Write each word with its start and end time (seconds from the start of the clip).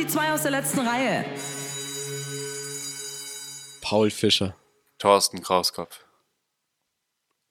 Die 0.00 0.06
zwei 0.06 0.32
aus 0.32 0.42
der 0.42 0.52
letzten 0.52 0.80
Reihe. 0.80 1.26
Paul 3.82 4.10
Fischer. 4.10 4.56
Thorsten 4.98 5.42
Krauskopf. 5.42 6.06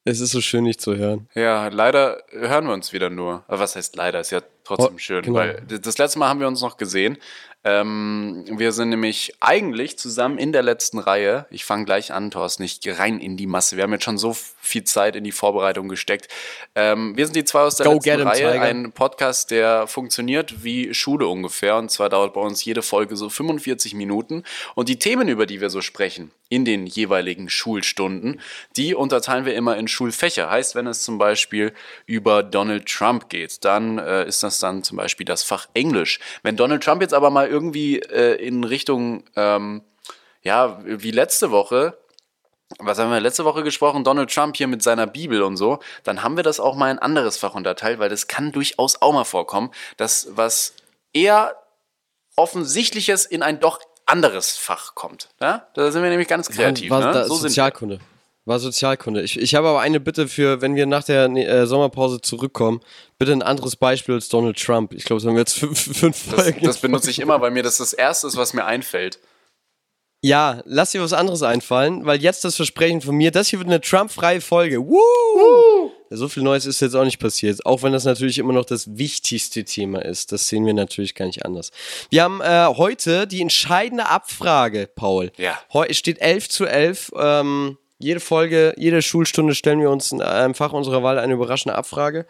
Es 0.04 0.20
ist 0.20 0.32
so 0.32 0.42
schön, 0.42 0.66
dich 0.66 0.80
zu 0.80 0.96
hören. 0.96 1.30
Ja, 1.36 1.68
leider 1.68 2.24
hören 2.32 2.66
wir 2.66 2.74
uns 2.74 2.92
wieder 2.92 3.12
nur. 3.12 3.44
Aber 3.48 3.60
was 3.60 3.76
heißt 3.76 3.96
leider? 3.96 4.20
Ist 4.22 4.32
ja 4.32 4.42
trotzdem 4.64 4.96
Oh, 4.96 4.98
schön, 4.98 5.22
genau. 5.24 5.38
weil 5.38 5.62
das 5.68 6.00
letzte 6.00 6.18
Mal 6.18 6.30
haben 6.30 6.40
wir 6.40 6.48
uns 6.48 6.62
noch 6.62 6.78
gesehen. 6.78 7.20
Ähm, 7.66 8.46
wir 8.50 8.72
sind 8.72 8.90
nämlich 8.90 9.34
eigentlich 9.42 9.98
zusammen 9.98 10.38
in 10.38 10.54
der 10.54 10.64
letzten 10.64 10.98
Reihe. 10.98 11.46
Ich 11.52 11.66
fange 11.66 11.84
gleich 11.84 12.14
an, 12.14 12.32
Thorsten, 12.32 12.64
ich 12.64 12.80
gehe 12.80 12.98
rein 12.98 13.20
in 13.20 13.36
die 13.36 13.48
Masse. 13.48 13.76
Wir 13.76 13.84
haben 13.84 13.92
jetzt 13.92 14.06
schon 14.06 14.18
so 14.18 14.34
viel 14.34 14.86
Zeit 14.86 15.18
in 15.18 15.26
die 15.26 15.34
Vorbereitung 15.34 15.90
gesteckt. 15.90 16.30
Ähm, 16.76 17.18
wir 17.18 17.26
sind 17.26 17.36
die 17.36 17.44
zwei 17.44 17.62
aus 17.62 17.76
der 17.76 17.88
Go 17.88 17.94
letzten 17.94 18.22
Reihe. 18.22 18.52
Tiger. 18.54 18.62
Ein 18.62 18.92
Podcast, 18.94 19.52
der 19.52 19.88
funktioniert 19.88 20.64
wie 20.64 20.94
Schule 20.94 21.28
ungefähr. 21.28 21.76
Und 21.76 21.92
zwar 21.92 22.08
dauert 22.08 22.34
bei 22.34 22.42
uns 22.42 22.64
jede 22.64 22.82
Folge 22.82 23.18
so 23.18 23.30
45 23.30 23.94
Minuten. 23.94 24.44
Und 24.76 24.88
die 24.88 24.98
Themen, 24.98 25.28
über 25.28 25.46
die 25.46 25.60
wir 25.60 25.70
so 25.70 25.82
sprechen, 25.82 26.32
in 26.48 26.66
den 26.66 26.88
jeweiligen 26.88 27.50
Schulstunden, 27.50 28.40
die 28.78 28.96
unterteilen 28.96 29.46
wir 29.46 29.54
immer 29.54 29.78
in 29.78 29.88
Schulfächer. 29.88 30.50
Heißt, 30.50 30.76
wenn 30.76 30.88
es 30.88 31.04
zum 31.04 31.18
Beispiel 31.18 31.74
über 32.06 32.42
Donald 32.42 32.88
Trump 32.88 33.30
geht, 33.30 33.64
dann 33.66 34.00
äh, 34.00 34.26
ist 34.26 34.44
das 34.44 34.60
dann 34.60 34.84
zum 34.84 34.98
Beispiel 34.98 35.26
das 35.26 35.44
Fach 35.44 35.68
Englisch. 35.74 36.20
Wenn 36.42 36.56
Donald 36.56 36.84
Trump 36.84 37.02
jetzt 37.02 37.14
aber 37.14 37.30
mal 37.30 37.49
irgendwie 37.50 38.00
äh, 38.00 38.36
in 38.36 38.64
Richtung, 38.64 39.24
ähm, 39.36 39.84
ja, 40.42 40.80
wie 40.84 41.12
letzte 41.12 41.52
Woche, 41.52 41.98
was 42.78 43.00
haben 43.00 43.12
wir 43.12 43.20
letzte 43.20 43.46
Woche 43.46 43.64
gesprochen? 43.64 44.04
Donald 44.04 44.32
Trump 44.34 44.56
hier 44.56 44.68
mit 44.68 44.84
seiner 44.84 45.08
Bibel 45.08 45.42
und 45.42 45.58
so. 45.58 45.80
Dann 46.04 46.22
haben 46.22 46.38
wir 46.38 46.44
das 46.44 46.60
auch 46.60 46.76
mal 46.76 46.92
in 46.92 46.98
ein 46.98 47.04
anderes 47.04 47.38
Fach 47.38 47.56
unterteilt, 47.56 48.00
weil 48.00 48.10
das 48.10 48.28
kann 48.28 48.52
durchaus 48.52 49.02
auch 49.02 49.12
mal 49.12 49.24
vorkommen, 49.24 49.72
dass 49.98 50.28
was 50.32 50.74
eher 51.12 51.56
Offensichtliches 52.36 53.26
in 53.26 53.42
ein 53.42 53.60
doch 53.60 53.80
anderes 54.06 54.56
Fach 54.56 54.96
kommt. 54.96 55.30
Ja? 55.42 55.68
Da 55.74 55.92
sind 55.92 56.04
wir 56.04 56.10
nämlich 56.10 56.28
ganz 56.28 56.50
kreativ. 56.50 56.90
war, 56.92 57.14
ne? 57.14 57.26
so 57.26 57.36
sind 57.36 57.56
wir. 57.56 58.00
War 58.46 58.60
Sozialkunde. 58.60 59.22
Ich, 59.22 59.40
ich 59.40 59.54
habe 59.56 59.68
aber 59.68 59.82
eine 59.82 60.00
Bitte 60.00 60.28
für, 60.28 60.62
wenn 60.62 60.76
wir 60.76 60.86
nach 60.86 61.04
der 61.04 61.26
äh, 61.26 61.68
Sommerpause 61.68 62.20
zurückkommen, 62.22 62.82
bitte 63.18 63.32
ein 63.32 63.44
anderes 63.44 63.76
Beispiel 63.76 64.16
als 64.16 64.30
Donald 64.30 64.58
Trump. 64.58 64.94
Ich 64.94 65.04
glaube, 65.04 65.22
das 65.22 65.28
haben 65.28 65.36
wir 65.36 65.42
jetzt 65.42 65.60
fünf, 65.60 65.98
fünf 65.98 66.30
Das, 66.32 66.44
Folgen. 66.44 66.66
das 66.66 66.80
benutze 66.80 67.12
ich 67.12 67.20
immer, 67.20 67.42
weil 67.42 67.52
mir 67.52 67.64
das 67.64 67.78
das 67.78 67.94
Erste 67.94 68.28
ist, 68.28 68.38
was 68.38 68.54
mir 68.54 68.66
einfällt. 68.66 69.20
Ja, 70.22 70.62
lass 70.66 70.92
dir 70.92 71.02
was 71.02 71.14
anderes 71.14 71.44
einfallen, 71.44 72.06
weil 72.06 72.22
jetzt 72.22 72.44
das 72.44 72.58
Versprechen 72.58 73.00
von 73.02 73.16
mir, 73.16 73.32
das 73.32 73.48
hier 73.48 73.60
wird 73.60 73.70
eine 73.70 73.80
Trump-freie 73.80 74.42
Folge. 74.42 74.86
Woo! 74.86 75.92
So 76.10 76.28
viel 76.28 76.44
Neues 76.44 76.66
ist 76.66 76.82
jetzt 76.82 76.96
auch 76.96 77.06
nicht 77.06 77.20
passiert, 77.20 77.66
auch 77.66 77.84
wenn 77.84 77.94
das 77.94 78.04
natürlich 78.04 78.38
immer 78.40 78.52
noch 78.52 78.66
das 78.66 78.98
wichtigste 78.98 79.64
Thema 79.64 80.04
ist. 80.04 80.32
Das 80.32 80.48
sehen 80.48 80.66
wir 80.66 80.74
natürlich 80.74 81.16
gar 81.16 81.26
nicht 81.28 81.46
anders. 81.46 81.72
Wir 82.10 82.24
haben 82.24 82.42
äh, 82.42 82.66
heute 82.76 83.28
die 83.28 83.42
entscheidende 83.42 84.08
Abfrage, 84.10 84.90
Paul. 84.94 85.32
Ja. 85.38 85.58
Heute 85.72 85.94
steht 85.94 86.20
11 86.20 86.50
zu 86.50 86.66
11. 86.66 87.12
Ähm, 87.16 87.78
jede 88.00 88.20
Folge, 88.22 88.74
jede 88.78 89.02
Schulstunde 89.02 89.54
stellen 89.54 89.82
wir 89.82 89.92
uns 89.92 90.12
in 90.12 90.22
einem 90.22 90.56
Fach 90.56 90.74
unserer 90.74 91.04
Wahl 91.04 91.20
eine 91.20 91.34
überraschende 91.34 91.76
Abfrage. 91.76 92.26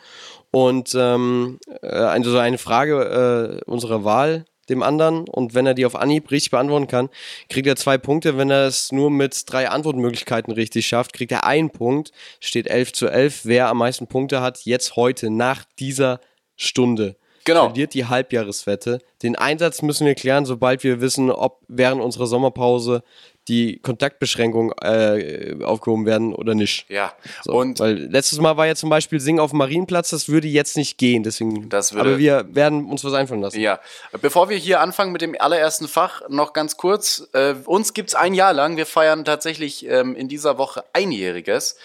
Und 0.52 0.96
ähm, 0.98 1.60
äh, 1.82 1.88
also 1.88 2.38
eine 2.38 2.58
Frage 2.58 3.62
äh, 3.66 3.70
unserer 3.70 4.04
Wahl 4.04 4.46
dem 4.70 4.84
anderen. 4.84 5.28
Und 5.28 5.54
wenn 5.54 5.66
er 5.66 5.76
die 5.76 5.86
auf 5.86 5.96
Anhieb 5.96 6.32
richtig 6.32 6.52
beantworten 6.52 6.88
kann, 6.88 7.10
kriegt 7.50 7.68
er 7.68 7.76
zwei 7.76 7.98
Punkte. 7.98 8.38
Wenn 8.38 8.50
er 8.50 8.68
es 8.68 8.92
nur 8.92 9.12
mit 9.12 9.44
drei 9.52 9.70
Antwortmöglichkeiten 9.70 10.54
richtig 10.54 10.88
schafft, 10.88 11.14
kriegt 11.14 11.32
er 11.32 11.44
einen 11.44 11.70
Punkt. 11.70 12.12
Steht 12.40 12.68
11 12.68 12.94
zu 12.94 13.08
11. 13.08 13.42
Wer 13.46 13.70
am 13.70 13.78
meisten 13.78 14.08
Punkte 14.08 14.42
hat, 14.42 14.66
jetzt 14.66 14.96
heute 14.96 15.30
nach 15.30 15.66
dieser 15.80 16.20
Stunde. 16.56 17.16
Genau. 17.46 17.66
Verliert 17.66 17.94
die 17.94 18.06
Halbjahreswette. 18.06 19.00
Den 19.24 19.36
Einsatz 19.36 19.82
müssen 19.82 20.06
wir 20.06 20.16
klären, 20.16 20.46
sobald 20.46 20.84
wir 20.84 21.02
wissen, 21.02 21.32
ob 21.32 21.62
während 21.68 22.02
unserer 22.02 22.28
Sommerpause 22.28 23.02
die 23.50 23.80
Kontaktbeschränkungen 23.80 24.72
äh, 24.82 25.56
aufgehoben 25.64 26.06
werden 26.06 26.34
oder 26.34 26.56
nicht. 26.56 26.86
Ja. 26.90 27.14
So, 27.44 27.54
Und 27.54 27.80
weil 27.80 27.96
letztes 27.98 28.40
Mal 28.40 28.56
war 28.56 28.68
ja 28.68 28.76
zum 28.76 28.90
Beispiel 28.90 29.20
Singen 29.20 29.40
auf 29.40 29.50
dem 29.50 29.58
Marienplatz, 29.58 30.12
das 30.12 30.30
würde 30.30 30.48
jetzt 30.48 30.78
nicht 30.78 30.98
gehen. 30.98 31.24
Deswegen, 31.24 31.68
Das 31.70 31.94
würde- 31.94 32.10
aber 32.12 32.18
wir 32.20 32.48
werden 32.54 32.86
uns 32.86 33.04
was 33.04 33.14
einfallen 33.14 33.42
lassen. 33.42 33.60
Ja, 33.60 33.80
bevor 34.22 34.50
wir 34.50 34.58
hier 34.58 34.80
anfangen 34.80 35.12
mit 35.12 35.22
dem 35.22 35.36
allerersten 35.38 35.88
Fach, 35.88 36.22
noch 36.30 36.54
ganz 36.54 36.78
kurz. 36.78 37.28
Äh, 37.34 37.56
uns 37.66 37.94
gibt's 37.94 38.16
ein 38.16 38.34
Jahr 38.34 38.54
lang. 38.54 38.78
Wir 38.78 38.86
feiern 38.86 39.26
tatsächlich 39.26 39.86
ähm, 39.88 40.16
in 40.16 40.28
dieser 40.30 40.58
Woche 40.58 40.84
Einjähriges. 40.94 41.76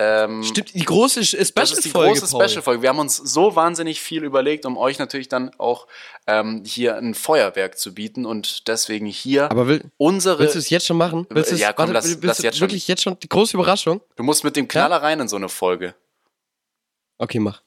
Ähm, 0.00 0.44
Stimmt, 0.44 0.74
die 0.74 0.84
große 0.84 1.18
das 1.18 1.32
ist 1.32 1.50
die 1.50 1.88
Special-Folge. 1.88 2.20
große 2.20 2.28
Special-Folge. 2.28 2.82
Wir 2.82 2.88
haben 2.90 3.00
uns 3.00 3.16
so 3.16 3.56
wahnsinnig 3.56 4.00
viel 4.00 4.22
überlegt, 4.22 4.64
um 4.64 4.76
euch 4.76 5.00
natürlich 5.00 5.28
dann 5.28 5.50
auch 5.58 5.88
ähm, 6.28 6.62
hier 6.64 6.96
ein 6.96 7.14
Feuerwerk 7.14 7.76
zu 7.76 7.92
bieten 7.94 8.24
und 8.24 8.68
deswegen 8.68 9.06
hier 9.06 9.50
Aber 9.50 9.66
will, 9.66 9.82
unsere. 9.96 10.38
willst 10.38 10.54
du 10.54 10.60
es 10.60 10.70
jetzt 10.70 10.86
schon 10.86 10.98
machen? 10.98 11.26
Willst 11.30 11.50
du 11.50 11.56
es, 11.56 11.60
Ja, 11.60 11.72
komm, 11.72 11.90
lass- 11.90 12.04
willst 12.06 12.22
lass 12.22 12.36
du 12.36 12.42
jetzt 12.44 12.58
schon. 12.58 12.68
wirklich 12.68 12.86
jetzt 12.86 13.02
schon 13.02 13.18
die 13.18 13.28
große 13.28 13.56
Überraschung? 13.56 14.00
du 14.14 14.22
musst 14.22 14.44
mit 14.44 14.54
dem 14.54 14.68
Knaller 14.68 15.02
rein 15.02 15.18
in 15.18 15.26
so 15.26 15.34
eine 15.34 15.48
Folge. 15.48 15.96
Okay, 17.18 17.40
mach. 17.40 17.62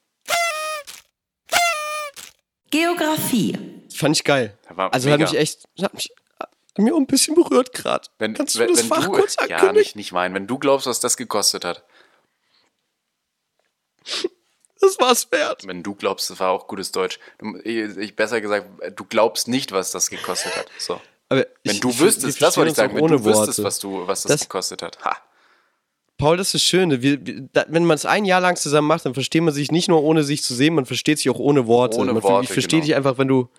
Geografie. 2.70 3.58
Fand 3.94 4.16
ich 4.16 4.24
geil. 4.24 4.58
Also 4.78 5.10
hat 5.10 5.20
mega. 5.20 5.30
mich 5.30 5.38
echt, 5.40 5.66
hat 5.82 5.94
mich 5.94 6.10
hat 6.40 6.50
mir 6.86 6.94
auch 6.94 6.98
ein 7.00 7.06
bisschen 7.08 7.36
berührt 7.36 7.74
gerade. 7.74 8.08
Wenn, 8.18 8.34
Kannst 8.34 8.58
wenn, 8.58 8.68
du 8.68 8.74
das 8.76 8.84
wenn 8.84 8.88
Fach 8.90 9.04
du, 9.06 9.12
kurz 9.12 9.36
Ja, 9.36 9.42
ankündigen? 9.42 9.76
nicht, 9.76 9.96
nicht 9.98 10.12
meinen. 10.14 10.34
Wenn 10.34 10.48
du 10.48 10.58
glaubst, 10.58 10.88
was 10.88 11.02
das 11.02 11.18
gekostet 11.18 11.66
hat. 11.66 11.84
Das 14.80 15.00
war's 15.00 15.32
wert. 15.32 15.68
Wenn 15.68 15.84
du 15.84 15.94
glaubst, 15.94 16.30
das 16.32 16.40
war 16.40 16.50
auch 16.50 16.68
gutes 16.68 16.92
Deutsch. 16.92 17.20
Ich, 17.64 18.16
besser 18.16 18.42
gesagt, 18.42 18.68
du 18.96 19.04
glaubst 19.06 19.48
nicht, 19.48 19.72
was 19.72 19.92
das 19.92 20.10
gekostet 20.10 20.56
hat. 20.56 20.66
So. 20.80 21.00
Aber 21.30 21.46
Wenn 21.64 21.76
ich- 21.76 21.80
du 21.80 21.98
wüsstest, 22.00 22.42
das 22.42 22.58
wollte 22.58 22.72
ich 22.72 22.78
sagen, 22.78 22.96
wenn 22.96 23.06
du 23.08 23.24
wüsstest, 23.24 23.60
Worte. 23.60 23.64
was, 23.64 23.80
du, 23.80 24.08
was 24.08 24.24
das, 24.24 24.32
Das- 24.32 24.42
gekostet 24.42 24.82
hat. 24.82 24.98
Ha. 25.06 25.16
Paul, 26.18 26.38
das 26.38 26.48
ist 26.48 26.54
das 26.56 26.64
Schöne. 26.64 27.02
Wir, 27.02 27.18
da, 27.18 27.66
wenn 27.70 27.86
man 27.86 27.96
es 27.96 28.06
ein 28.06 28.26
Jahr 28.26 28.42
lang 28.42 28.56
zusammen 28.56 28.88
macht, 28.88 29.06
dann 29.06 29.14
versteht 29.16 29.42
man 29.42 29.54
sich 29.54 29.72
nicht 29.72 29.88
nur 29.88 30.04
ohne 30.04 30.24
sich 30.24 30.44
zu 30.44 30.54
sehen, 30.54 30.76
man 30.76 30.86
versteht 30.86 31.18
sich 31.18 31.30
auch 31.30 31.40
ohne 31.40 31.66
Worte. 31.68 31.98
Ohne 31.98 32.14
man, 32.14 32.22
Worte, 32.22 32.44
ich 32.46 32.52
verstehe 32.52 32.80
genau. 32.80 32.86
dich 32.88 32.96
einfach, 32.96 33.18
wenn 33.18 33.28
du, 33.28 33.50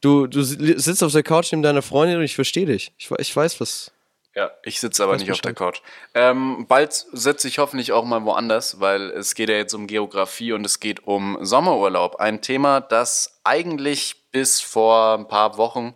du, 0.00 0.26
du 0.26 0.42
sitzt 0.42 1.04
auf 1.04 1.12
der 1.12 1.22
Couch 1.22 1.52
neben 1.52 1.62
deiner 1.62 1.82
Freundin 1.82 2.18
und 2.18 2.24
ich 2.24 2.34
verstehe 2.34 2.66
dich. 2.66 2.92
Ich, 2.98 3.08
ich 3.18 3.36
weiß 3.36 3.60
was. 3.60 3.92
Ja, 4.34 4.50
ich 4.64 4.80
sitze 4.80 5.04
aber 5.04 5.12
Weiß 5.12 5.20
nicht 5.20 5.30
auf 5.30 5.40
der. 5.40 5.54
Couch. 5.54 5.80
Ähm, 6.12 6.66
bald 6.66 6.92
sitze 6.92 7.46
ich 7.46 7.58
hoffentlich 7.58 7.92
auch 7.92 8.04
mal 8.04 8.24
woanders, 8.24 8.80
weil 8.80 9.10
es 9.10 9.34
geht 9.34 9.48
ja 9.48 9.54
jetzt 9.54 9.74
um 9.74 9.86
Geografie 9.86 10.52
und 10.52 10.64
es 10.64 10.80
geht 10.80 11.06
um 11.06 11.38
Sommerurlaub. 11.40 12.16
Ein 12.16 12.40
Thema, 12.40 12.80
das 12.80 13.40
eigentlich 13.44 14.30
bis 14.32 14.60
vor 14.60 15.14
ein 15.16 15.28
paar 15.28 15.56
Wochen 15.56 15.94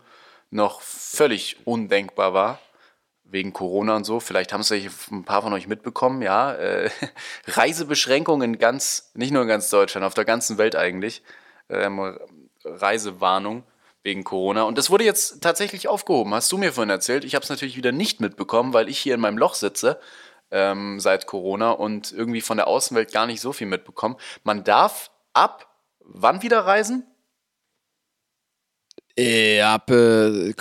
noch 0.50 0.80
völlig 0.82 1.56
undenkbar 1.66 2.32
war. 2.32 2.58
Wegen 3.24 3.52
Corona 3.52 3.96
und 3.96 4.04
so. 4.04 4.20
Vielleicht 4.20 4.52
haben 4.52 4.62
es 4.62 4.70
ja 4.70 4.76
ein 5.10 5.24
paar 5.24 5.42
von 5.42 5.52
euch 5.52 5.66
mitbekommen, 5.66 6.22
ja. 6.22 6.54
Äh, 6.54 6.90
Reisebeschränkungen 7.48 8.54
in 8.54 8.58
ganz, 8.58 9.10
nicht 9.14 9.32
nur 9.32 9.42
in 9.42 9.48
ganz 9.48 9.68
Deutschland, 9.68 10.06
auf 10.06 10.14
der 10.14 10.24
ganzen 10.24 10.58
Welt 10.58 10.76
eigentlich. 10.76 11.22
Ähm, 11.68 12.18
Reisewarnung 12.64 13.64
wegen 14.08 14.24
Corona. 14.24 14.62
Und 14.62 14.78
das 14.78 14.88
wurde 14.88 15.04
jetzt 15.04 15.42
tatsächlich 15.42 15.86
aufgehoben. 15.86 16.32
Hast 16.32 16.50
du 16.50 16.56
mir 16.56 16.72
vorhin 16.72 16.88
erzählt? 16.88 17.24
Ich 17.24 17.34
habe 17.34 17.42
es 17.42 17.50
natürlich 17.50 17.76
wieder 17.76 17.92
nicht 17.92 18.20
mitbekommen, 18.20 18.72
weil 18.72 18.88
ich 18.88 18.98
hier 18.98 19.14
in 19.14 19.20
meinem 19.20 19.36
Loch 19.36 19.52
sitze 19.52 20.00
ähm, 20.50 20.98
seit 20.98 21.26
Corona 21.26 21.72
und 21.72 22.10
irgendwie 22.10 22.40
von 22.40 22.56
der 22.56 22.68
Außenwelt 22.68 23.12
gar 23.12 23.26
nicht 23.26 23.42
so 23.42 23.52
viel 23.52 23.66
mitbekommen. 23.66 24.16
Man 24.44 24.64
darf 24.64 25.10
ab 25.34 25.68
wann 26.00 26.40
wieder 26.42 26.60
reisen? 26.60 27.06
Äh, 29.14 29.60
ab, 29.60 29.90
äh, 29.90 30.54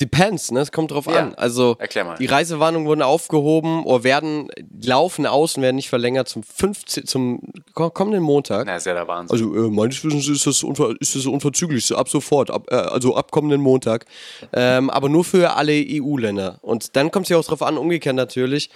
depends, 0.00 0.50
ne? 0.50 0.60
Es 0.60 0.72
kommt 0.72 0.90
drauf 0.90 1.06
Ja. 1.06 1.14
an. 1.20 1.34
Also, 1.34 1.76
die 2.18 2.26
Reisewarnungen 2.26 2.86
wurden 2.86 3.02
aufgehoben 3.02 3.84
oder 3.84 4.04
werden, 4.04 4.48
laufen 4.82 5.26
aus 5.26 5.56
und 5.56 5.62
werden 5.62 5.76
nicht 5.76 5.88
verlängert 5.88 6.28
zum 6.28 6.42
15, 6.42 7.06
zum 7.06 7.40
ko- 7.74 7.90
kommenden 7.90 8.22
Montag. 8.22 8.66
Na, 8.66 8.76
ist 8.76 8.86
ja 8.86 8.94
der 8.94 9.08
Wahnsinn. 9.08 9.32
Also 9.32 9.54
äh, 9.66 9.70
meines 9.70 10.02
Wissens 10.04 10.28
ist 10.28 10.46
das, 10.46 10.62
unver 10.62 10.94
ist 11.00 11.14
das 11.14 11.26
unverzüglich, 11.26 11.94
ab 11.96 12.08
sofort, 12.08 12.50
ab, 12.50 12.66
äh, 12.70 12.74
also 12.74 13.16
ab 13.16 13.30
kommenden 13.30 13.60
Montag. 13.60 14.04
Ähm, 14.52 14.90
aber 14.90 15.08
nur 15.08 15.24
für 15.24 15.54
alle 15.56 15.72
EU-Länder. 15.72 16.58
Und 16.62 16.96
dann 16.96 17.10
kommt 17.10 17.26
es 17.26 17.30
ja 17.30 17.38
auch 17.38 17.44
drauf 17.44 17.62
an, 17.62 17.78
umgekehrt 17.78 18.16
natürlich. 18.16 18.70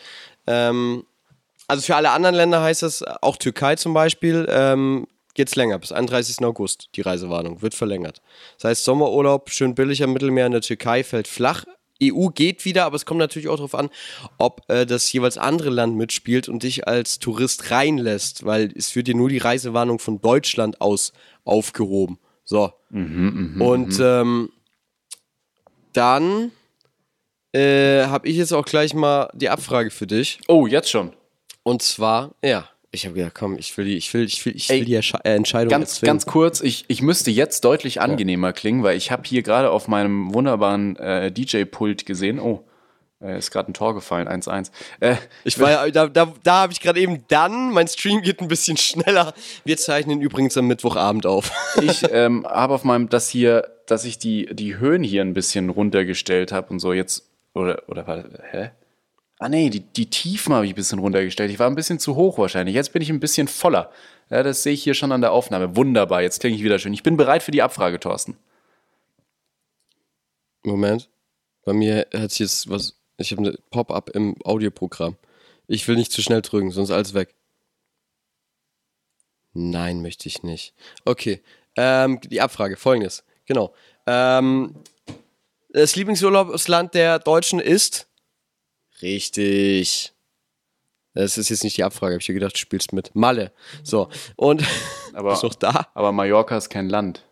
Ähm, 0.47 1.05
also 1.69 1.83
für 1.83 1.95
alle 1.97 2.11
anderen 2.11 2.35
Länder 2.35 2.63
heißt 2.63 2.83
das, 2.83 3.05
auch 3.23 3.37
Türkei 3.37 3.77
zum 3.77 3.95
Beispiel, 3.95 4.47
ähm, 4.51 5.07
geht's 5.35 5.57
länger, 5.57 5.79
bis 5.79 5.93
31. 5.93 6.45
August, 6.45 6.89
die 6.95 7.01
Reisewarnung, 7.01 7.63
wird 7.63 7.75
verlängert. 7.75 8.23
Das 8.57 8.71
heißt, 8.71 8.85
Sommerurlaub, 8.85 9.51
schön 9.51 9.75
billig 9.75 10.03
am 10.03 10.13
Mittelmeer 10.13 10.47
in 10.47 10.53
der 10.53 10.61
Türkei, 10.61 11.05
fällt 11.05 11.29
flach. 11.29 11.65
EU 12.03 12.29
geht 12.29 12.65
wieder, 12.65 12.87
aber 12.87 12.97
es 12.97 13.05
kommt 13.05 13.21
natürlich 13.21 13.49
auch 13.49 13.57
darauf 13.57 13.75
an, 13.75 13.91
ob 14.39 14.63
äh, 14.69 14.87
das 14.87 15.13
jeweils 15.13 15.37
andere 15.37 15.71
Land 15.71 15.97
mitspielt 15.97 16.49
und 16.49 16.63
dich 16.63 16.89
als 16.89 17.19
Tourist 17.19 17.71
reinlässt, 17.71 18.47
weil 18.47 18.73
es 18.75 18.97
wird 18.97 19.07
dir 19.07 19.15
nur 19.15 19.29
die 19.29 19.39
Reisewarnung 19.39 19.99
von 19.99 20.21
Deutschland 20.21 20.81
aus 20.81 21.13
aufgehoben. 21.45 22.19
So. 22.45 22.73
und 23.61 24.01
ähm, 24.01 24.51
dann 25.93 26.53
äh, 27.53 28.07
habe 28.07 28.29
ich 28.29 28.37
jetzt 28.37 28.53
auch 28.53 28.65
gleich 28.65 28.95
mal 28.95 29.31
die 29.35 29.49
Abfrage 29.49 29.91
für 29.91 30.07
dich. 30.07 30.41
oh, 30.49 30.67
jetzt 30.67 30.91
schon. 30.91 31.13
Und 31.63 31.83
zwar, 31.83 32.35
ja, 32.43 32.69
Ich 32.93 33.05
habe 33.07 33.15
gedacht, 33.15 33.35
komm, 33.35 33.57
ich 33.57 33.77
will 33.79 33.85
die, 33.85 33.97
ich 33.97 34.13
will, 34.13 34.25
ich 34.25 34.45
will, 34.45 34.57
ich 34.57 34.69
will 34.69 34.77
Ey, 34.79 34.85
die 34.85 34.97
Ersche- 34.99 35.21
äh, 35.25 35.35
Entscheidung 35.35 35.71
Ganz, 35.71 35.91
erzwingen. 35.95 36.11
ganz 36.15 36.27
kurz, 36.27 36.61
ich, 36.61 36.85
ich 36.89 37.03
müsste 37.03 37.31
jetzt 37.31 37.65
deutlich 37.65 38.01
angenehmer 38.01 38.53
klingen, 38.53 38.83
weil 38.83 38.97
ich 38.97 39.13
habe 39.13 39.23
hier 39.25 39.43
gerade 39.43 39.71
auf 39.71 39.87
meinem 39.87 40.35
wunderbaren 40.35 40.97
äh, 40.97 41.31
DJ-Pult 41.31 42.05
gesehen, 42.05 42.41
oh, 42.41 42.65
äh, 43.23 43.39
ist 43.39 43.53
gerade 43.53 43.71
ein 43.71 43.75
Tor 43.75 43.95
gefallen, 43.95 44.27
1-1. 44.27 44.73
Äh, 44.99 45.15
Ich 45.45 45.61
war 45.61 45.71
ja, 45.71 45.89
da, 45.91 46.09
da, 46.09 46.33
da 46.43 46.53
habe 46.63 46.73
ich 46.73 46.81
gerade 46.81 46.99
eben 46.99 47.25
dann, 47.29 47.71
mein 47.73 47.87
Stream 47.87 48.23
geht 48.23 48.41
ein 48.41 48.49
bisschen 48.49 48.77
schneller. 48.77 49.35
Wir 49.65 49.77
zeichnen 49.77 50.21
übrigens 50.21 50.57
am 50.57 50.67
Mittwochabend 50.67 51.27
auf. 51.27 51.53
ich 51.83 52.03
ähm, 52.11 52.45
habe 52.45 52.75
auf 52.75 52.83
meinem, 52.83 53.09
das 53.09 53.29
hier, 53.29 53.71
dass 53.87 54.05
ich 54.05 54.19
die, 54.19 54.47
die 54.53 54.79
Höhen 54.79 55.05
hier 55.05 55.23
ein 55.23 55.35
bisschen 55.35 55.71
runtergestellt 55.71 56.51
habe 56.51 56.71
und 56.71 56.81
so 56.81 56.93
jetzt, 56.93 57.31
oder, 57.55 57.85
oder 57.87 58.09
warte, 58.09 58.43
hä? 58.51 58.71
Ah 59.41 59.49
nee, 59.49 59.71
die, 59.71 59.81
die 59.81 60.11
Tiefen 60.11 60.53
habe 60.53 60.67
ich 60.67 60.73
ein 60.73 60.77
bisschen 60.77 60.99
runtergestellt. 60.99 61.51
Ich 61.51 61.59
war 61.59 61.67
ein 61.67 61.75
bisschen 61.75 61.99
zu 61.99 62.15
hoch 62.15 62.37
wahrscheinlich. 62.37 62.75
Jetzt 62.75 62.93
bin 62.93 63.01
ich 63.01 63.09
ein 63.09 63.21
bisschen 63.21 63.49
voller. 63.49 63.91
Ja, 64.29 64.43
das 64.43 64.63
sehe 64.63 64.75
ich 64.75 64.83
hier 64.83 64.93
schon 64.93 65.13
an 65.13 65.23
der 65.23 65.33
Aufnahme. 65.33 65.77
Wunderbar, 65.77 66.21
jetzt 66.21 66.41
klinge 66.41 66.57
ich 66.57 66.63
wieder 66.63 66.79
schön. 66.79 66.93
Ich 66.93 67.03
bin 67.03 67.17
bereit 67.17 67.43
für 67.43 67.51
die 67.51 67.63
Abfrage, 67.63 67.99
Thorsten. 67.99 68.37
Moment. 70.63 71.09
Bei 71.65 71.73
mir 71.73 72.07
hat 72.13 72.39
jetzt 72.39 72.69
was. 72.69 72.97
Ich 73.17 73.33
habe 73.33 73.41
eine 73.41 73.59
Pop-up 73.71 74.11
im 74.11 74.37
Audioprogramm. 74.45 75.17
Ich 75.67 75.89
will 75.89 75.97
nicht 75.97 76.13
zu 76.13 76.21
schnell 76.21 76.43
drücken, 76.43 76.71
sonst 76.71 76.91
alles 76.91 77.15
weg. 77.15 77.35
Nein, 79.55 80.03
möchte 80.03 80.29
ich 80.29 80.43
nicht. 80.43 80.75
Okay. 81.07 81.41
Ähm, 81.77 82.21
die 82.21 82.43
Abfrage, 82.43 82.77
folgendes. 82.77 83.25
Genau. 83.47 83.75
Ähm, 84.07 84.75
das 85.71 85.97
Lieblingsurlaubsland 85.97 86.93
der 86.93 87.19
Deutschen 87.21 87.59
ist. 87.59 88.10
Richtig. 89.03 90.13
Das 91.15 91.39
ist 91.39 91.49
jetzt 91.49 91.65
nicht 91.65 91.77
die 91.77 91.85
Abfrage, 91.85 92.15
habe 92.15 92.23
ich 92.23 92.29
mir 92.29 92.35
gedacht, 92.35 92.55
du 92.55 92.59
spielst 92.59 92.93
mit. 92.93 93.15
Malle. 93.15 93.53
So. 93.83 94.09
Und. 94.37 94.65
Aber, 95.13 95.31
Bist 95.31 95.43
du 95.43 95.49
noch 95.49 95.55
da? 95.57 95.89
aber 95.93 96.13
Mallorca 96.13 96.57
ist 96.57 96.71
kein 96.71 96.89
Land. 96.89 97.25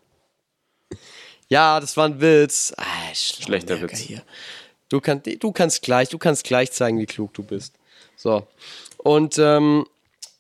Ja, 1.49 1.79
das 1.79 1.97
war 1.97 2.07
ein 2.07 2.21
Witz. 2.21 2.75
Ah, 2.77 2.83
Schlechter 3.15 3.77
Schlaumerker 3.77 3.93
Witz. 3.93 4.01
Hier. 4.01 4.23
Du, 4.89 5.01
kann, 5.01 5.23
du 5.23 5.53
kannst 5.53 5.83
gleich, 5.83 6.09
du 6.09 6.19
kannst 6.19 6.43
gleich 6.43 6.73
zeigen, 6.73 6.99
wie 6.99 7.07
klug 7.07 7.33
du 7.35 7.45
bist. 7.45 7.75
So. 8.17 8.47
Und 8.97 9.39
ähm, 9.39 9.87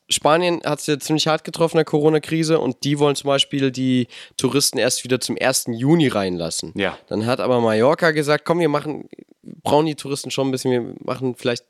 Spanien 0.08 0.60
hat 0.64 0.80
es 0.80 0.86
ja 0.86 0.98
ziemlich 0.98 1.26
hart 1.26 1.44
getroffen 1.44 1.76
in 1.76 1.78
der 1.78 1.84
Corona-Krise 1.84 2.58
und 2.58 2.84
die 2.84 2.98
wollen 2.98 3.14
zum 3.14 3.28
Beispiel 3.28 3.70
die 3.70 4.08
Touristen 4.36 4.78
erst 4.78 5.04
wieder 5.04 5.20
zum 5.20 5.36
1. 5.38 5.66
Juni 5.72 6.08
reinlassen. 6.08 6.72
Ja. 6.74 6.98
Dann 7.08 7.26
hat 7.26 7.40
aber 7.40 7.60
Mallorca 7.60 8.12
gesagt, 8.12 8.44
komm, 8.44 8.60
wir 8.60 8.68
machen, 8.68 9.08
brauchen 9.42 9.86
die 9.86 9.94
Touristen 9.94 10.30
schon 10.30 10.48
ein 10.48 10.50
bisschen, 10.50 10.70
wir 10.70 10.94
machen 11.04 11.34
vielleicht 11.34 11.64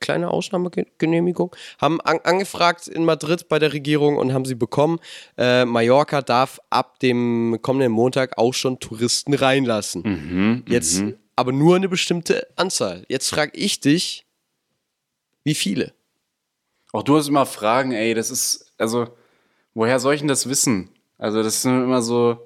kleine 0.00 0.30
Ausnahmegenehmigung, 0.30 1.54
haben 1.78 2.00
an, 2.00 2.20
angefragt 2.22 2.86
in 2.88 3.04
Madrid 3.04 3.48
bei 3.48 3.58
der 3.58 3.72
Regierung 3.72 4.16
und 4.16 4.32
haben 4.32 4.44
sie 4.44 4.54
bekommen. 4.54 4.98
Äh, 5.36 5.64
Mallorca 5.64 6.22
darf 6.22 6.60
ab 6.70 6.98
dem 7.00 7.58
kommenden 7.62 7.92
Montag 7.92 8.38
auch 8.38 8.54
schon 8.54 8.78
Touristen 8.80 9.34
reinlassen. 9.34 10.64
Jetzt 10.68 11.04
aber 11.36 11.52
nur 11.52 11.76
eine 11.76 11.88
bestimmte 11.88 12.46
Anzahl. 12.56 13.04
Jetzt 13.08 13.28
frage 13.28 13.52
ich 13.56 13.80
dich, 13.80 14.24
wie 15.44 15.54
viele? 15.54 15.92
Auch 16.92 17.02
du 17.02 17.16
hast 17.16 17.28
immer 17.28 17.46
Fragen, 17.46 17.92
ey, 17.92 18.14
das 18.14 18.30
ist, 18.30 18.72
also, 18.78 19.08
woher 19.74 19.98
soll 19.98 20.14
ich 20.14 20.20
denn 20.20 20.28
das 20.28 20.48
wissen? 20.48 20.90
Also, 21.18 21.42
das 21.42 21.62
sind 21.62 21.82
immer 21.84 22.02
so. 22.02 22.38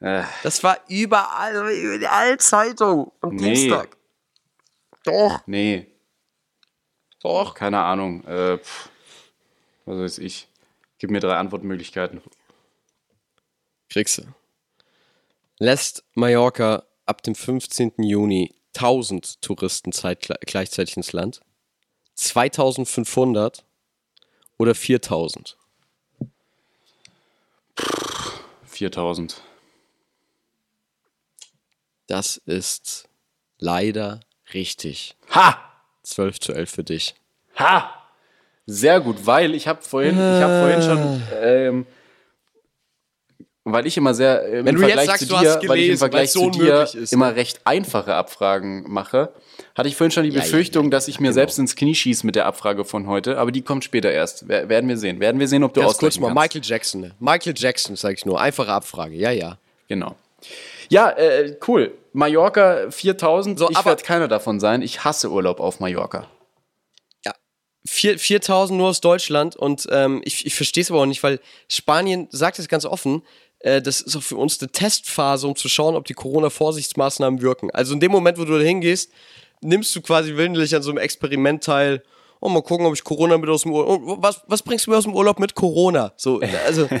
Äh, 0.00 0.24
Das 0.42 0.62
war 0.64 0.78
überall, 0.88 1.54
überall 1.72 2.38
Zeitung 2.38 3.12
am 3.20 3.36
Nee. 3.36 3.54
Dienstag. 3.54 3.96
Doch, 5.04 5.40
nee, 5.46 5.86
doch. 7.20 7.54
keine 7.54 7.80
Ahnung. 7.80 8.24
Äh, 8.24 8.58
pff, 8.58 8.88
was 9.84 9.98
weiß 9.98 10.18
ich. 10.18 10.48
Gib 10.98 11.10
mir 11.10 11.20
drei 11.20 11.36
Antwortmöglichkeiten. 11.36 12.20
Kriegst 13.90 14.18
du. 14.18 14.22
Lässt 15.58 16.04
Mallorca 16.14 16.84
ab 17.04 17.22
dem 17.22 17.34
15. 17.34 17.94
Juni 17.98 18.54
1000 18.76 19.42
Touristen 19.42 19.90
gleichzeitig 20.46 20.96
ins 20.96 21.12
Land? 21.12 21.40
2500 22.14 23.64
oder 24.58 24.74
4000? 24.74 25.56
4000. 28.64 29.40
Das 32.06 32.36
ist 32.36 33.08
leider 33.58 34.20
richtig. 34.52 35.16
Ha! 35.34 35.58
12 36.02 36.40
zu 36.40 36.52
11 36.52 36.70
für 36.70 36.84
dich. 36.84 37.14
Ha! 37.58 38.02
Sehr 38.66 39.00
gut, 39.00 39.26
weil 39.26 39.54
ich 39.54 39.66
habe 39.66 39.82
vorhin, 39.82 40.14
ich 40.14 40.42
habe 40.42 40.60
vorhin 40.60 40.82
schon, 40.82 41.22
ähm, 41.34 41.86
weil 43.64 43.86
ich 43.86 43.96
immer 43.96 44.14
sehr 44.14 44.44
äh, 44.44 44.60
im 44.60 44.66
Wenn 44.66 44.76
du 44.76 44.82
jetzt 44.82 44.92
Vergleich 44.92 45.06
sagst, 45.06 45.22
zu 45.22 45.34
du 45.34 45.40
dir, 45.40 45.50
hast 45.50 45.56
weil 45.56 45.62
ich 45.62 45.68
im 45.68 45.70
gelesen, 45.70 45.98
Vergleich 45.98 46.32
so 46.32 46.50
zu 46.50 46.58
dir 46.60 46.82
ist, 46.82 47.12
immer 47.12 47.34
recht 47.34 47.60
einfache 47.64 48.14
Abfragen 48.14 48.90
mache, 48.90 49.32
hatte 49.74 49.88
ich 49.88 49.96
vorhin 49.96 50.10
schon 50.10 50.24
die 50.24 50.30
Ja, 50.30 50.36
ja, 50.36 50.42
Befürchtung, 50.42 50.84
ja, 50.84 50.90
dass 50.90 51.08
ich 51.08 51.18
mir 51.20 51.28
genau. 51.28 51.34
selbst 51.34 51.58
ins 51.58 51.76
Knie 51.76 51.94
schieße 51.94 52.24
mit 52.26 52.34
der 52.36 52.46
Abfrage 52.46 52.84
von 52.84 53.06
heute, 53.06 53.38
aber 53.38 53.50
die 53.52 53.62
kommt 53.62 53.84
später 53.84 54.10
erst. 54.10 54.48
Wer- 54.48 54.68
Werden 54.68 54.88
wir 54.88 54.96
sehen. 54.98 55.20
Werden 55.20 55.40
wir 55.40 55.48
sehen, 55.48 55.64
ob 55.64 55.72
du 55.74 55.80
Ganz 55.80 55.98
kurz 55.98 56.18
mal, 56.18 56.28
kannst. 56.34 56.42
Michael 56.54 56.60
Jackson. 56.64 57.00
ne? 57.00 57.10
Michael 57.20 57.54
Jackson, 57.56 57.96
sag 57.96 58.14
ich 58.14 58.26
nur. 58.26 58.40
Einfache 58.40 58.70
Abfrage. 58.72 59.14
Ja, 59.16 59.30
ja. 59.30 59.58
Genau. 59.88 60.16
Ja, 60.88 61.10
äh, 61.10 61.56
cool. 61.68 61.92
Mallorca 62.12 62.90
4000. 62.90 63.58
So, 63.58 63.70
ich 63.70 63.84
werde 63.84 64.02
keiner 64.02 64.28
davon 64.28 64.60
sein. 64.60 64.82
Ich 64.82 65.04
hasse 65.04 65.30
Urlaub 65.30 65.60
auf 65.60 65.80
Mallorca. 65.80 66.26
Vier- 67.84 68.16
4000 68.18 68.78
nur 68.78 68.88
aus 68.90 69.00
Deutschland 69.00 69.56
und 69.56 69.88
ähm, 69.90 70.22
ich, 70.24 70.46
ich 70.46 70.54
verstehe 70.54 70.82
es 70.82 70.90
aber 70.92 71.00
auch 71.00 71.06
nicht, 71.06 71.20
weil 71.24 71.40
Spanien 71.66 72.28
sagt 72.30 72.60
es 72.60 72.68
ganz 72.68 72.84
offen, 72.84 73.22
äh, 73.58 73.82
das 73.82 74.00
ist 74.00 74.14
auch 74.14 74.22
für 74.22 74.36
uns 74.36 74.60
eine 74.60 74.70
Testphase, 74.70 75.48
um 75.48 75.56
zu 75.56 75.68
schauen, 75.68 75.96
ob 75.96 76.04
die 76.04 76.14
Corona-Vorsichtsmaßnahmen 76.14 77.42
wirken. 77.42 77.72
Also 77.72 77.94
in 77.94 77.98
dem 77.98 78.12
Moment, 78.12 78.38
wo 78.38 78.44
du 78.44 78.56
da 78.56 78.62
hingehst, 78.64 79.10
nimmst 79.62 79.94
du 79.96 80.02
quasi 80.02 80.36
willentlich 80.36 80.74
an 80.74 80.82
so 80.82 80.90
einem 80.90 80.98
Experiment 80.98 81.64
teil. 81.64 82.02
Oh, 82.40 82.48
mal 82.48 82.62
gucken, 82.62 82.86
ob 82.86 82.94
ich 82.94 83.04
Corona 83.04 83.38
mit 83.38 83.48
aus 83.48 83.62
dem 83.62 83.72
Urlaub. 83.72 84.02
Oh, 84.04 84.16
Was, 84.20 84.42
was 84.48 84.62
bringst 84.62 84.86
du 84.86 84.90
mir 84.90 84.96
aus 84.98 85.04
dem 85.04 85.14
Urlaub 85.14 85.38
mit 85.38 85.54
Corona? 85.54 86.12
So, 86.16 86.40
also, 86.66 86.88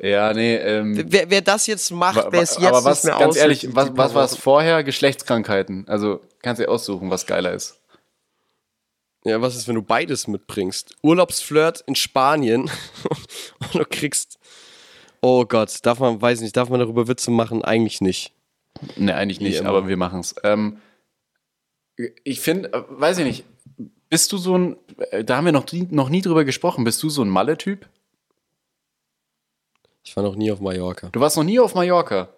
Ja, 0.00 0.32
nee, 0.32 0.54
ähm, 0.54 1.04
wer, 1.08 1.28
wer 1.28 1.40
das 1.40 1.66
jetzt 1.66 1.90
macht, 1.90 2.24
wer 2.30 2.42
es 2.42 2.56
jetzt 2.56 2.66
aber 2.66 2.84
was, 2.84 3.02
nicht 3.02 3.12
mehr 3.12 3.18
ganz 3.18 3.36
ehrlich, 3.36 3.74
was, 3.74 3.90
was 3.96 4.14
war 4.14 4.24
es 4.24 4.32
Wochen. 4.32 4.40
vorher? 4.42 4.84
Geschlechtskrankheiten. 4.84 5.88
Also 5.88 6.20
kannst 6.40 6.60
du 6.60 6.64
dir 6.66 6.70
aussuchen, 6.70 7.10
was 7.10 7.26
geiler 7.26 7.52
ist. 7.52 7.80
Ja, 9.24 9.42
was 9.42 9.56
ist, 9.56 9.66
wenn 9.66 9.74
du 9.74 9.82
beides 9.82 10.28
mitbringst? 10.28 10.94
Urlaubsflirt 11.02 11.82
in 11.86 11.96
Spanien 11.96 12.70
und 13.60 13.74
du 13.74 13.84
kriegst. 13.84 14.38
Oh 15.20 15.44
Gott, 15.44 15.80
darf 15.82 15.98
man, 15.98 16.22
weiß 16.22 16.42
nicht, 16.42 16.56
darf 16.56 16.68
man 16.68 16.78
darüber 16.78 17.08
Witze 17.08 17.32
machen? 17.32 17.64
Eigentlich 17.64 18.00
nicht. 18.00 18.32
Ne, 18.96 19.14
eigentlich 19.14 19.40
nicht, 19.40 19.64
aber 19.64 19.88
wir 19.88 19.96
machen 19.96 20.20
es. 20.20 20.34
Ähm, 20.44 20.80
ich 22.24 22.40
finde, 22.40 22.72
äh, 22.72 22.82
weiß 22.88 23.18
ich 23.18 23.24
nicht, 23.24 23.44
bist 24.08 24.32
du 24.32 24.38
so 24.38 24.56
ein, 24.56 24.76
äh, 25.10 25.24
da 25.24 25.36
haben 25.36 25.44
wir 25.44 25.52
noch, 25.52 25.70
nie- 25.72 25.88
noch 25.90 26.08
nie 26.08 26.22
drüber 26.22 26.44
gesprochen, 26.44 26.84
bist 26.84 27.02
du 27.02 27.10
so 27.10 27.22
ein 27.22 27.28
Malle-Typ? 27.28 27.88
Ich 30.04 30.16
war 30.16 30.22
noch 30.22 30.36
nie 30.36 30.50
auf 30.50 30.60
Mallorca. 30.60 31.08
Du 31.10 31.20
warst 31.20 31.36
noch 31.36 31.44
nie 31.44 31.58
auf 31.60 31.74
Mallorca. 31.74 32.28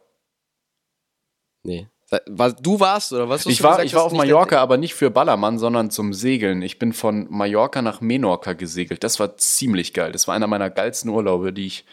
Nee. 1.62 1.88
Du 2.11 2.80
warst 2.80 3.12
oder 3.12 3.28
was? 3.28 3.42
hast 3.42 3.52
Ich 3.52 3.59
du 3.59 3.64
war, 3.64 3.70
gesagt, 3.73 3.87
ich 3.87 3.94
war 3.94 4.00
dass 4.00 4.06
auf 4.06 4.12
nicht 4.12 4.18
Mallorca, 4.18 4.61
aber 4.61 4.76
nicht 4.76 4.94
für 4.94 5.11
Ballermann, 5.12 5.61
sondern 5.61 5.90
zum 5.92 6.12
Segeln. 6.12 6.62
Ich 6.62 6.80
bin 6.80 6.92
von 6.92 7.28
Mallorca 7.30 7.82
nach 7.82 8.00
Menorca 8.00 8.54
gesegelt. 8.54 9.04
Das 9.04 9.20
war 9.20 9.37
ziemlich 9.37 9.94
geil. 9.94 10.11
Das 10.11 10.26
war 10.26 10.35
einer 10.35 10.49
meiner 10.49 10.70
geilsten 10.70 11.09
Urlaube, 11.11 11.52
die 11.52 11.66
ich 11.66 11.85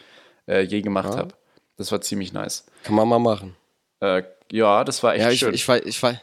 äh, 0.48 0.62
je 0.62 0.80
gemacht 0.82 1.16
habe. 1.16 1.34
Das 1.76 1.92
war 1.92 2.00
ziemlich 2.00 2.32
nice. 2.32 2.66
Kann 2.82 2.96
man 2.96 3.06
mal 3.06 3.20
machen. 3.20 3.54
Äh, 4.00 4.24
ja, 4.52 4.84
das 4.84 5.02
war 5.02 5.14
echt 5.14 5.22
Ja, 5.24 5.30
ich, 5.30 5.38
schön. 5.40 5.54
ich, 5.54 5.66
weiß, 5.68 5.82
ich, 5.84 6.02
weiß, 6.02 6.16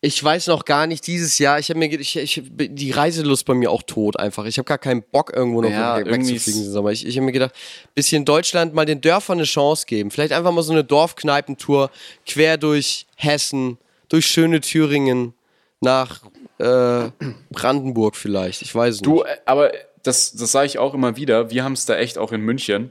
ich 0.00 0.22
weiß 0.22 0.46
noch 0.48 0.64
gar 0.64 0.86
nicht 0.86 1.06
dieses 1.06 1.38
Jahr. 1.38 1.58
Ich 1.58 1.70
habe 1.70 1.78
mir, 1.78 1.86
ich, 1.98 2.16
ich, 2.16 2.42
die 2.46 2.90
Reiselust 2.92 3.44
bei 3.46 3.54
mir 3.54 3.70
auch 3.70 3.82
tot 3.82 4.16
einfach. 4.18 4.44
Ich 4.44 4.58
habe 4.58 4.64
gar 4.66 4.78
keinen 4.78 5.02
Bock 5.02 5.32
irgendwo 5.34 5.60
noch 5.62 5.70
Ja, 5.70 5.96
wegzufliegen 5.98 6.40
diesen 6.44 6.72
Sommer. 6.72 6.90
Ich, 6.90 7.04
ich 7.06 7.16
habe 7.16 7.26
mir 7.26 7.32
gedacht, 7.32 7.52
bisschen 7.94 8.24
Deutschland 8.24 8.74
mal 8.74 8.84
den 8.86 9.00
Dörfern 9.00 9.38
eine 9.38 9.44
Chance 9.44 9.86
geben. 9.86 10.10
Vielleicht 10.10 10.32
einfach 10.32 10.52
mal 10.52 10.62
so 10.62 10.72
eine 10.72 10.84
Dorfkneipentour 10.84 11.90
quer 12.26 12.58
durch 12.58 13.06
Hessen, 13.16 13.78
durch 14.08 14.26
schöne 14.26 14.60
Thüringen 14.60 15.34
nach 15.80 16.22
äh, 16.58 17.10
Brandenburg 17.50 18.16
vielleicht. 18.16 18.62
Ich 18.62 18.74
weiß 18.74 18.96
es 18.96 19.00
Du, 19.00 19.16
nicht. 19.22 19.26
äh, 19.26 19.36
aber 19.46 19.72
das, 20.04 20.32
das 20.32 20.52
sage 20.52 20.66
ich 20.66 20.78
auch 20.78 20.94
immer 20.94 21.16
wieder. 21.16 21.50
Wir 21.50 21.64
haben 21.64 21.72
es 21.74 21.86
da 21.86 21.96
echt 21.96 22.18
auch 22.18 22.30
in 22.32 22.40
München 22.40 22.90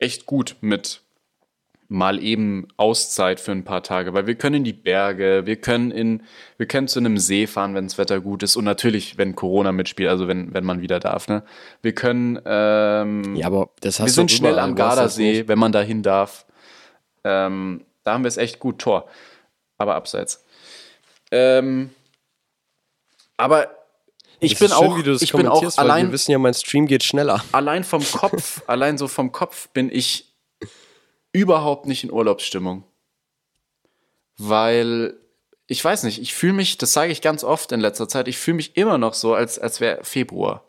echt 0.00 0.26
gut 0.26 0.56
mit 0.60 1.00
mal 1.90 2.22
eben 2.22 2.68
Auszeit 2.76 3.40
für 3.40 3.52
ein 3.52 3.64
paar 3.64 3.82
Tage, 3.82 4.12
weil 4.12 4.26
wir 4.26 4.34
können 4.34 4.56
in 4.56 4.64
die 4.64 4.74
Berge, 4.74 5.46
wir 5.46 5.56
können 5.56 5.90
in, 5.90 6.22
wir 6.58 6.66
können 6.66 6.86
zu 6.86 6.98
einem 6.98 7.16
See 7.16 7.46
fahren, 7.46 7.74
wenn 7.74 7.86
das 7.86 7.96
Wetter 7.96 8.20
gut 8.20 8.42
ist 8.42 8.56
und 8.56 8.64
natürlich, 8.64 9.16
wenn 9.16 9.34
Corona 9.34 9.72
mitspielt, 9.72 10.10
also 10.10 10.28
wenn, 10.28 10.52
wenn 10.52 10.64
man 10.64 10.82
wieder 10.82 11.00
darf, 11.00 11.28
ne? 11.28 11.42
Wir 11.80 11.94
können, 11.94 12.38
ähm, 12.44 13.34
Ja, 13.36 13.46
aber 13.46 13.70
das 13.80 14.00
hast 14.00 14.06
wir 14.06 14.12
sind 14.12 14.30
schnell 14.30 14.58
am 14.58 14.76
das 14.76 14.86
Gardasee, 14.86 15.48
wenn 15.48 15.58
man 15.58 15.72
dahin 15.72 16.02
darf. 16.02 16.44
Ähm, 17.24 17.84
da 18.04 18.12
haben 18.12 18.22
wir 18.24 18.28
es 18.28 18.36
echt 18.36 18.58
gut, 18.58 18.78
Tor. 18.80 19.08
Aber 19.78 19.94
abseits. 19.94 20.44
Ähm, 21.30 21.90
aber 23.38 23.68
Ich 24.40 24.52
Es 24.52 24.58
bin 24.58 24.68
schön, 24.68 24.76
auch, 24.76 24.98
wie 24.98 25.02
du 25.02 25.12
das 25.12 25.22
ich 25.22 25.32
bin 25.32 25.46
auch 25.46 25.64
allein, 25.78 26.08
Wir 26.08 26.12
wissen 26.12 26.32
ja, 26.32 26.38
mein 26.38 26.54
Stream 26.54 26.86
geht 26.86 27.02
schneller. 27.02 27.42
allein 27.52 27.82
vom 27.82 28.04
Kopf, 28.04 28.62
allein 28.66 28.98
so 28.98 29.08
vom 29.08 29.32
Kopf 29.32 29.68
bin 29.70 29.90
ich 29.90 30.27
überhaupt 31.32 31.86
nicht 31.86 32.04
in 32.04 32.12
Urlaubsstimmung. 32.12 32.84
Weil, 34.36 35.18
ich 35.66 35.84
weiß 35.84 36.04
nicht, 36.04 36.20
ich 36.20 36.34
fühle 36.34 36.52
mich, 36.52 36.78
das 36.78 36.92
sage 36.92 37.12
ich 37.12 37.20
ganz 37.20 37.44
oft 37.44 37.72
in 37.72 37.80
letzter 37.80 38.08
Zeit, 38.08 38.28
ich 38.28 38.38
fühle 38.38 38.56
mich 38.56 38.76
immer 38.76 38.98
noch 38.98 39.14
so, 39.14 39.34
als, 39.34 39.58
als 39.58 39.80
wäre 39.80 40.04
Februar. 40.04 40.64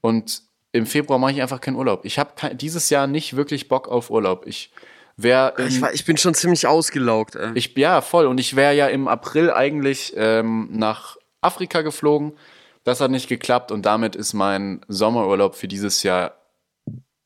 Und 0.00 0.42
im 0.72 0.86
Februar 0.86 1.18
mache 1.18 1.32
ich 1.32 1.42
einfach 1.42 1.60
keinen 1.60 1.76
Urlaub. 1.76 2.04
Ich 2.04 2.18
habe 2.18 2.54
dieses 2.54 2.90
Jahr 2.90 3.06
nicht 3.06 3.36
wirklich 3.36 3.68
Bock 3.68 3.88
auf 3.88 4.10
Urlaub. 4.10 4.46
Ich 4.46 4.70
wäre 5.16 5.54
Ich, 5.66 5.82
ich 5.82 6.04
bin 6.04 6.16
schon 6.16 6.34
ziemlich 6.34 6.66
ausgelaugt, 6.66 7.34
ey. 7.34 7.52
ich, 7.54 7.76
ja, 7.76 8.00
voll. 8.00 8.26
Und 8.26 8.38
ich 8.38 8.56
wäre 8.56 8.74
ja 8.74 8.86
im 8.88 9.08
April 9.08 9.50
eigentlich 9.50 10.12
ähm, 10.16 10.68
nach 10.70 11.16
Afrika 11.40 11.82
geflogen. 11.82 12.36
Das 12.84 13.00
hat 13.00 13.10
nicht 13.10 13.28
geklappt 13.28 13.72
und 13.72 13.84
damit 13.84 14.14
ist 14.14 14.32
mein 14.32 14.80
Sommerurlaub 14.86 15.56
für 15.56 15.66
dieses 15.66 16.02
Jahr 16.02 16.36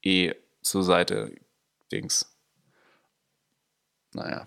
eh 0.02 0.32
zur 0.62 0.82
Seite 0.82 1.34
Dings. 1.92 2.26
Naja. 4.12 4.46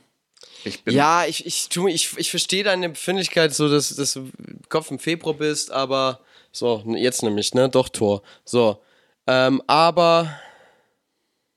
Ich 0.63 0.83
bin. 0.83 0.93
Ja, 0.93 1.25
ich, 1.25 1.45
ich, 1.45 1.69
tu 1.69 1.87
ich, 1.87 2.17
ich 2.17 2.29
verstehe 2.29 2.63
deine 2.63 2.89
Befindlichkeit, 2.89 3.53
so 3.53 3.69
dass, 3.69 3.95
dass 3.95 4.13
du 4.13 4.29
Kopf 4.69 4.91
im 4.91 4.99
Februar 4.99 5.35
bist, 5.35 5.71
aber 5.71 6.19
so, 6.51 6.83
jetzt 6.85 7.23
nämlich, 7.23 7.53
ne? 7.53 7.67
Doch, 7.69 7.89
Tor. 7.89 8.21
So. 8.45 8.81
Ähm, 9.27 9.61
aber. 9.67 10.39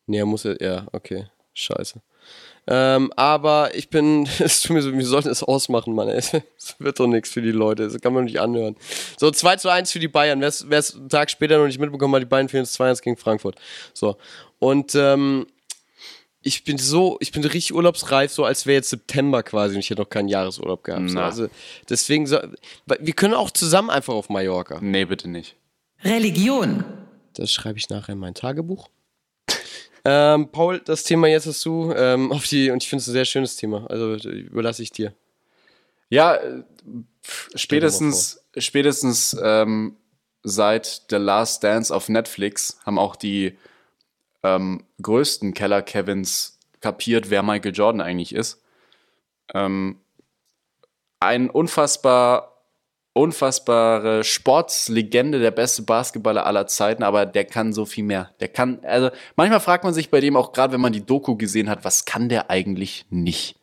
Nee, 0.07 0.19
er 0.19 0.27
muss 0.27 0.45
ja. 0.45 0.55
Ja, 0.61 0.87
okay. 0.93 1.27
Scheiße. 1.53 2.01
Ähm, 2.67 3.13
aber 3.15 3.75
ich 3.75 3.91
bin. 3.91 4.29
Es 4.39 4.63
tut 4.63 4.75
mir 4.75 4.83
so, 4.83 4.93
wir 4.93 5.05
sollten 5.05 5.29
es 5.29 5.43
ausmachen, 5.43 5.95
Mann. 5.95 6.09
Es 6.09 6.33
wird 6.79 6.99
doch 6.99 7.07
nichts 7.07 7.31
für 7.31 7.43
die 7.43 7.53
Leute. 7.53 7.85
Das 7.85 8.01
kann 8.01 8.15
man 8.15 8.25
nicht 8.25 8.41
anhören. 8.41 8.77
So, 9.19 9.31
2 9.31 9.57
zu 9.57 9.69
1 9.69 9.93
für 9.93 10.01
die 10.01 10.09
Bayern. 10.09 10.41
Wer 10.41 10.79
es 10.79 10.95
einen 10.95 11.09
Tag 11.09 11.31
später 11.31 11.59
noch 11.59 11.67
nicht 11.67 11.79
mitbekommen 11.79 12.15
hat, 12.15 12.23
die 12.23 12.27
Bayern 12.27 12.49
jetzt 12.49 12.81
2-1 12.81 13.03
gegen 13.03 13.17
Frankfurt. 13.17 13.57
So. 13.93 14.17
Und 14.59 14.95
ähm, 14.95 15.47
ich 16.47 16.63
bin 16.63 16.79
so, 16.79 17.17
ich 17.21 17.33
bin 17.33 17.45
richtig 17.45 17.75
urlaubsreif, 17.75 18.31
so 18.31 18.45
als 18.45 18.67
wäre 18.67 18.77
jetzt 18.77 18.91
September 18.91 19.43
quasi 19.43 19.75
und 19.75 19.81
ich 19.81 19.91
hätte 19.91 20.03
noch 20.03 20.09
keinen 20.09 20.29
Jahresurlaub 20.29 20.85
gehabt. 20.85 21.11
So. 21.11 21.19
Also 21.19 21.49
deswegen, 21.89 22.27
so, 22.29 22.39
wir 22.87 23.13
können 23.15 23.35
auch 23.35 23.51
zusammen 23.51 23.91
einfach 23.91 24.15
auf 24.15 24.29
Mallorca. 24.29 24.79
Nee, 24.81 25.05
bitte 25.07 25.29
nicht. 25.29 25.57
Religion. 26.05 26.85
Das 27.35 27.53
schreibe 27.53 27.79
ich 27.79 27.89
nachher 27.89 28.13
in 28.13 28.21
mein 28.21 28.35
Tagebuch. 28.35 28.89
ähm, 30.05 30.49
Paul, 30.53 30.81
das 30.85 31.03
Thema 31.03 31.27
jetzt 31.27 31.47
hast 31.47 31.65
du 31.65 31.93
ähm, 31.93 32.31
auf 32.31 32.47
die, 32.47 32.71
und 32.71 32.81
ich 32.81 32.89
finde 32.89 33.01
es 33.01 33.09
ein 33.09 33.13
sehr 33.13 33.25
schönes 33.25 33.57
Thema, 33.57 33.85
also 33.91 34.15
überlasse 34.15 34.85
ich 34.85 34.93
dir. 34.93 35.15
Ja, 36.11 36.37
äh, 36.37 36.63
pff, 37.25 37.51
spätestens, 37.57 38.41
spätestens 38.57 39.37
ähm, 39.43 39.97
seit 40.45 41.03
The 41.11 41.17
Last 41.17 41.65
Dance 41.65 41.93
auf 41.93 42.09
Netflix 42.09 42.79
haben 42.87 43.01
auch 43.01 43.17
die 43.17 43.59
ähm, 44.47 44.85
größten 45.03 45.55
Keller-Kevins 45.55 46.59
kapiert, 46.81 47.31
wer 47.31 47.43
Michael 47.43 47.75
Jordan 47.75 48.01
eigentlich 48.01 48.35
ist. 48.35 48.63
Ähm, 49.53 49.99
ein 51.19 51.51
unfassbar, 51.51 52.63
unfassbare 53.13 54.23
Sportslegende, 54.23 55.41
der 55.41 55.51
beste 55.51 55.83
Basketballer 55.83 56.47
aller 56.47 56.67
Zeiten, 56.67 57.03
aber 57.03 57.27
der 57.27 57.45
kann 57.45 57.73
so 57.73 57.87
viel 57.87 58.05
mehr. 58.05 58.31
Der 58.41 58.49
kann, 58.49 58.81
also 58.85 59.11
manchmal 59.35 59.61
fragt 59.61 59.85
man 59.85 59.95
sich 59.95 60.11
bei 60.11 60.21
dem 60.21 60.37
auch 60.37 60.53
gerade, 60.53 60.75
wenn 60.75 60.81
man 60.81 60.93
die 60.93 61.05
Doku 61.05 61.37
gesehen 61.37 61.69
hat, 61.69 61.85
was 61.85 62.05
kann 62.05 62.29
der 62.29 62.51
eigentlich 62.51 63.07
nicht? 63.11 63.57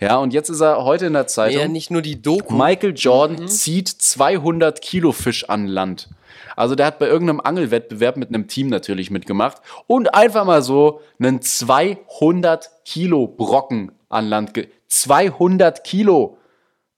Ja, 0.00 0.16
und 0.18 0.32
jetzt 0.34 0.50
ist 0.50 0.60
er 0.60 0.84
heute 0.84 1.06
in 1.06 1.14
der 1.14 1.26
Zeitung. 1.26 1.60
Ja, 1.60 1.68
nicht 1.68 1.90
nur 1.90 2.02
die 2.02 2.20
Doku. 2.20 2.54
Michael 2.54 2.92
Jordan 2.94 3.48
zieht 3.48 3.88
200 3.88 4.80
Kilo 4.82 5.12
Fisch 5.12 5.48
an 5.48 5.66
Land. 5.66 6.08
Also 6.54 6.74
der 6.74 6.86
hat 6.86 6.98
bei 6.98 7.06
irgendeinem 7.06 7.40
Angelwettbewerb 7.40 8.16
mit 8.16 8.28
einem 8.28 8.48
Team 8.48 8.68
natürlich 8.68 9.10
mitgemacht 9.10 9.60
und 9.86 10.14
einfach 10.14 10.44
mal 10.44 10.62
so 10.62 11.00
einen 11.18 11.40
200 11.42 12.70
Kilo 12.84 13.26
Brocken 13.26 13.92
an 14.08 14.28
Land. 14.28 14.54
Ge 14.54 14.68
200 14.88 15.82
Kilo. 15.84 16.38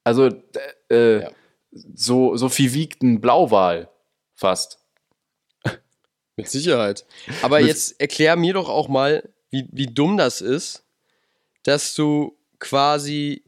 Also 0.05 0.31
äh, 0.90 1.23
Ja. 1.23 1.31
so, 1.95 2.37
so 2.37 2.49
viel 2.49 2.73
wiegt 2.75 3.02
ein 3.02 3.21
Blauwal 3.21 3.88
fast. 4.35 4.78
Mit 6.37 6.49
Sicherheit. 6.49 7.05
Aber 7.43 7.59
jetzt 7.61 8.00
erklär 8.00 8.37
mir 8.37 8.55
doch 8.55 8.69
auch 8.69 8.87
mal, 8.88 9.28
wie, 9.50 9.69
wie 9.73 9.87
dumm 9.88 10.17
das 10.17 10.40
ist, 10.40 10.85
dass 11.64 11.95
du 11.95 12.38
quasi 12.59 13.43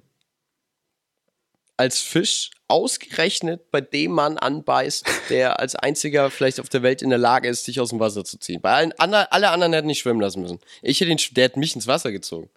als 1.77 2.01
Fisch 2.01 2.51
ausgerechnet 2.69 3.71
bei 3.71 3.81
dem 3.81 4.13
Mann 4.13 4.39
anbeißt, 4.39 5.07
der 5.31 5.59
als 5.61 5.75
einziger 5.75 6.31
vielleicht 6.31 6.61
auf 6.61 6.69
der 6.69 6.83
Welt 6.83 7.03
in 7.03 7.11
der 7.11 7.19
Lage 7.19 7.49
ist, 7.49 7.67
dich 7.67 7.81
aus 7.81 7.91
dem 7.91 8.01
Wasser 8.01 8.25
zu 8.25 8.39
ziehen. 8.39 8.61
Bei 8.61 8.73
allen 8.73 8.93
anderen, 8.93 9.27
alle 9.31 9.51
anderen 9.51 9.73
hätten 9.73 9.87
nicht 9.87 10.01
schwimmen 10.01 10.21
lassen 10.21 10.43
müssen. 10.43 10.61
Ich 10.83 11.01
hätte 11.01 11.11
ihn, 11.11 11.19
der 11.33 11.45
hätte 11.45 11.59
mich 11.59 11.75
ins 11.75 11.87
Wasser 11.87 12.13
gezogen. 12.13 12.51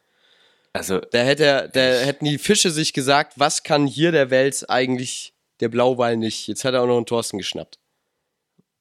Also 0.73 0.99
Da 0.99 1.19
hätte 1.19 1.69
da 1.71 1.79
hätten 1.79 2.25
die 2.25 2.37
Fische 2.37 2.71
sich 2.71 2.93
gesagt, 2.93 3.33
was 3.37 3.63
kann 3.63 3.85
hier 3.85 4.11
der 4.11 4.29
Welt 4.31 4.65
eigentlich 4.69 5.33
der 5.59 5.69
Blauwal 5.69 6.17
nicht? 6.17 6.47
Jetzt 6.47 6.65
hat 6.65 6.73
er 6.73 6.81
auch 6.81 6.87
noch 6.87 6.97
einen 6.97 7.05
Thorsten 7.05 7.37
geschnappt. 7.37 7.79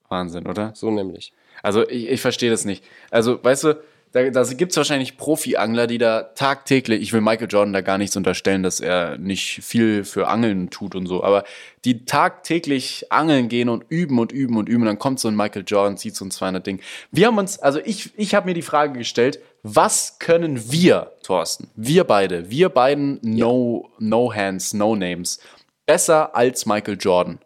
Wahnsinn, 0.08 0.46
oder? 0.46 0.72
So 0.74 0.90
nämlich. 0.90 1.32
Also 1.62 1.88
ich, 1.88 2.08
ich 2.08 2.20
verstehe 2.20 2.50
das 2.50 2.64
nicht. 2.64 2.82
Also, 3.10 3.42
weißt 3.42 3.64
du, 3.64 3.82
da, 4.12 4.28
da 4.28 4.44
gibt 4.44 4.72
es 4.72 4.76
wahrscheinlich 4.76 5.16
Profi-Angler, 5.16 5.86
die 5.86 5.98
da 5.98 6.22
tagtäglich, 6.22 7.00
ich 7.00 7.12
will 7.12 7.22
Michael 7.22 7.48
Jordan 7.50 7.72
da 7.72 7.80
gar 7.80 7.96
nichts 7.96 8.14
unterstellen, 8.14 8.62
dass 8.62 8.78
er 8.78 9.16
nicht 9.16 9.64
viel 9.64 10.04
für 10.04 10.28
Angeln 10.28 10.68
tut 10.68 10.94
und 10.94 11.06
so, 11.06 11.24
aber 11.24 11.44
die 11.84 12.04
tagtäglich 12.04 13.10
angeln 13.10 13.48
gehen 13.48 13.70
und 13.70 13.84
üben 13.88 14.18
und 14.18 14.30
üben 14.30 14.56
und 14.58 14.68
üben 14.68 14.82
und 14.82 14.86
dann 14.86 14.98
kommt 14.98 15.18
so 15.18 15.28
ein 15.28 15.36
Michael 15.36 15.64
Jordan, 15.66 15.96
zieht 15.96 16.14
so 16.14 16.26
ein 16.26 16.30
200 16.30 16.66
Ding. 16.66 16.80
Wir 17.10 17.26
haben 17.26 17.38
uns, 17.38 17.58
also 17.58 17.80
ich, 17.82 18.10
ich 18.18 18.34
habe 18.34 18.46
mir 18.46 18.54
die 18.54 18.62
Frage 18.62 18.98
gestellt, 18.98 19.40
was 19.62 20.18
können 20.18 20.70
wir, 20.70 21.12
Thorsten, 21.22 21.70
wir 21.74 22.04
beide, 22.04 22.50
wir 22.50 22.68
beiden 22.68 23.18
No, 23.22 23.90
no 23.98 24.34
Hands, 24.34 24.74
No 24.74 24.94
Names, 24.94 25.40
besser 25.86 26.36
als 26.36 26.66
Michael 26.66 26.98
Jordan? 27.00 27.38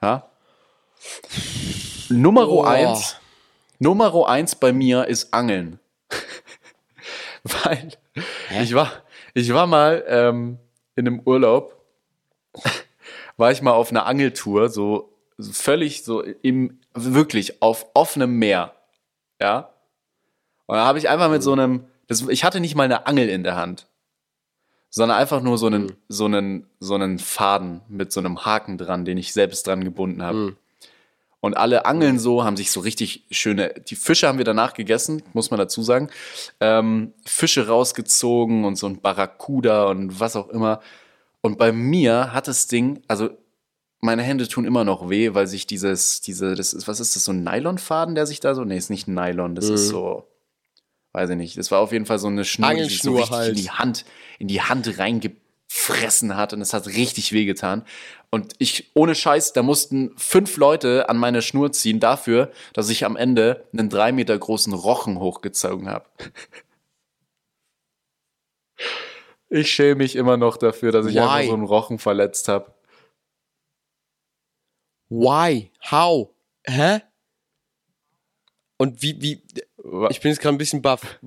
Ja? 0.00 0.30
Numero 2.08 2.62
Boah. 2.62 2.68
eins. 2.68 3.16
Numero 3.78 4.24
eins 4.24 4.54
bei 4.54 4.72
mir 4.72 5.06
ist 5.06 5.32
Angeln. 5.32 5.78
Weil 7.42 7.92
ich 8.62 8.74
war, 8.74 8.92
ich 9.34 9.52
war 9.52 9.66
mal 9.66 10.04
ähm, 10.08 10.58
in 10.94 11.06
einem 11.06 11.20
Urlaub, 11.20 11.80
war 13.36 13.52
ich 13.52 13.62
mal 13.62 13.72
auf 13.72 13.90
einer 13.90 14.06
Angeltour, 14.06 14.68
so, 14.68 15.12
völlig 15.38 16.04
so 16.04 16.22
im, 16.22 16.80
wirklich 16.94 17.62
auf 17.62 17.86
offenem 17.94 18.38
Meer. 18.38 18.74
Ja. 19.40 19.70
Und 20.66 20.76
da 20.76 20.86
habe 20.86 20.98
ich 20.98 21.08
einfach 21.08 21.30
mit 21.30 21.42
so 21.42 21.52
einem, 21.52 21.84
das, 22.08 22.26
ich 22.28 22.44
hatte 22.44 22.60
nicht 22.60 22.74
mal 22.74 22.84
eine 22.84 23.06
Angel 23.06 23.28
in 23.28 23.44
der 23.44 23.56
Hand, 23.56 23.86
sondern 24.88 25.18
einfach 25.18 25.42
nur 25.42 25.58
so 25.58 25.66
einen, 25.66 25.92
so 26.08 26.24
einen, 26.24 26.66
so 26.80 26.94
einen 26.94 27.18
Faden 27.18 27.82
mit 27.88 28.12
so 28.12 28.20
einem 28.20 28.44
Haken 28.44 28.78
dran, 28.78 29.04
den 29.04 29.18
ich 29.18 29.32
selbst 29.32 29.66
dran 29.66 29.84
gebunden 29.84 30.22
habe. 30.22 30.38
Mhm. 30.38 30.56
Und 31.40 31.56
alle 31.56 31.84
angeln 31.86 32.18
so, 32.18 32.44
haben 32.44 32.56
sich 32.56 32.70
so 32.70 32.80
richtig 32.80 33.24
schöne, 33.30 33.74
die 33.88 33.94
Fische 33.94 34.26
haben 34.26 34.38
wir 34.38 34.44
danach 34.44 34.74
gegessen, 34.74 35.22
muss 35.32 35.50
man 35.50 35.58
dazu 35.58 35.82
sagen. 35.82 36.08
Ähm, 36.60 37.12
Fische 37.24 37.68
rausgezogen 37.68 38.64
und 38.64 38.76
so 38.76 38.86
ein 38.86 39.00
Barracuda 39.00 39.84
und 39.86 40.18
was 40.18 40.34
auch 40.34 40.48
immer. 40.48 40.80
Und 41.42 41.58
bei 41.58 41.70
mir 41.72 42.32
hat 42.32 42.48
das 42.48 42.66
Ding, 42.66 43.02
also 43.06 43.30
meine 44.00 44.22
Hände 44.22 44.48
tun 44.48 44.64
immer 44.64 44.84
noch 44.84 45.08
weh, 45.08 45.34
weil 45.34 45.46
sich 45.46 45.66
dieses, 45.66 46.20
diese, 46.20 46.54
das 46.54 46.72
ist, 46.72 46.88
was 46.88 47.00
ist 47.00 47.16
das, 47.16 47.24
so 47.24 47.32
ein 47.32 47.44
Nylonfaden, 47.44 48.14
der 48.14 48.26
sich 48.26 48.40
da 48.40 48.54
so, 48.54 48.64
nee, 48.64 48.76
ist 48.76 48.90
nicht 48.90 49.06
Nylon, 49.06 49.54
das 49.54 49.68
ist 49.68 49.86
Mhm. 49.86 49.90
so, 49.90 50.28
weiß 51.12 51.30
ich 51.30 51.36
nicht, 51.36 51.58
das 51.58 51.70
war 51.70 51.80
auf 51.80 51.92
jeden 51.92 52.06
Fall 52.06 52.18
so 52.18 52.28
eine 52.28 52.44
Schnur, 52.44 52.74
die 52.74 52.84
sich 52.84 53.02
so 53.02 53.14
richtig 53.16 53.30
halt. 53.36 53.48
in 53.50 53.56
die 53.56 53.70
Hand, 53.70 54.04
in 54.38 54.48
die 54.48 54.62
Hand 54.62 54.98
reingefressen 55.76 56.36
hat 56.36 56.52
und 56.52 56.60
es 56.60 56.72
hat 56.72 56.86
richtig 56.86 57.32
wehgetan. 57.32 57.84
Und 58.30 58.54
ich, 58.58 58.90
ohne 58.94 59.14
Scheiß, 59.14 59.52
da 59.52 59.62
mussten 59.62 60.16
fünf 60.16 60.56
Leute 60.56 61.08
an 61.08 61.16
meine 61.16 61.42
Schnur 61.42 61.72
ziehen 61.72 62.00
dafür, 62.00 62.50
dass 62.72 62.88
ich 62.90 63.04
am 63.04 63.16
Ende 63.16 63.66
einen 63.72 63.88
drei 63.88 64.12
Meter 64.12 64.36
großen 64.38 64.72
Rochen 64.72 65.18
hochgezogen 65.18 65.88
habe. 65.88 66.06
Ich 69.48 69.70
schäme 69.70 69.96
mich 69.96 70.16
immer 70.16 70.36
noch 70.36 70.56
dafür, 70.56 70.92
dass 70.92 71.06
ich 71.06 71.14
Why? 71.14 71.20
einfach 71.20 71.48
so 71.48 71.54
einen 71.54 71.64
Rochen 71.64 71.98
verletzt 71.98 72.48
habe. 72.48 72.74
Why? 75.08 75.70
How? 75.88 76.30
Hä? 76.64 77.00
Und 78.76 79.02
wie, 79.02 79.22
wie, 79.22 79.42
ich 80.10 80.20
bin 80.20 80.32
jetzt 80.32 80.40
gerade 80.40 80.56
ein 80.56 80.58
bisschen 80.58 80.82
baff. 80.82 81.18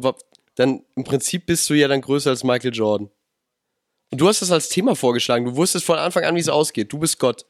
Dann 0.55 0.83
im 0.95 1.05
Prinzip 1.05 1.45
bist 1.45 1.69
du 1.69 1.73
ja 1.75 1.87
dann 1.87 2.01
größer 2.01 2.31
als 2.31 2.43
Michael 2.43 2.75
Jordan. 2.75 3.09
Und 4.11 4.19
du 4.21 4.27
hast 4.27 4.41
das 4.41 4.51
als 4.51 4.69
Thema 4.69 4.95
vorgeschlagen. 4.95 5.45
Du 5.45 5.55
wusstest 5.55 5.85
von 5.85 5.97
Anfang 5.99 6.23
an, 6.23 6.35
wie 6.35 6.39
es 6.39 6.49
ausgeht. 6.49 6.91
Du 6.91 6.97
bist 6.99 7.19
Gott. 7.19 7.45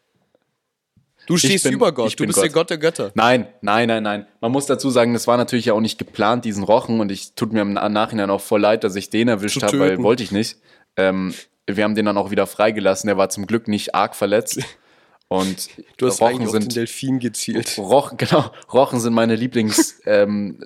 Du 1.25 1.37
stehst 1.37 1.63
bin- 1.65 1.73
über 1.73 1.91
Gott. 1.91 2.19
Du 2.19 2.25
bist 2.25 2.37
der 2.37 2.45
Gott. 2.49 2.53
Gott 2.53 2.69
der 2.71 2.77
Götter. 2.79 3.11
Nein, 3.13 3.47
nein, 3.61 3.87
nein, 3.87 4.03
nein. 4.03 4.27
Man 4.41 4.51
muss 4.51 4.65
dazu 4.65 4.89
sagen, 4.89 5.13
das 5.13 5.27
war 5.27 5.37
natürlich 5.37 5.65
ja 5.65 5.73
auch 5.73 5.79
nicht 5.79 5.97
geplant, 5.99 6.43
diesen 6.43 6.63
Rochen. 6.63 6.99
Und 6.99 7.11
ich 7.11 7.33
tut 7.35 7.53
mir 7.53 7.61
im 7.61 7.73
Nachhinein 7.73 8.29
auch 8.29 8.41
voll 8.41 8.61
leid, 8.61 8.83
dass 8.83 8.95
ich 8.95 9.09
den 9.09 9.27
erwischt 9.27 9.61
habe, 9.61 9.79
weil 9.79 10.01
wollte 10.03 10.23
ich 10.23 10.31
nicht. 10.31 10.57
Ähm, 10.97 11.33
wir 11.67 11.83
haben 11.83 11.93
den 11.95 12.05
dann 12.05 12.17
auch 12.17 12.31
wieder 12.31 12.47
freigelassen. 12.47 13.07
Der 13.07 13.17
war 13.17 13.29
zum 13.29 13.45
Glück 13.45 13.67
nicht 13.67 13.93
arg 13.95 14.15
verletzt. 14.15 14.59
Und 15.31 15.69
Du 15.97 16.07
hast 16.07 16.19
Rochen 16.21 16.31
eigentlich 16.33 16.47
auf 16.47 16.53
den 16.53 16.61
sind 16.63 16.75
Delfin 16.75 17.19
gezielt. 17.19 17.77
Rochen, 17.77 18.17
genau, 18.17 18.51
Rochen 18.73 18.99
sind 18.99 19.13
meine 19.13 19.35
Lieblings 19.35 20.01
ähm, 20.07 20.65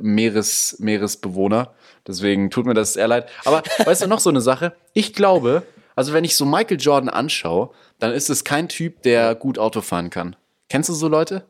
Meeres, 0.00 0.76
Meeresbewohner. 0.78 1.74
Deswegen 2.06 2.50
tut 2.50 2.66
mir 2.66 2.74
das 2.74 2.94
sehr 2.94 3.08
leid. 3.08 3.28
Aber 3.44 3.62
weißt 3.84 4.02
du 4.02 4.06
noch 4.06 4.20
so 4.20 4.30
eine 4.30 4.40
Sache? 4.40 4.74
Ich 4.94 5.12
glaube, 5.14 5.62
also 5.94 6.12
wenn 6.12 6.24
ich 6.24 6.36
so 6.36 6.44
Michael 6.44 6.80
Jordan 6.80 7.08
anschaue, 7.08 7.70
dann 7.98 8.12
ist 8.12 8.30
es 8.30 8.44
kein 8.44 8.68
Typ, 8.68 9.02
der 9.02 9.34
gut 9.34 9.58
Auto 9.58 9.80
fahren 9.80 10.10
kann. 10.10 10.36
Kennst 10.68 10.88
du 10.88 10.94
so 10.94 11.08
Leute? 11.08 11.44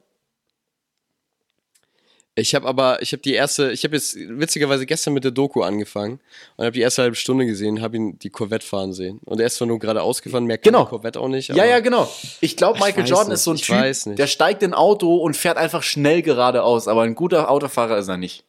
Ich 2.40 2.54
habe 2.54 2.66
aber, 2.68 3.02
ich 3.02 3.12
habe 3.12 3.20
die 3.22 3.34
erste, 3.34 3.72
ich 3.72 3.82
habe 3.84 3.96
jetzt 3.96 4.16
witzigerweise 4.16 4.86
gestern 4.86 5.12
mit 5.14 5.24
der 5.24 5.30
Doku 5.32 5.62
angefangen 5.62 6.20
und 6.56 6.64
habe 6.66 6.72
die 6.74 6.80
erste 6.82 7.02
halbe 7.02 7.16
Stunde 7.16 7.46
gesehen, 7.46 7.80
habe 7.82 7.96
ihn 7.96 8.18
die 8.18 8.30
Corvette 8.30 8.64
fahren 8.66 8.92
sehen. 8.92 9.18
Und 9.24 9.40
er 9.40 9.46
ist 9.46 9.56
zwar 9.56 9.66
nur 9.66 9.78
gerade 9.78 10.02
ausgefahren, 10.02 10.44
mehr 10.44 10.58
kann 10.58 10.72
Genau. 10.72 10.84
die 10.84 10.90
Corvette 10.90 11.18
auch 11.20 11.28
nicht. 11.28 11.48
Ja, 11.48 11.64
ja, 11.64 11.80
genau. 11.80 12.08
Ich 12.40 12.56
glaube, 12.56 12.78
Ich 12.78 12.84
Michael 12.84 13.02
weiß 13.04 13.10
Jordan 13.10 13.28
nicht, 13.28 13.34
ist 13.34 13.44
so 13.44 13.50
ein 13.50 13.56
ich 13.56 13.62
Typ, 14.06 14.16
der 14.16 14.26
steigt 14.26 14.62
in 14.62 14.72
Auto 14.74 15.16
und 15.16 15.36
fährt 15.36 15.56
einfach 15.56 15.82
schnell 15.82 16.22
geradeaus. 16.22 16.86
Aber 16.86 17.02
ein 17.02 17.14
guter 17.14 17.50
Autofahrer 17.50 17.98
ist 17.98 18.08
er 18.08 18.16
nicht. 18.18 18.44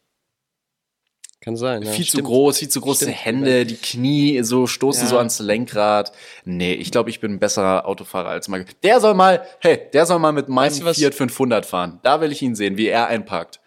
Kann 1.41 1.55
sein. 1.55 1.83
Ja, 1.83 1.91
viel 1.93 2.03
zu 2.03 2.09
stimmt. 2.17 2.27
groß, 2.27 2.59
viel 2.59 2.67
zu 2.67 2.81
große 2.81 3.05
Stimmt. 3.05 3.25
Hände, 3.25 3.65
die 3.65 3.77
Knie 3.77 4.43
so 4.43 4.67
stoßen 4.67 5.03
Ja. 5.03 5.09
so 5.09 5.17
ans 5.17 5.39
Lenkrad. 5.39 6.11
Nee, 6.43 6.73
ich 6.73 6.91
glaube, 6.91 7.09
ich 7.09 7.21
bin 7.21 7.31
ein 7.31 7.39
besserer 7.39 7.85
Autofahrer 7.87 8.27
als 8.29 8.49
Michael. 8.49 8.67
Der 8.83 8.99
soll 8.99 9.13
mal, 9.13 9.45
hey, 9.59 9.79
der 9.93 10.05
soll 10.05 10.19
mal 10.19 10.33
mit 10.33 10.49
meinem 10.49 10.71
Weißt 10.83 10.97
du? 10.99 11.01
Fiat 11.01 11.15
500 11.15 11.65
fahren. 11.65 11.99
Da 12.03 12.19
will 12.19 12.31
ich 12.33 12.41
ihn 12.41 12.55
sehen, 12.55 12.75
wie 12.75 12.87
er 12.87 13.07
einparkt. 13.07 13.61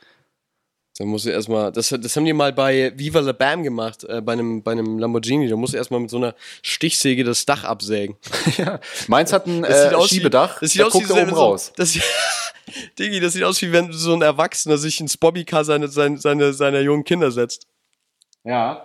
Da 0.98 1.06
muss 1.06 1.24
er 1.24 1.32
erstmal, 1.32 1.72
das, 1.72 1.88
das 1.88 2.16
haben 2.16 2.26
die 2.26 2.34
mal 2.34 2.52
bei 2.52 2.92
Viva 2.96 3.20
la 3.20 3.32
Bam 3.32 3.62
gemacht, 3.62 4.04
äh, 4.04 4.20
bei, 4.20 4.34
einem, 4.34 4.62
bei 4.62 4.72
einem 4.72 4.98
Lamborghini. 4.98 5.48
Da 5.48 5.56
muss 5.56 5.72
er 5.72 5.78
erstmal 5.78 6.00
mit 6.00 6.10
so 6.10 6.18
einer 6.18 6.34
Stichsäge 6.60 7.24
das 7.24 7.46
Dach 7.46 7.64
absägen. 7.64 8.16
ja. 8.58 8.78
Meins 9.08 9.32
hat 9.32 9.46
ein 9.46 9.62
Das 9.62 9.70
äh, 9.70 9.82
sieht 9.84 9.94
aus 9.94 10.08
Schiebedach, 10.10 10.60
Wie, 10.60 10.64
das 10.66 10.72
sieht 10.72 10.82
da 10.82 10.86
aus 10.86 10.94
wie 10.94 11.04
er 11.04 11.22
oben 11.22 11.30
so, 11.30 11.36
raus. 11.36 11.72
Das, 11.76 11.98
Digi, 12.98 13.20
das 13.20 13.32
sieht 13.32 13.44
aus 13.44 13.62
wie 13.62 13.72
wenn 13.72 13.90
so 13.92 14.12
ein 14.12 14.20
Erwachsener 14.20 14.76
sich 14.76 15.00
ins 15.00 15.16
Bobbycar 15.16 15.64
seine, 15.64 15.88
seine, 15.88 16.18
seine, 16.18 16.52
seine 16.52 16.80
jungen 16.80 17.04
Kinder 17.04 17.30
setzt. 17.30 17.66
Ja. 18.44 18.82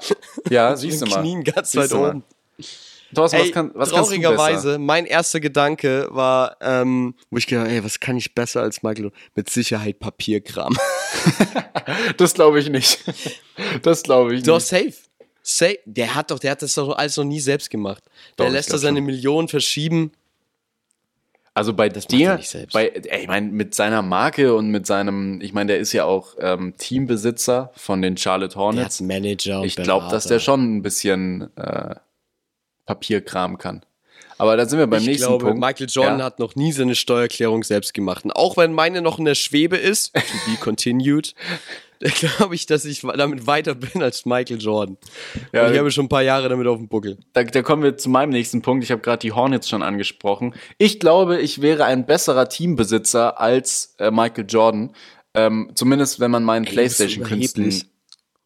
Ja, 0.49 0.75
siehst 0.77 1.01
du 1.01 1.07
mal. 1.07 1.21
Knien 1.21 1.43
ganz 1.43 1.71
Siehst 1.71 1.83
weit 1.83 1.91
du 1.91 2.07
oben. 2.07 2.23
Thorsten, 3.13 3.39
was, 3.39 3.51
kann, 3.51 3.71
was 3.73 3.89
du 3.89 3.95
traurigerweise, 3.95 4.77
mein 4.79 5.05
erster 5.05 5.39
Gedanke 5.39 6.07
war, 6.11 6.57
ähm, 6.59 7.15
wo 7.29 7.37
ich 7.37 7.47
gedacht, 7.47 7.67
ey, 7.69 7.83
was 7.83 7.99
kann 7.99 8.17
ich 8.17 8.35
besser 8.35 8.61
als 8.61 8.83
Michael? 8.83 9.11
Mit 9.33 9.49
Sicherheit 9.49 9.99
Papierkram. 9.99 10.77
Das 12.17 12.33
glaube 12.33 12.59
ich 12.59 12.69
nicht. 12.69 12.99
Das 13.81 14.03
glaube 14.03 14.35
ich 14.35 14.43
Doch, 14.43 14.55
nicht. 14.55 14.67
safe. 14.67 14.93
Safe. 15.41 15.79
Der 15.85 16.15
hat 16.15 16.31
doch, 16.31 16.39
der 16.39 16.51
hat 16.51 16.61
das 16.61 16.73
doch 16.73 16.97
alles 16.97 17.15
noch 17.17 17.23
nie 17.23 17.39
selbst 17.39 17.69
gemacht. 17.69 18.03
Doch, 18.35 18.45
Der 18.45 18.49
lässt 18.51 18.69
da 18.69 18.73
glaub 18.73 18.81
seine 18.81 18.97
schon. 18.99 19.05
Millionen 19.05 19.47
verschieben. 19.47 20.11
Also 21.53 21.73
bei 21.73 21.87
macht 21.89 22.11
dir, 22.11 22.39
bei, 22.71 22.89
ey, 22.89 23.21
ich 23.21 23.27
meine, 23.27 23.47
mit 23.49 23.73
seiner 23.73 24.03
Marke 24.03 24.53
und 24.53 24.69
mit 24.69 24.85
seinem, 24.85 25.41
ich 25.41 25.53
meine, 25.53 25.69
der 25.73 25.79
ist 25.79 25.91
ja 25.91 26.05
auch 26.05 26.35
ähm, 26.39 26.75
Teambesitzer 26.77 27.71
von 27.75 28.01
den 28.03 28.15
Charlotte 28.15 28.53
Der 28.53 28.61
Hornets. 28.61 28.99
hat 28.99 29.07
Manager 29.07 29.61
und 29.61 29.65
Ich 29.65 29.75
glaube, 29.75 30.07
dass 30.11 30.25
der 30.27 30.39
schon 30.39 30.77
ein 30.77 30.81
bisschen 30.83 31.49
äh, 31.57 31.95
Papierkram 32.85 33.57
kann. 33.57 33.83
Aber 34.37 34.57
da 34.57 34.65
sind 34.65 34.79
wir 34.79 34.87
beim 34.87 35.01
ich 35.01 35.07
nächsten 35.07 35.27
glaube, 35.27 35.45
Punkt. 35.45 35.59
Michael 35.59 35.87
Jordan 35.89 36.19
ja? 36.19 36.25
hat 36.25 36.39
noch 36.39 36.55
nie 36.55 36.71
seine 36.71 36.95
Steuererklärung 36.95 37.63
selbst 37.63 37.93
gemacht. 37.93 38.25
Und 38.25 38.31
auch 38.31 38.57
wenn 38.57 38.73
meine 38.73 39.01
noch 39.01 39.19
in 39.19 39.25
der 39.25 39.35
Schwebe 39.35 39.77
ist, 39.77 40.13
to 40.13 40.21
be 40.45 40.57
continued, 40.59 41.33
glaube 41.99 42.53
ich, 42.53 42.65
dass 42.65 42.85
ich 42.85 43.01
damit 43.01 43.47
weiter 43.47 43.75
bin 43.75 44.03
als 44.03 44.25
Michael 44.25 44.61
Jordan. 44.61 44.97
Ja, 45.51 45.71
ich 45.71 45.77
habe 45.77 45.89
schon 45.91 46.05
ein 46.05 46.09
paar 46.09 46.21
Jahre 46.21 46.49
damit 46.49 46.67
auf 46.67 46.77
dem 46.77 46.87
Buckel. 46.87 47.17
da, 47.33 47.43
da 47.43 47.61
kommen 47.63 47.81
wir 47.81 47.97
zu 47.97 48.09
meinem 48.09 48.29
nächsten 48.29 48.61
Punkt. 48.61 48.83
Ich 48.83 48.91
habe 48.91 49.01
gerade 49.01 49.19
die 49.19 49.31
Hornets 49.31 49.67
schon 49.67 49.81
angesprochen. 49.81 50.53
Ich 50.77 50.99
glaube, 50.99 51.39
ich 51.39 51.61
wäre 51.61 51.85
ein 51.85 52.05
besserer 52.05 52.49
Teambesitzer 52.49 53.39
als 53.39 53.95
äh, 53.97 54.11
Michael 54.11 54.45
Jordan. 54.47 54.93
Ähm, 55.33 55.71
zumindest 55.75 56.19
wenn 56.19 56.31
man 56.31 56.43
meinen 56.43 56.65
Playstation-Künsten 56.65 57.63
überheblich. 57.63 57.89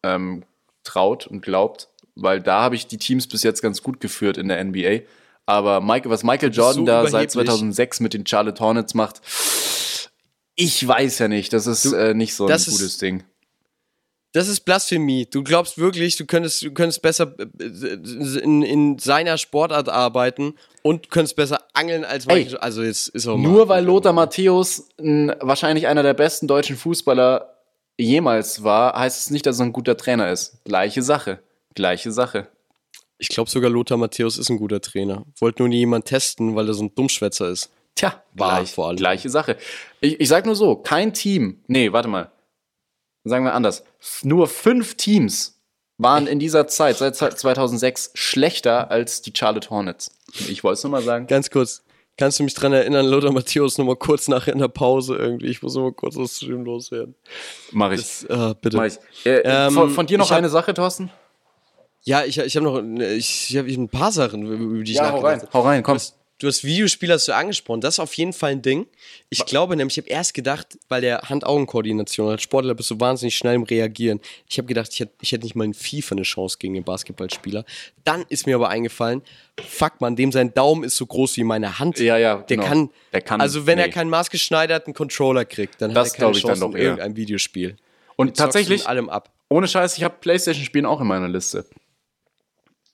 ähm, 0.02 0.44
traut 0.84 1.26
und 1.26 1.42
glaubt. 1.42 1.88
Weil 2.14 2.40
da 2.40 2.62
habe 2.62 2.74
ich 2.74 2.86
die 2.86 2.98
Teams 2.98 3.26
bis 3.26 3.42
jetzt 3.42 3.62
ganz 3.62 3.82
gut 3.82 4.00
geführt 4.00 4.36
in 4.36 4.48
der 4.48 4.62
NBA. 4.62 5.00
Aber 5.46 5.80
Michael, 5.80 6.10
was 6.10 6.22
Michael 6.22 6.52
Jordan 6.52 6.82
so 6.82 6.84
da 6.86 7.02
seit 7.02 7.32
überheblich. 7.34 7.46
2006 7.46 8.00
mit 8.00 8.14
den 8.14 8.26
Charlotte 8.26 8.62
Hornets 8.62 8.94
macht, 8.94 9.20
ich 10.54 10.86
weiß 10.86 11.18
ja 11.18 11.28
nicht. 11.28 11.52
Das 11.52 11.66
ist 11.66 11.84
Du, 11.84 11.94
äh, 11.94 12.14
nicht 12.14 12.34
so 12.34 12.44
ein 12.44 12.48
das 12.48 12.66
ist- 12.68 12.78
gutes 12.78 12.98
Ding. 12.98 13.24
Das 14.34 14.48
ist 14.48 14.60
Blasphemie. 14.60 15.26
Du 15.30 15.42
glaubst 15.44 15.76
wirklich, 15.76 16.16
du 16.16 16.24
könntest, 16.24 16.62
du 16.62 16.70
könntest 16.72 17.02
besser 17.02 17.34
äh, 17.60 17.64
in, 18.40 18.62
in 18.62 18.98
seiner 18.98 19.36
Sportart 19.36 19.90
arbeiten 19.90 20.54
und 20.80 21.10
könntest 21.10 21.36
besser 21.36 21.60
angeln 21.74 22.02
als 22.06 22.24
Ey, 22.26 22.36
Michael. 22.44 22.56
Also 22.58 22.82
jetzt 22.82 23.08
ist 23.08 23.26
auch 23.26 23.36
Nur 23.36 23.68
weil 23.68 23.84
Lothar 23.84 24.14
Matthäus 24.14 24.88
n, 24.96 25.34
wahrscheinlich 25.40 25.86
einer 25.86 26.02
der 26.02 26.14
besten 26.14 26.46
deutschen 26.46 26.76
Fußballer 26.78 27.58
jemals 27.98 28.64
war, 28.64 28.98
heißt 28.98 29.20
es 29.20 29.28
nicht, 29.30 29.44
dass 29.44 29.60
er 29.60 29.66
ein 29.66 29.72
guter 29.74 29.98
Trainer 29.98 30.32
ist. 30.32 30.64
Gleiche 30.64 31.02
Sache. 31.02 31.40
Gleiche 31.74 32.10
Sache. 32.10 32.48
Ich 33.22 33.28
glaube 33.28 33.48
sogar 33.48 33.70
Lothar 33.70 33.96
Matthäus 33.98 34.36
ist 34.36 34.50
ein 34.50 34.56
guter 34.58 34.80
Trainer. 34.80 35.24
Wollte 35.38 35.62
nur 35.62 35.68
nie 35.68 35.78
jemand 35.78 36.06
testen, 36.06 36.56
weil 36.56 36.66
er 36.66 36.74
so 36.74 36.82
ein 36.82 36.92
Dummschwätzer 36.92 37.48
ist. 37.50 37.70
Tja, 37.94 38.20
War 38.34 38.56
gleich, 38.56 38.72
vor 38.72 38.88
allem. 38.88 38.96
gleiche 38.96 39.30
Sache. 39.30 39.56
Ich, 40.00 40.18
ich 40.18 40.28
sag 40.28 40.44
nur 40.44 40.56
so, 40.56 40.74
kein 40.74 41.14
Team, 41.14 41.62
nee, 41.68 41.92
warte 41.92 42.08
mal. 42.08 42.32
Sagen 43.22 43.44
wir 43.44 43.54
anders. 43.54 43.84
Nur 44.24 44.48
fünf 44.48 44.96
Teams 44.96 45.60
waren 45.98 46.26
in 46.26 46.40
dieser 46.40 46.66
Zeit, 46.66 46.96
seit 46.96 47.14
2006, 47.14 48.10
schlechter 48.14 48.90
als 48.90 49.22
die 49.22 49.32
Charlotte 49.36 49.70
Hornets. 49.70 50.18
Ich 50.48 50.64
wollte 50.64 50.78
es 50.78 50.82
nur 50.82 50.90
mal 50.90 51.02
sagen. 51.02 51.28
Ganz 51.28 51.48
kurz, 51.50 51.84
kannst 52.16 52.40
du 52.40 52.42
mich 52.42 52.54
dran 52.54 52.72
erinnern, 52.72 53.06
Lothar 53.06 53.30
Matthäus 53.30 53.78
noch 53.78 53.84
mal 53.84 53.94
kurz 53.94 54.26
nachher 54.26 54.52
in 54.52 54.58
der 54.58 54.66
Pause 54.66 55.14
irgendwie? 55.14 55.46
Ich 55.46 55.62
muss 55.62 55.76
mal 55.76 55.92
kurz 55.92 56.16
aus 56.16 56.38
Stream 56.38 56.64
loswerden. 56.64 57.14
Mach 57.70 57.92
ich. 57.92 58.00
Das, 58.00 58.24
äh, 58.24 58.54
bitte. 58.60 58.76
Mach 58.78 58.86
ich. 58.86 58.98
Äh, 59.24 59.42
Ähm, 59.44 59.72
von, 59.74 59.90
von 59.90 60.06
dir 60.06 60.18
noch 60.18 60.32
eine 60.32 60.48
Sache, 60.48 60.74
Thorsten? 60.74 61.12
Ja, 62.04 62.24
ich, 62.24 62.38
ich 62.38 62.56
habe 62.56 62.64
noch 62.64 62.82
ich, 63.00 63.50
ich 63.50 63.56
hab 63.56 63.66
ein 63.66 63.88
paar 63.88 64.10
Sachen, 64.12 64.42
über 64.46 64.82
die 64.82 64.92
ich 64.92 64.98
Ja, 64.98 65.12
hau 65.12 65.20
nachgedacht 65.22 65.42
rein, 65.44 65.48
hau 65.52 65.60
rein, 65.60 65.82
komm. 65.82 65.94
Du 65.94 66.00
hast, 66.00 66.16
du 66.38 66.48
hast 66.48 66.64
Videospiele 66.64 67.14
hast 67.14 67.28
du 67.28 67.32
angesprochen. 67.32 67.80
Das 67.80 67.94
ist 67.94 68.00
auf 68.00 68.12
jeden 68.14 68.32
Fall 68.32 68.50
ein 68.52 68.62
Ding. 68.62 68.86
Ich 69.30 69.46
glaube 69.46 69.76
nämlich, 69.76 69.96
ich 69.96 70.02
habe 70.02 70.10
erst 70.12 70.34
gedacht, 70.34 70.76
weil 70.88 71.00
der 71.00 71.20
Hand-Augen-Koordination 71.28 72.30
als 72.30 72.42
Sportler 72.42 72.74
bist 72.74 72.90
du 72.90 72.98
wahnsinnig 72.98 73.36
schnell 73.36 73.54
im 73.54 73.62
Reagieren. 73.62 74.20
Ich 74.48 74.58
habe 74.58 74.66
gedacht, 74.66 74.88
ich 74.92 74.98
hätte, 74.98 75.12
ich 75.20 75.30
hätte 75.30 75.44
nicht 75.44 75.54
mal 75.54 75.64
in 75.64 75.74
FIFA 75.74 76.16
eine 76.16 76.22
Chance 76.22 76.56
gegen 76.58 76.74
den 76.74 76.82
Basketballspieler. 76.82 77.64
Dann 78.02 78.24
ist 78.28 78.46
mir 78.46 78.56
aber 78.56 78.68
eingefallen, 78.68 79.22
fuck 79.64 80.00
man, 80.00 80.16
dem 80.16 80.32
sein 80.32 80.52
Daumen 80.52 80.82
ist 80.82 80.96
so 80.96 81.06
groß 81.06 81.36
wie 81.36 81.44
meine 81.44 81.78
Hand. 81.78 82.00
Ja, 82.00 82.16
ja, 82.18 82.38
Der 82.38 82.56
genau. 82.56 82.68
kann, 82.68 82.90
Der 83.12 83.20
kann- 83.20 83.40
also 83.40 83.66
wenn 83.66 83.78
er 83.78 83.86
nee. 83.86 83.92
keinen 83.92 84.10
maßgeschneiderten 84.10 84.92
Controller 84.92 85.44
kriegt, 85.44 85.80
dann 85.80 85.94
Das 85.94 86.08
hat 86.10 86.14
er 86.14 86.18
keine 86.18 86.32
glaub 86.32 86.36
ich 86.36 86.42
dann 86.42 86.50
Chance 86.54 86.60
doch 86.62 86.74
in 86.74 86.82
irgendeinem 86.82 87.14
Videospiel. 87.16 87.76
Und 88.16 88.36
tatsächlich, 88.36 88.88
allem 88.88 89.08
ab. 89.08 89.30
Ohne 89.48 89.68
Scheiß, 89.68 89.96
ich 89.98 90.02
habe 90.02 90.16
PlayStation-Spielen 90.20 90.86
auch 90.86 91.00
in 91.00 91.06
meiner 91.06 91.28
Liste. 91.28 91.64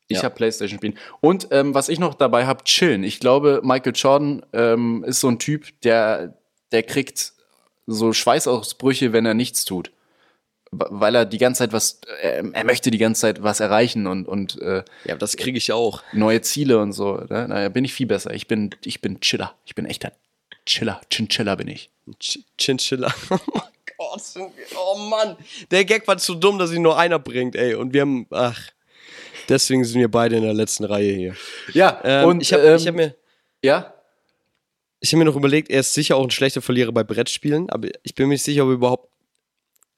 Ich 0.09 0.19
Ja. 0.19 0.23
habe 0.25 0.35
PlayStation-Spielen. 0.35 0.99
Und 1.21 1.49
ähm, 1.51 1.75
was 1.75 1.89
ich 1.89 1.99
noch 1.99 2.15
dabei 2.15 2.47
habe, 2.47 2.65
chillen. 2.65 3.05
Ich 3.05 3.21
glaube, 3.21 3.61
Michael 3.63 3.93
Jordan 3.95 4.45
ähm, 4.53 5.05
ist 5.07 5.21
so 5.21 5.29
ein 5.29 5.39
Typ, 5.39 5.67
der, 5.83 6.35
der 6.73 6.83
kriegt 6.83 7.33
so 7.87 8.13
Schweißausbrüche, 8.13 9.13
wenn 9.13 9.27
er 9.27 9.35
nichts 9.35 9.65
tut. 9.65 9.91
Weil 10.71 11.15
er 11.15 11.25
die 11.25 11.39
ganze 11.39 11.61
Zeit 11.61 11.73
was, 11.73 12.01
äh, 12.23 12.43
er 12.53 12.65
möchte 12.65 12.91
die 12.91 12.99
ganze 12.99 13.23
Zeit 13.23 13.43
was 13.43 13.61
erreichen 13.61 14.07
und, 14.07 14.27
und 14.29 14.61
äh, 14.61 14.83
Ja, 15.05 15.17
das 15.17 15.37
kriege 15.37 15.57
ich 15.57 15.73
auch. 15.73 16.03
neue 16.13 16.41
Ziele 16.43 16.79
und 16.79 16.93
so. 16.93 17.17
Ne? 17.29 17.49
Naja, 17.49 17.69
bin 17.71 17.85
ich 17.87 17.95
viel 17.95 18.07
besser. 18.07 18.35
Ich 18.35 18.47
bin, 18.49 18.71
ich 18.85 19.01
bin 19.01 19.21
Chiller. 19.21 19.55
Ich 19.65 19.75
bin 19.75 19.87
echter 19.87 20.13
Chiller. 20.67 21.01
Chinchilla 21.11 21.55
bin 21.55 21.69
ich. 21.69 21.91
Ch- 22.21 22.45
Chinchilla. 22.59 23.15
Oh 24.01 24.17
oh 24.77 24.97
Mann. 24.97 25.37
Der 25.73 25.85
Gag 25.85 26.07
war 26.07 26.19
zu 26.19 26.37
dumm, 26.37 26.57
dass 26.61 26.71
ihn 26.71 26.83
nur 26.83 26.97
einer 26.97 27.19
bringt, 27.19 27.57
ey. 27.57 27.75
Und 27.75 27.93
wir 27.93 28.03
haben, 28.03 28.29
ach. 28.31 28.69
Deswegen 29.49 29.85
sind 29.85 30.01
wir 30.01 30.11
beide 30.11 30.37
in 30.37 30.43
der 30.43 30.55
letzten 30.55 30.85
Reihe 30.85 31.13
hier. 31.13 31.35
Ja, 31.73 32.01
Ähm, 32.05 32.29
und 32.29 32.41
ich 32.43 32.53
habe 32.53 32.63
ähm, 32.63 32.79
hab 32.79 32.95
mir, 32.95 33.15
ja, 33.63 33.95
ich 35.01 35.13
hab 35.13 35.19
mir 35.19 35.25
noch 35.25 35.37
überlegt, 35.37 35.71
er 35.71 35.81
ist 35.81 35.95
sicher 35.95 36.17
auch 36.17 36.25
ein 36.25 36.31
schlechter 36.31 36.61
Verlierer 36.61 36.93
bei 36.93 37.05
Brettspielen, 37.05 37.71
aber 37.71 37.89
ich 38.03 38.15
bin 38.15 38.27
mir 38.27 38.35
nicht 38.35 38.43
sicher, 38.45 38.65
ob 38.65 38.71
er 38.71 38.75
überhaupt. 38.75 39.09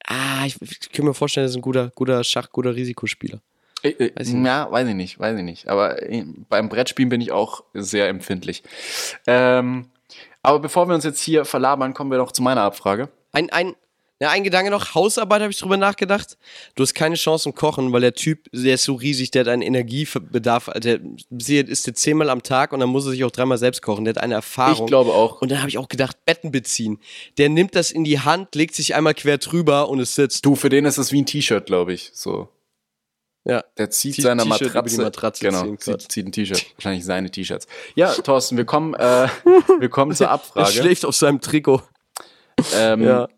Ah, 0.06 0.44
ich, 0.46 0.56
ich 0.60 0.92
kann 0.92 1.04
mir 1.04 1.14
vorstellen, 1.14 1.46
er 1.46 1.50
ist 1.50 1.56
ein 1.56 1.62
guter, 1.62 1.90
guter 1.94 2.22
Schach, 2.24 2.50
guter 2.50 2.74
Risikospieler. 2.74 3.40
Äh, 3.82 3.90
äh, 3.90 4.12
Weiß 4.14 4.28
ich 4.28 4.34
nicht. 4.34 4.46
ja, 4.46 4.70
weiß 4.70 4.88
ich 4.88 4.94
nicht, 4.94 5.18
weiß 5.18 5.38
ich 5.38 5.44
nicht. 5.44 5.68
Aber 5.68 6.02
äh, 6.02 6.24
beim 6.48 6.68
Brettspielen 6.68 7.08
bin 7.08 7.20
ich 7.20 7.32
auch 7.32 7.64
sehr 7.74 8.08
empfindlich. 8.08 8.62
Ähm, 9.26 9.86
aber 10.42 10.58
bevor 10.58 10.88
wir 10.88 10.94
uns 10.94 11.04
jetzt 11.04 11.20
hier 11.20 11.44
verlabern, 11.44 11.94
kommen 11.94 12.10
wir 12.10 12.18
noch 12.18 12.32
zu 12.32 12.42
meiner 12.42 12.62
Abfrage. 12.62 13.08
Ein, 13.32 13.50
ein, 13.50 13.74
ja, 14.20 14.28
ein 14.30 14.44
Gedanke 14.44 14.70
noch, 14.70 14.94
Hausarbeit 14.94 15.40
habe 15.40 15.50
ich 15.50 15.58
drüber 15.58 15.76
nachgedacht. 15.78 16.36
Du 16.74 16.82
hast 16.82 16.94
keine 16.94 17.14
Chance 17.14 17.48
im 17.48 17.54
Kochen, 17.54 17.90
weil 17.92 18.02
der 18.02 18.12
Typ, 18.12 18.48
der 18.52 18.74
ist 18.74 18.84
so 18.84 18.94
riesig, 18.94 19.30
der 19.30 19.40
hat 19.40 19.48
einen 19.48 19.62
Energiebedarf, 19.62 20.68
also 20.68 20.98
der 21.30 21.66
isst 21.68 21.86
jetzt 21.86 22.02
zehnmal 22.02 22.28
am 22.28 22.42
Tag 22.42 22.72
und 22.72 22.80
dann 22.80 22.90
muss 22.90 23.06
er 23.06 23.12
sich 23.12 23.24
auch 23.24 23.30
dreimal 23.30 23.56
selbst 23.56 23.80
kochen. 23.80 24.04
Der 24.04 24.14
hat 24.14 24.22
eine 24.22 24.34
Erfahrung. 24.34 24.84
Ich 24.84 24.90
glaube 24.90 25.12
auch. 25.12 25.40
Und 25.40 25.50
dann 25.50 25.60
habe 25.60 25.70
ich 25.70 25.78
auch 25.78 25.88
gedacht, 25.88 26.24
Betten 26.26 26.52
beziehen. 26.52 26.98
Der 27.38 27.48
nimmt 27.48 27.74
das 27.74 27.90
in 27.90 28.04
die 28.04 28.20
Hand, 28.20 28.54
legt 28.54 28.74
sich 28.74 28.94
einmal 28.94 29.14
quer 29.14 29.38
drüber 29.38 29.88
und 29.88 30.00
es 30.00 30.14
sitzt. 30.14 30.44
Du, 30.44 30.54
für 30.54 30.68
den 30.68 30.84
ist 30.84 30.98
es 30.98 31.12
wie 31.12 31.22
ein 31.22 31.26
T-Shirt, 31.26 31.64
glaube 31.64 31.94
ich. 31.94 32.10
So. 32.12 32.48
Ja. 33.44 33.64
Der 33.78 33.88
zieht 33.88 34.16
Zieht 34.16 34.24
seine 34.24 34.44
Matratze. 34.44 35.00
Matratze 35.00 35.44
genau, 35.46 35.74
zieht, 35.76 36.12
zieht 36.12 36.26
ein 36.26 36.32
T-Shirt. 36.32 36.66
Wahrscheinlich 36.76 37.06
seine 37.06 37.30
T-Shirts. 37.30 37.66
Ja, 37.94 38.12
Thorsten, 38.12 38.58
wir 38.58 38.66
kommen, 38.66 38.92
äh, 38.92 39.28
wir 39.80 39.88
kommen 39.88 40.14
zur 40.14 40.26
Er 40.26 40.32
Abfrage. 40.32 40.70
schläft 40.72 41.06
auf 41.06 41.16
seinem 41.16 41.40
Trikot. 41.40 41.80
Ähm, 42.74 43.02
Ja. 43.02 43.28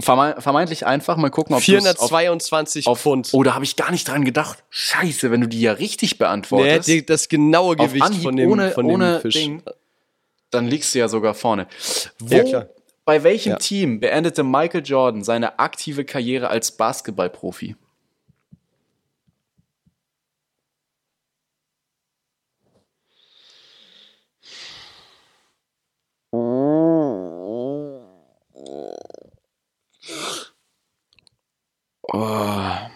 Verme 0.00 0.36
vermeintlich 0.38 0.86
einfach. 0.86 1.16
Mal 1.16 1.30
gucken, 1.30 1.54
ob 1.54 1.60
du's 1.64 1.68
auf, 1.68 2.10
422 2.10 2.86
auf 2.86 3.00
Pfund. 3.00 3.30
Oh, 3.32 3.42
da 3.42 3.54
habe 3.54 3.64
ich 3.64 3.76
gar 3.76 3.90
nicht 3.90 4.08
dran 4.08 4.24
gedacht. 4.24 4.64
Scheiße, 4.70 5.30
wenn 5.30 5.40
du 5.42 5.48
die 5.48 5.60
ja 5.60 5.72
richtig 5.72 6.12
Nee, 6.12 6.18
beantwortest, 6.18 6.88
die, 6.88 7.04
das 7.06 7.28
genaue 7.28 7.76
Gewicht 7.76 8.02
Anhieb 8.04 8.22
von 8.22 8.36
dem, 8.36 8.50
ohne, 8.50 8.70
von 8.72 8.86
dem 8.86 8.94
ohne 8.94 9.20
Fisch. 9.20 9.34
Ding, 9.34 9.62
dann 10.50 10.66
liegst 10.66 10.94
du 10.94 10.98
ja 11.00 11.08
sogar 11.08 11.34
vorne. 11.34 11.66
Wo, 12.18 12.36
Ja. 12.36 12.66
Bei 13.06 13.22
welchem 13.22 13.50
Ja. 13.52 13.56
Team 13.58 14.00
beendete 14.00 14.42
Michael 14.42 14.82
Jordan 14.82 15.22
seine 15.24 15.58
aktive 15.58 16.04
Karriere 16.06 16.48
als 16.48 16.72
Basketballprofi? 16.72 17.76
Oh. 32.16 32.90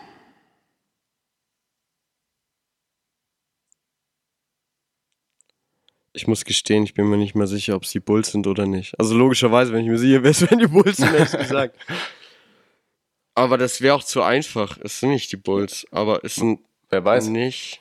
Ich 6.13 6.27
muss 6.27 6.45
gestehen, 6.45 6.85
ich 6.85 6.95
bin 6.95 7.07
mir 7.09 7.17
nicht 7.17 7.35
mehr 7.35 7.47
sicher, 7.47 7.77
ob 7.77 7.85
es 7.85 7.91
die 7.93 8.01
Bulls 8.01 8.33
sind 8.33 8.47
oder 8.47 8.67
nicht. 8.67 8.99
Also 8.99 9.17
logischerweise, 9.17 9.73
wenn 9.73 9.85
ich 9.85 9.91
mir 9.91 9.99
sicher 9.99 10.23
wäre, 10.23 10.31
es 10.31 10.41
wären 10.43 10.59
die 10.59 10.67
Bulls, 10.67 10.97
sind, 10.97 11.13
hätte 11.13 11.37
ich 11.37 11.43
gesagt. 11.43 11.77
Aber 13.35 13.57
das 13.57 13.81
wäre 13.81 13.95
auch 13.95 14.03
zu 14.03 14.23
einfach. 14.23 14.79
Es 14.83 14.99
sind 14.99 15.11
nicht 15.11 15.31
die 15.31 15.37
Bulls, 15.37 15.87
aber 15.93 16.25
es 16.25 16.35
sind 16.35 16.59
Wer 16.91 17.05
weiß. 17.05 17.29
nicht. 17.29 17.81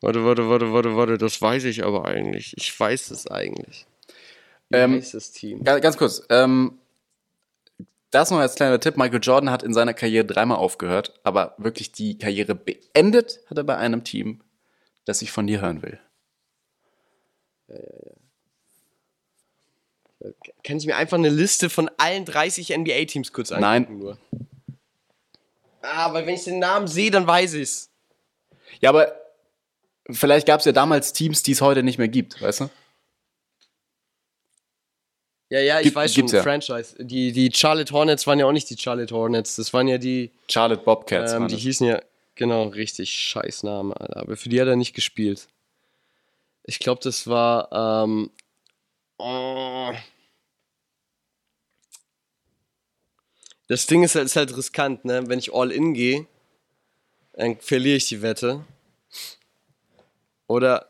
Warte, 0.00 0.24
warte, 0.24 0.48
warte, 0.48 0.72
warte, 0.72 0.96
warte, 0.96 1.16
das 1.16 1.40
weiß 1.40 1.62
ich 1.64 1.84
aber 1.84 2.04
eigentlich. 2.04 2.54
Ich 2.56 2.78
weiß 2.80 3.12
es 3.12 3.28
eigentlich. 3.28 3.86
Wie 4.68 4.76
Ähm, 4.78 4.94
heißt 4.94 5.14
das 5.14 5.30
Team? 5.30 5.62
Ga- 5.62 5.78
Ganz 5.78 5.96
kurz. 5.96 6.24
Ähm, 6.28 6.76
das 8.14 8.30
noch 8.30 8.38
als 8.38 8.54
kleiner 8.54 8.80
Tipp. 8.80 8.96
Michael 8.96 9.20
Jordan 9.22 9.50
hat 9.50 9.62
in 9.62 9.74
seiner 9.74 9.94
Karriere 9.94 10.24
dreimal 10.24 10.58
aufgehört, 10.58 11.18
aber 11.22 11.54
wirklich 11.58 11.92
die 11.92 12.18
Karriere 12.18 12.54
beendet 12.54 13.40
hat 13.48 13.58
er 13.58 13.64
bei 13.64 13.76
einem 13.76 14.04
Team, 14.04 14.42
das 15.04 15.22
ich 15.22 15.32
von 15.32 15.46
dir 15.46 15.60
hören 15.60 15.82
will. 15.82 15.98
Kann 20.62 20.78
ich 20.78 20.86
mir 20.86 20.96
einfach 20.96 21.18
eine 21.18 21.28
Liste 21.28 21.68
von 21.68 21.90
allen 21.98 22.24
30 22.24 22.76
NBA-Teams 22.76 23.32
kurz 23.32 23.52
angucken? 23.52 23.62
Nein. 23.62 23.98
Nur? 23.98 24.18
Ah, 25.82 26.12
weil 26.14 26.26
wenn 26.26 26.34
ich 26.34 26.44
den 26.44 26.58
Namen 26.58 26.86
sehe, 26.86 27.10
dann 27.10 27.26
weiß 27.26 27.54
ich's. 27.54 27.90
Ja, 28.80 28.88
aber 28.88 29.14
vielleicht 30.10 30.46
gab 30.46 30.60
es 30.60 30.66
ja 30.66 30.72
damals 30.72 31.12
Teams, 31.12 31.42
die 31.42 31.52
es 31.52 31.60
heute 31.60 31.82
nicht 31.82 31.98
mehr 31.98 32.08
gibt, 32.08 32.40
weißt 32.40 32.60
du? 32.60 32.70
Ja, 35.54 35.60
ja, 35.60 35.78
ich 35.78 35.84
Gibt- 35.84 35.94
weiß 35.94 36.14
schon, 36.14 36.26
ja. 36.26 36.42
Franchise. 36.42 36.96
Die, 36.98 37.30
die 37.30 37.48
Charlotte 37.54 37.92
Hornets 37.92 38.26
waren 38.26 38.40
ja 38.40 38.46
auch 38.46 38.50
nicht 38.50 38.68
die 38.70 38.76
Charlotte 38.76 39.14
Hornets. 39.14 39.54
Das 39.54 39.72
waren 39.72 39.86
ja 39.86 39.98
die, 39.98 40.32
Charlotte 40.50 40.82
Bobcats. 40.82 41.32
ähm, 41.32 41.46
die 41.46 41.54
das. 41.54 41.62
hießen 41.62 41.86
ja, 41.86 42.00
genau, 42.34 42.64
richtig 42.64 43.12
scheiß 43.12 43.62
Name, 43.62 43.94
Alter. 43.94 44.16
Aber 44.16 44.36
für 44.36 44.48
die 44.48 44.60
hat 44.60 44.66
er 44.66 44.74
nicht 44.74 44.94
gespielt. 44.96 45.46
Ich 46.64 46.80
glaube, 46.80 47.00
das 47.04 47.28
war, 47.28 47.68
ähm, 48.04 48.32
oh. 49.18 49.92
Das 53.68 53.86
Ding 53.86 54.02
ist 54.02 54.16
halt, 54.16 54.24
ist 54.24 54.34
halt 54.34 54.56
riskant, 54.56 55.04
ne? 55.04 55.22
Wenn 55.28 55.38
ich 55.38 55.54
all 55.54 55.70
in 55.70 55.94
gehe, 55.94 56.26
dann 57.34 57.60
verliere 57.60 57.98
ich 57.98 58.08
die 58.08 58.22
Wette. 58.22 58.64
Oder 60.48 60.88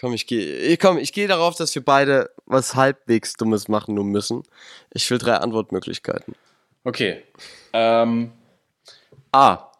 komm, 0.00 0.12
ich 0.12 0.26
gehe, 0.26 0.76
komm, 0.76 0.98
ich 0.98 1.12
gehe 1.12 1.28
darauf, 1.28 1.56
dass 1.56 1.74
wir 1.74 1.84
beide 1.84 2.30
was 2.46 2.74
halbwegs 2.74 3.34
Dummes 3.34 3.68
machen 3.68 3.94
nur 3.94 4.04
müssen. 4.04 4.42
Ich 4.92 5.10
will 5.10 5.18
drei 5.18 5.34
Antwortmöglichkeiten. 5.36 6.34
Okay. 6.84 7.22
Ähm, 7.72 8.32
A. 9.32 9.70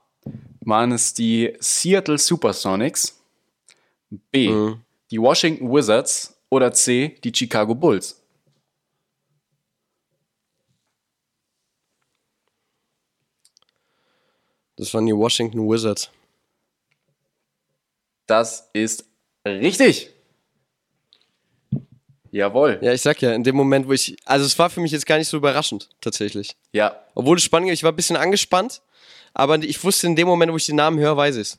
Waren 0.61 0.92
es 0.92 1.14
die 1.14 1.57
Seattle 1.61 2.18
Supersonics? 2.18 3.18
B. 4.31 4.50
Mhm. 4.50 4.81
Die 5.11 5.20
Washington 5.20 5.72
Wizards? 5.72 6.35
Oder 6.50 6.72
C. 6.72 7.18
Die 7.24 7.33
Chicago 7.35 7.74
Bulls? 7.74 8.22
Das 14.76 14.94
waren 14.94 15.07
die 15.07 15.14
Washington 15.14 15.68
Wizards. 15.68 16.11
Das 18.26 18.68
ist 18.72 19.08
richtig. 19.56 20.11
Jawohl. 22.30 22.78
Ja, 22.82 22.92
ich 22.92 23.00
sag 23.02 23.22
ja, 23.22 23.32
in 23.32 23.42
dem 23.42 23.56
Moment, 23.56 23.88
wo 23.88 23.92
ich, 23.92 24.16
also 24.26 24.44
es 24.44 24.58
war 24.58 24.68
für 24.68 24.80
mich 24.80 24.92
jetzt 24.92 25.06
gar 25.06 25.16
nicht 25.16 25.28
so 25.28 25.37
überraschend, 25.38 25.88
tatsächlich. 26.00 26.56
Ja. 26.72 27.00
Obwohl 27.14 27.38
es 27.38 27.42
spannend 27.42 27.70
ich 27.70 27.82
war 27.82 27.92
ein 27.92 27.96
bisschen 27.96 28.16
angespannt, 28.16 28.82
aber 29.32 29.56
ich 29.62 29.82
wusste 29.82 30.06
in 30.06 30.16
dem 30.16 30.28
Moment, 30.28 30.52
wo 30.52 30.56
ich 30.56 30.66
den 30.66 30.76
Namen 30.76 30.98
höre, 30.98 31.16
weiß 31.16 31.37
ich's. 31.37 31.58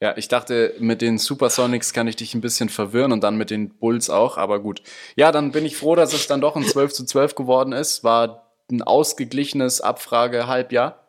Ja, 0.00 0.16
ich 0.16 0.28
dachte, 0.28 0.74
mit 0.78 1.02
den 1.02 1.18
Supersonics 1.18 1.92
kann 1.92 2.06
ich 2.06 2.16
dich 2.16 2.32
ein 2.34 2.40
bisschen 2.40 2.68
verwirren 2.68 3.12
und 3.12 3.22
dann 3.22 3.36
mit 3.36 3.50
den 3.50 3.68
Bulls 3.78 4.08
auch, 4.10 4.38
aber 4.38 4.60
gut. 4.60 4.80
Ja, 5.16 5.32
dann 5.32 5.50
bin 5.50 5.66
ich 5.66 5.76
froh, 5.76 5.96
dass 5.96 6.12
es 6.12 6.26
dann 6.28 6.40
doch 6.40 6.54
ein 6.56 6.64
12 6.64 6.92
zu 6.92 7.04
12 7.04 7.34
geworden 7.34 7.72
ist. 7.72 8.04
War 8.04 8.52
ein 8.70 8.80
ausgeglichenes 8.82 9.80
Abfrage-Halbjahr. 9.80 11.04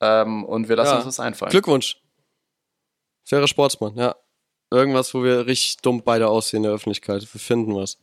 Ähm, 0.00 0.44
und 0.44 0.68
wir 0.68 0.76
lassen 0.76 0.90
Ja. 0.92 0.96
uns 0.98 1.06
was 1.06 1.20
einfallen. 1.20 1.50
Glückwunsch. 1.50 2.00
Fairer 3.24 3.48
Sportsmann, 3.48 3.96
ja. 3.96 4.14
Irgendwas, 4.70 5.14
wo 5.14 5.22
wir 5.22 5.46
richtig 5.46 5.78
dumm 5.78 6.02
beide 6.04 6.28
aussehen 6.28 6.58
in 6.58 6.62
der 6.64 6.72
Öffentlichkeit. 6.72 7.22
Wir 7.32 7.40
finden 7.40 7.74
was. 7.74 7.98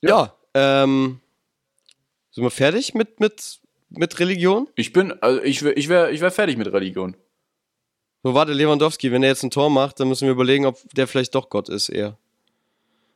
Ja, 0.00 0.34
ähm, 0.54 1.20
sind 2.30 2.42
wir 2.44 2.50
fertig 2.50 2.94
mit, 2.94 3.20
mit, 3.20 3.60
mit 3.90 4.18
Religion? 4.18 4.68
Ich 4.76 4.92
bin, 4.92 5.12
also 5.22 5.42
ich 5.42 5.62
wäre 5.62 5.74
ich 5.74 5.88
wär, 5.88 6.10
ich 6.10 6.20
wär 6.20 6.30
fertig 6.30 6.56
mit 6.56 6.72
Religion. 6.72 7.16
So, 8.22 8.34
warte, 8.34 8.52
Lewandowski, 8.52 9.12
wenn 9.12 9.22
er 9.22 9.30
jetzt 9.30 9.42
ein 9.42 9.50
Tor 9.50 9.70
macht, 9.70 10.00
dann 10.00 10.08
müssen 10.08 10.26
wir 10.26 10.32
überlegen, 10.32 10.66
ob 10.66 10.78
der 10.94 11.06
vielleicht 11.06 11.34
doch 11.34 11.48
Gott 11.50 11.68
ist, 11.68 11.88
eher. 11.88 12.16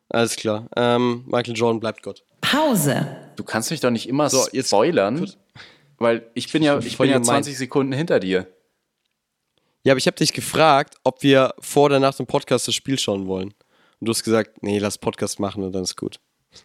Alles 0.09 0.37
klar. 0.37 0.69
Ähm, 0.77 1.25
Michael 1.27 1.57
Jordan 1.57 1.81
bleibt 1.81 2.03
Gott. 2.03 2.23
Pause. 2.43 3.33
Du 3.37 3.45
kannst 3.45 3.71
mich 3.71 3.81
doch 3.81 3.91
nicht 3.91 4.09
immer 4.09 4.29
So, 4.31 4.47
jetzt- 4.53 4.69
spoilern, 4.69 5.31
weil 5.99 6.31
ich 6.35 6.53
bin 6.53 6.63
ja, 6.63 6.79
ich 6.83 6.99
bin 6.99 7.07
ja 7.09 7.15
gemein. 7.15 7.43
20 7.43 7.57
Sekunden 7.57 7.93
hinter 7.93 8.21
dir. 8.21 8.47
Ja, 9.85 9.93
aber 9.93 9.99
ich 9.99 10.07
habe 10.07 10.17
dich 10.17 10.33
gefragt, 10.33 10.97
ob 11.05 11.23
wir 11.23 11.55
vor 11.61 11.85
oder 11.85 12.01
nach 12.01 12.15
dem 12.15 12.27
Podcast 12.27 12.67
das 12.69 12.75
Spiel 12.75 12.99
schauen 12.99 13.27
wollen. 13.27 13.49
Und 14.01 14.07
du 14.07 14.11
hast 14.11 14.25
gesagt, 14.25 14.63
nee, 14.63 14.79
lass 14.79 14.99
Podcast 14.99 15.39
machen 15.41 15.63
und 15.63 15.73
dann 15.73 15.83
ist 15.83 15.97
gut. 15.97 16.19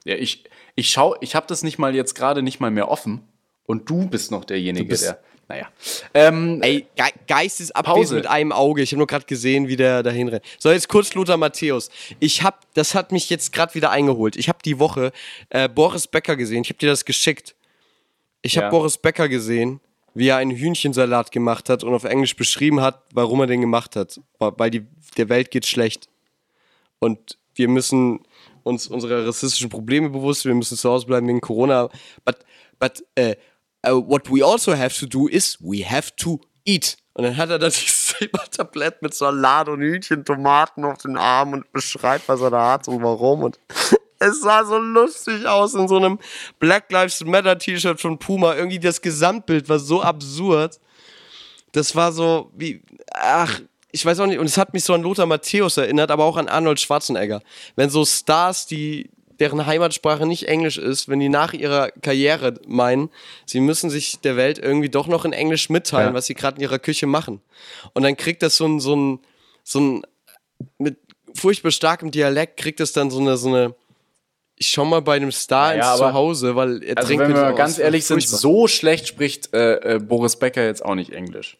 Ja, 0.06 0.16
ich, 0.16 0.46
ich 0.76 0.90
schau, 0.90 1.16
ich 1.22 1.36
habe 1.36 1.48
das 1.48 1.64
nicht 1.64 1.78
mal 1.80 1.96
jetzt 1.96 2.16
gerade 2.16 2.42
nicht 2.42 2.60
mal 2.60 2.72
mehr 2.72 2.90
offen 2.90 3.22
und 3.66 3.90
du 3.90 4.08
bist 4.08 4.32
noch 4.32 4.46
derjenige, 4.46 4.86
bist- 4.90 5.04
der. 5.06 5.20
Naja. 5.52 5.68
Ähm, 6.14 6.62
Ey, 6.62 6.86
Ge 6.96 7.72
Pause. 7.82 8.14
mit 8.14 8.28
einem 8.28 8.52
Auge. 8.52 8.84
Ich 8.84 8.92
habe 8.92 9.00
nur 9.00 9.08
gerade 9.08 9.26
gesehen, 9.26 9.68
wie 9.68 9.76
der 9.76 10.04
dahin 10.04 10.28
rennt. 10.28 10.46
So, 10.60 10.70
jetzt 10.72 10.88
kurz 10.90 11.16
Lothar 11.16 11.38
Matthäus. 11.38 11.90
Ich 12.20 12.44
hab, 12.44 12.72
das 12.76 12.94
hat 12.94 13.12
mich 13.12 13.32
jetzt 13.32 13.52
gerade 13.52 13.74
wieder 13.74 13.90
eingeholt. 13.90 14.36
Ich 14.36 14.48
habe 14.48 14.60
die 14.64 14.78
Woche 14.78 15.12
äh, 15.50 15.68
Boris 15.68 16.06
Becker 16.06 16.36
gesehen. 16.36 16.62
Ich 16.62 16.70
habe 16.70 16.78
dir 16.78 16.90
das 16.90 17.04
geschickt. 17.04 17.56
Ich 18.44 18.58
habe 18.58 18.66
Ja. 18.66 18.70
Boris 18.70 19.00
Becker 19.00 19.28
gesehen, 19.28 19.80
wie 20.20 20.28
er 20.28 20.38
einen 20.38 20.52
Hühnchensalat 20.52 21.32
gemacht 21.32 21.70
hat 21.70 21.84
und 21.84 21.94
auf 21.94 22.04
Englisch 22.04 22.36
beschrieben 22.36 22.82
hat, 22.82 23.04
warum 23.14 23.40
er 23.40 23.48
den 23.48 23.62
gemacht 23.62 23.96
hat. 23.96 24.20
Weil- 24.38 24.70
die, 24.70 24.86
der 25.18 25.30
Welt 25.30 25.50
geht 25.50 25.66
schlecht. 25.66 26.10
Und 27.00 27.38
wir 27.56 27.70
müssen 27.70 28.20
uns 28.64 28.88
unserer 28.88 29.26
rassistischen 29.26 29.70
Probleme 29.70 30.10
bewusst, 30.10 30.46
wir 30.46 30.54
müssen 30.54 30.78
zu 30.78 30.90
Hause 30.90 31.06
bleiben 31.06 31.28
wegen 31.28 31.40
Corona. 31.40 31.90
But, 32.26 32.38
but 32.80 33.02
uh, 33.18 33.34
uh, 33.88 34.08
what 34.08 34.30
we 34.30 34.46
also 34.46 34.76
have 34.76 34.94
to 35.00 35.06
do 35.06 35.28
is, 35.28 35.58
we 35.62 35.90
have 35.90 36.12
to 36.18 36.42
eat. 36.66 36.98
Und 37.14 37.24
dann 37.24 37.38
hat 37.38 37.50
er 37.50 37.60
da 37.60 37.68
dieses 37.70 38.10
Silbertablett 38.20 39.02
mit 39.02 39.14
Salat 39.14 39.70
und 39.70 39.80
Hühnchen, 39.80 40.26
Tomaten 40.26 40.84
auf 40.84 40.98
den 41.00 41.18
Arm 41.18 41.54
und 41.54 41.72
beschreibt, 41.72 42.28
was 42.28 42.42
er 42.42 42.52
da 42.52 42.72
hat 42.72 42.88
und 42.88 43.02
warum. 43.02 43.44
Und 43.44 43.60
es 44.20 44.42
sah 44.42 44.66
so 44.66 44.78
lustig 44.78 45.46
aus 45.46 45.74
in 45.74 45.88
so 45.88 45.98
einem 45.98 46.20
Black 46.60 46.92
Lives 46.92 47.24
Matter 47.24 47.58
T-Shirt 47.58 48.00
von 48.00 48.20
Puma. 48.20 48.56
Irgendwie 48.56 48.80
das 48.80 49.02
Gesamtbild 49.02 49.70
war 49.70 49.80
so 49.80 50.02
absurd. 50.02 50.80
Das 51.72 51.96
war 51.96 52.12
so 52.12 52.52
wie, 52.56 52.82
ach, 53.14 53.62
ich 53.92 54.06
weiß 54.06 54.20
auch 54.20 54.26
nicht, 54.28 54.40
und 54.40 54.46
es 54.46 54.58
hat 54.58 54.74
mich 54.74 54.84
so 54.84 54.94
an 54.94 55.02
Lothar 55.02 55.26
Matthäus 55.26 55.78
erinnert, 55.78 56.12
aber 56.12 56.26
auch 56.26 56.38
an 56.38 56.48
Arnold 56.48 56.80
Schwarzenegger. 56.80 57.42
Wenn 57.76 57.90
so 57.90 58.06
Stars, 58.06 58.66
die 58.68 59.10
deren 59.40 59.66
Heimatsprache 59.66 60.26
nicht 60.26 60.48
Englisch 60.50 60.78
ist, 60.78 61.08
wenn 61.08 61.20
die 61.22 61.30
nach 61.30 61.54
ihrer 61.54 61.92
Karriere 61.92 62.56
meinen, 62.68 63.10
sie 63.46 63.62
müssen 63.62 63.90
sich 63.90 64.20
der 64.20 64.36
Welt 64.36 64.60
irgendwie 64.60 64.90
doch 64.90 65.08
noch 65.08 65.24
in 65.24 65.32
Englisch 65.32 65.70
mitteilen, 65.70 66.10
Ja. 66.10 66.14
was 66.14 66.26
sie 66.26 66.34
gerade 66.34 66.58
in 66.58 66.64
ihrer 66.64 66.80
Küche 66.80 67.08
machen. 67.08 67.42
Und 67.94 68.04
dann 68.04 68.18
kriegt 68.18 68.44
das 68.44 68.58
so 68.58 68.68
ein, 68.68 68.80
so 68.82 68.96
ein, 68.96 69.20
so 69.64 69.80
ein, 69.80 70.02
mit 70.78 70.98
furchtbar 71.36 71.72
starkem 71.72 72.12
Dialekt 72.12 72.58
kriegt 72.58 72.80
es 72.82 72.92
dann 72.92 73.10
so 73.12 73.20
eine, 73.20 73.38
so 73.38 73.48
eine, 73.48 73.76
ich 74.60 74.68
schau 74.68 74.86
mal 74.86 75.02
bei 75.02 75.16
einem 75.16 75.32
Star 75.32 75.76
Ja, 75.76 75.90
ins 75.94 76.00
Zuhause, 76.00 76.56
weil 76.56 76.84
er 76.84 76.98
Also 76.98 77.08
trinkt 77.08 77.22
wenn 77.24 77.32
mit 77.32 77.38
wir 77.38 77.52
aus. 77.52 77.58
ganz 77.58 77.80
ehrlich 77.80 78.06
sind, 78.06 78.22
so 78.22 78.68
schlecht 78.68 79.08
spricht 79.08 79.54
äh, 79.54 79.96
äh, 79.96 80.00
Boris 80.00 80.36
Becker 80.36 80.64
jetzt 80.66 80.86
auch 80.86 80.94
nicht 80.96 81.12
Englisch. 81.12 81.58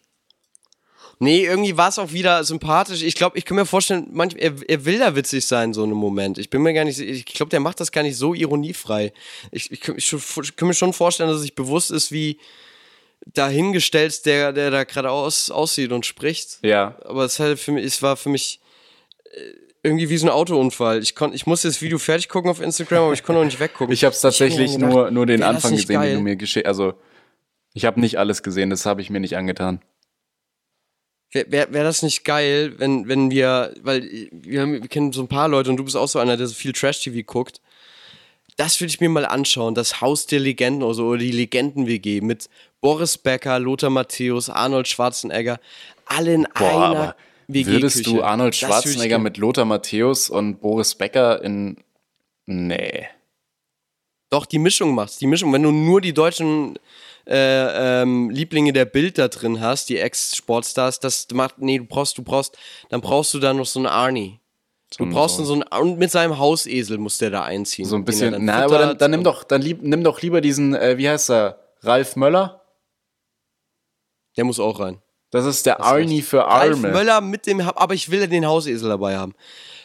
Nee, 1.22 1.44
irgendwie 1.44 1.76
war 1.76 1.88
es 1.90 1.98
auch 1.98 2.12
wieder 2.12 2.44
sympathisch. 2.44 3.02
Ich 3.02 3.14
glaube, 3.14 3.36
ich 3.36 3.44
kann 3.44 3.56
mir 3.56 3.66
vorstellen, 3.66 4.06
manchmal, 4.10 4.42
er, 4.42 4.54
er 4.68 4.84
will 4.86 4.98
da 4.98 5.14
witzig 5.16 5.44
sein, 5.46 5.74
so 5.74 5.82
einem 5.82 5.92
Moment. 5.96 6.38
Ich 6.38 6.48
bin 6.48 6.62
mir 6.62 6.72
gar 6.72 6.84
nicht, 6.84 6.98
ich 6.98 7.26
glaube, 7.26 7.50
der 7.50 7.60
macht 7.60 7.78
das 7.80 7.92
gar 7.92 8.02
nicht 8.02 8.16
so 8.16 8.32
ironiefrei. 8.32 9.12
Ich, 9.50 9.70
ich, 9.70 9.80
kann- 9.80 9.96
ich, 9.98 10.06
schon- 10.06 10.22
kann 10.56 10.68
mir 10.68 10.72
schon 10.74 10.94
vorstellen, 10.94 11.28
dass 11.28 11.38
er 11.38 11.42
sich 11.42 11.54
bewusst 11.54 11.90
ist, 11.90 12.10
wie 12.10 12.38
dahingestellt 13.26 14.24
der, 14.24 14.52
der 14.52 14.70
da 14.70 14.84
gerade 14.84 15.10
aus, 15.10 15.50
aussieht 15.50 15.92
und 15.92 16.06
spricht. 16.06 16.58
Ja. 16.62 16.96
Aber 17.04 17.24
es, 17.24 17.38
halt 17.38 17.58
für 17.60 17.72
mich, 17.72 17.84
es 17.84 18.02
war 18.02 18.16
für 18.16 18.30
mich 18.30 18.60
äh, 19.24 19.38
irgendwie 19.82 20.10
wie 20.10 20.16
so 20.16 20.26
ein 20.26 20.32
Autounfall. 20.32 21.02
Ich, 21.02 21.14
konnt, 21.14 21.34
ich 21.34 21.46
musste 21.46 21.68
das 21.68 21.80
Video 21.80 21.98
fertig 21.98 22.28
gucken 22.28 22.50
auf 22.50 22.60
Instagram, 22.60 23.04
aber 23.04 23.12
ich 23.12 23.22
konnte 23.22 23.40
auch 23.40 23.44
nicht 23.44 23.60
weggucken. 23.60 23.92
Ich 23.92 24.04
habe 24.04 24.14
es 24.14 24.20
tatsächlich 24.20 24.72
gedacht, 24.72 24.90
nur, 24.90 25.10
nur 25.10 25.26
den 25.26 25.42
Anfang 25.42 25.72
gesehen, 25.72 25.94
geil? 25.94 26.10
den 26.10 26.18
du 26.18 26.22
mir 26.22 26.36
geschickt 26.36 26.66
Also, 26.66 26.94
ich 27.72 27.84
habe 27.84 28.00
nicht 28.00 28.18
alles 28.18 28.42
gesehen, 28.42 28.68
das 28.70 28.84
habe 28.84 29.00
ich 29.00 29.10
mir 29.10 29.20
nicht 29.20 29.36
angetan. 29.36 29.80
Wäre 31.32 31.50
wär, 31.50 31.72
wär 31.72 31.84
das 31.84 32.02
nicht 32.02 32.24
geil, 32.24 32.74
wenn, 32.78 33.08
wenn 33.08 33.30
wir, 33.30 33.72
weil 33.82 34.02
wir, 34.32 34.62
haben, 34.62 34.72
wir 34.82 34.88
kennen 34.88 35.12
so 35.12 35.22
ein 35.22 35.28
paar 35.28 35.48
Leute 35.48 35.70
und 35.70 35.76
du 35.76 35.84
bist 35.84 35.96
auch 35.96 36.08
so 36.08 36.18
einer, 36.18 36.36
der 36.36 36.48
so 36.48 36.54
viel 36.54 36.72
Trash-TV 36.72 37.22
guckt. 37.24 37.60
Das 38.56 38.80
würde 38.80 38.90
ich 38.90 39.00
mir 39.00 39.08
mal 39.08 39.24
anschauen, 39.24 39.74
das 39.74 40.00
Haus 40.00 40.26
der 40.26 40.40
Legenden 40.40 40.82
oder, 40.82 40.94
so, 40.94 41.06
oder 41.06 41.18
die 41.18 41.30
Legenden-WG 41.30 42.20
mit 42.20 42.50
Boris 42.80 43.16
Becker, 43.16 43.60
Lothar 43.60 43.90
Matthäus, 43.90 44.50
Arnold 44.50 44.88
Schwarzenegger, 44.88 45.60
alle 46.04 46.34
in 46.34 46.48
Boah, 46.54 46.90
einer 46.90 47.16
WG-Küche. 47.54 47.72
würdest 47.76 48.06
du 48.06 48.22
Arnold 48.22 48.54
Schwarzenegger 48.56 49.18
mit 49.18 49.36
Lothar 49.36 49.64
Matthäus 49.64 50.30
und 50.30 50.60
Boris 50.60 50.94
Becker 50.94 51.42
in. 51.42 51.76
Nee. 52.46 53.06
Doch, 54.30 54.46
die 54.46 54.58
Mischung 54.58 54.94
machst. 54.94 55.20
Die 55.20 55.26
Mischung, 55.26 55.52
wenn 55.52 55.62
du 55.62 55.72
nur 55.72 56.00
die 56.00 56.12
deutschen 56.14 56.78
äh, 57.26 58.02
ähm, 58.02 58.30
Lieblinge 58.30 58.72
der 58.72 58.84
Bild 58.84 59.18
da 59.18 59.28
drin 59.28 59.60
hast, 59.60 59.88
die 59.88 59.98
Ex-Sportstars, 59.98 61.00
das 61.00 61.26
macht, 61.32 61.58
nee, 61.58 61.78
du 61.78 61.84
brauchst, 61.84 62.16
du 62.16 62.22
brauchst, 62.22 62.56
dann 62.88 63.00
brauchst 63.00 63.34
du 63.34 63.38
da 63.40 63.52
noch 63.52 63.66
so 63.66 63.78
einen 63.80 63.86
Arnie. 63.86 64.38
Du 64.98 65.06
brauchst 65.08 65.36
so- 65.36 65.44
so 65.44 65.52
einen, 65.54 65.62
und 65.62 65.98
mit 65.98 66.10
seinem 66.10 66.38
Hausesel 66.38 66.98
muss 66.98 67.18
der 67.18 67.30
da 67.30 67.42
einziehen. 67.44 67.84
So 67.86 67.94
ein 67.96 68.04
bisschen. 68.04 68.44
Na, 68.44 68.64
aber 68.64 68.78
dann, 68.78 68.98
dann 68.98 69.10
nimm 69.12 69.22
doch, 69.24 69.44
dann 69.44 69.62
lieb, 69.62 69.82
nimm 69.82 70.02
doch 70.02 70.20
lieber 70.22 70.40
diesen, 70.40 70.74
äh, 70.74 70.96
wie 70.98 71.08
heißt 71.08 71.30
er? 71.30 71.60
Ralf 71.82 72.16
Möller? 72.16 72.62
Der 74.36 74.44
muss 74.44 74.58
auch 74.60 74.80
rein. 74.80 74.98
Das 75.30 75.44
ist 75.44 75.66
der 75.66 75.80
Arnie 75.80 76.22
für 76.22 76.40
Ralf 76.40 76.76
Arme. 76.76 76.88
Möller 76.88 77.20
mit 77.20 77.46
dem, 77.46 77.60
aber 77.60 77.94
ich 77.94 78.10
will 78.10 78.26
den 78.26 78.46
Hausesel 78.46 78.88
dabei 78.88 79.16
haben. 79.16 79.34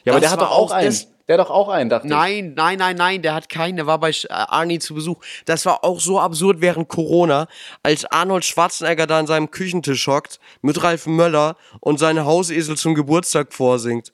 Ja, 0.03 0.13
aber 0.13 0.19
Das 0.19 0.31
der 0.31 0.31
hat 0.31 0.41
doch 0.41 0.51
auch 0.55 0.71
einen. 0.71 0.95
Der 1.27 1.39
hat 1.39 1.47
doch 1.47 1.51
auch 1.51 1.69
einen, 1.69 1.89
dachte 1.89 2.05
ich. 2.05 2.13
Nein, 2.13 2.53
nein, 2.55 2.77
nein, 2.77 2.95
nein, 2.95 3.21
der 3.23 3.33
hat 3.33 3.49
keinen, 3.49 3.77
der 3.77 3.87
war 3.87 3.99
bei 3.99 4.11
äh, 4.11 4.27
Arnie 4.29 4.77
zu 4.77 4.93
Besuch. 4.93 5.17
Das 5.45 5.65
war 5.65 5.83
auch 5.83 5.99
so 5.99 6.19
absurd 6.19 6.61
während 6.61 6.87
Corona, 6.87 7.47
als 7.81 8.05
Arnold 8.05 8.45
Schwarzenegger 8.45 9.07
da 9.07 9.17
an 9.17 9.25
seinem 9.25 9.49
Küchentisch 9.49 10.07
hockt 10.07 10.39
mit 10.61 10.83
Ralf 10.83 11.07
Möller 11.07 11.57
und 11.79 11.97
seine 11.97 12.25
Hausesel 12.25 12.77
zum 12.77 12.93
Geburtstag 12.93 13.53
vorsingt. 13.53 14.13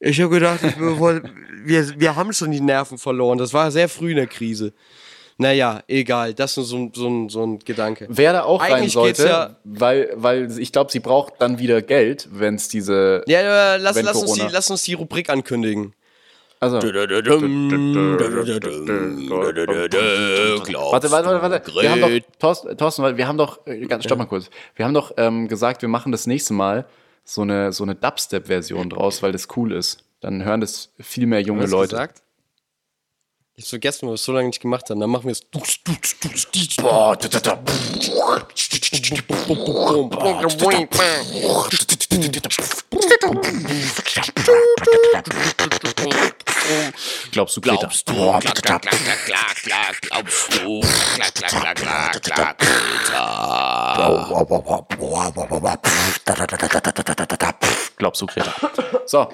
Ich 0.00 0.20
habe 0.22 0.30
gedacht, 0.30 0.60
ich, 0.62 0.76
wir, 0.80 2.00
wir 2.00 2.16
haben 2.16 2.32
schon 2.32 2.50
die 2.50 2.60
Nerven 2.60 2.96
verloren. 2.96 3.36
Das 3.36 3.52
war 3.52 3.70
sehr 3.70 3.90
früh 3.90 4.12
in 4.12 4.16
der 4.16 4.26
Krise. 4.26 4.72
Naja, 5.42 5.82
egal, 5.88 6.32
das 6.34 6.52
ist 6.52 6.56
nur 6.56 6.64
so, 6.66 6.76
ein- 6.76 6.92
so, 6.94 7.28
so 7.28 7.42
ein 7.44 7.58
Gedanke. 7.58 8.06
Wer 8.08 8.32
da 8.32 8.44
auch 8.44 8.60
rein 8.62 8.72
Eigentlich 8.74 8.94
geht's 8.94 9.18
sollte, 9.18 9.26
ja- 9.26 9.56
weil, 9.64 10.10
weil 10.14 10.58
ich 10.58 10.72
glaube, 10.72 10.90
sie 10.90 11.00
braucht 11.00 11.34
dann 11.40 11.58
wieder 11.58 11.82
Geld, 11.82 12.28
wenn 12.32 12.54
es 12.54 12.68
diese. 12.68 13.22
Ja, 13.26 13.74
äh, 13.74 13.76
lass, 13.78 13.96
Wenn 13.96 14.04
lass, 14.06 14.16
uns 14.16 14.32
die, 14.32 14.38
Corona- 14.40 14.52
lass 14.54 14.70
uns 14.70 14.82
die 14.84 14.94
Rubrik 14.94 15.28
ankündigen. 15.30 15.94
Also. 16.60 16.78
Warte, 20.92 21.10
warte, 21.10 21.28
warte, 21.28 21.42
warte. 21.42 21.72
Wir 21.82 21.90
haben 21.90 22.00
doch, 22.00 22.10
Thorsten, 22.38 22.76
Thorsten, 22.76 23.16
wir 23.16 23.26
haben 23.28 23.38
doch, 23.38 23.66
äh, 23.66 23.84
ganz, 23.86 24.04
stopp 24.04 24.18
mal 24.18 24.26
kurz. 24.26 24.48
Wir 24.76 24.84
haben 24.84 24.94
doch 24.94 25.12
ähm, 25.16 25.48
gesagt, 25.48 25.82
wir 25.82 25.88
machen 25.88 26.12
das 26.12 26.26
nächste 26.26 26.54
Mal 26.54 26.86
so 27.24 27.42
eine, 27.42 27.72
so 27.72 27.82
eine 27.84 27.94
Dubstep-Version 27.94 28.90
draus, 28.90 29.22
weil 29.22 29.32
das 29.32 29.48
cool 29.56 29.72
ist. 29.72 30.04
Dann 30.20 30.44
hören 30.44 30.60
das 30.60 30.90
viel 31.00 31.26
mehr 31.26 31.40
junge 31.40 31.62
Hast 31.62 31.72
du 31.72 31.76
Leute. 31.76 31.90
gesagt? 31.90 32.21
Ich 33.62 33.68
vergessen, 33.68 34.02
weil 34.02 34.10
wir 34.10 34.14
es 34.14 34.24
so 34.24 34.32
lange 34.32 34.48
nicht 34.48 34.60
gemacht 34.60 34.90
haben. 34.90 34.98
Dann 34.98 35.08
machen 35.08 35.24
wir 35.24 35.32
es. 35.32 35.42
Glaubst 47.30 47.56
du, 47.56 47.60
Greta? 47.60 47.76
Glaubst 47.76 48.08
du? 48.08 48.14
Glaubst 48.14 48.58
du? 48.58 48.62
Greta. 48.62 48.80
Glaubst 57.96 58.20
du, 58.20 58.26
Greta? 58.26 58.54
So. 59.06 59.28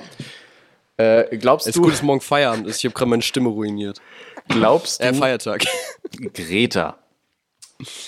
Äh, 0.98 1.36
glaubst 1.38 1.66
Es 1.66 1.70
ist 1.70 1.76
du, 1.76 1.82
gut, 1.82 1.92
dass 1.92 2.02
morgen 2.02 2.20
Feierabend 2.20 2.66
ist. 2.66 2.78
Ich 2.78 2.84
habe 2.84 2.94
gerade 2.94 3.08
meine 3.10 3.22
Stimme 3.22 3.48
ruiniert. 3.50 4.00
glaubst 4.48 5.00
Äh, 5.00 5.12
du, 5.12 5.18
Feiertag. 5.18 5.64
Greta? 6.34 6.98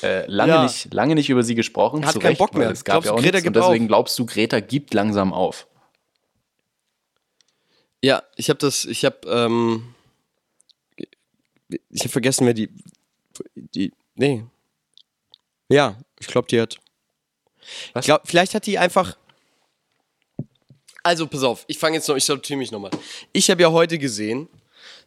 Äh, 0.02 0.26
lange, 0.26 0.52
Ja. 0.52 0.62
nicht, 0.64 0.92
lange 0.92 1.14
nicht 1.14 1.30
über 1.30 1.44
sie 1.44 1.54
gesprochen. 1.54 2.04
Hat 2.04 2.14
zu 2.14 2.18
keinen 2.18 2.30
Recht, 2.30 2.38
Bock 2.40 2.54
mehr. 2.54 2.70
Es 2.70 2.82
gab 2.84 2.94
Glaubst 2.94 3.06
ja 3.06 3.12
auch 3.12 3.16
Greta 3.18 3.36
nichts, 3.36 3.46
und 3.46 3.52
gibt 3.52 3.64
deswegen 3.64 3.84
auf? 3.84 3.88
glaubst 3.88 4.18
du, 4.18 4.26
Greta 4.26 4.58
gibt 4.60 4.92
langsam 4.94 5.32
auf. 5.32 5.68
Ja, 8.02 8.22
ich 8.34 8.48
habe 8.48 8.58
das, 8.58 8.84
ich 8.86 9.04
habe, 9.04 9.18
ähm, 9.28 9.94
ich 11.90 12.00
habe 12.00 12.08
vergessen, 12.08 12.46
wer 12.46 12.54
die, 12.54 12.70
die, 13.54 13.92
nee. 14.16 14.44
Ja, 15.68 15.96
ich 16.18 16.26
glaube, 16.26 16.48
die 16.48 16.60
hat. 16.60 16.80
Was? 17.92 18.02
Ich 18.04 18.06
glaub, 18.06 18.26
vielleicht 18.26 18.54
hat 18.54 18.66
die 18.66 18.78
einfach. 18.78 19.16
Also, 21.02 21.26
pass 21.26 21.42
auf, 21.42 21.64
ich 21.66 21.78
fange 21.78 21.96
jetzt 21.96 22.08
noch, 22.08 22.16
ich 22.16 22.24
sortiere 22.24 22.58
mich 22.58 22.72
nochmal. 22.72 22.90
Ich 23.32 23.50
habe 23.50 23.62
ja 23.62 23.70
heute 23.70 23.98
gesehen, 23.98 24.48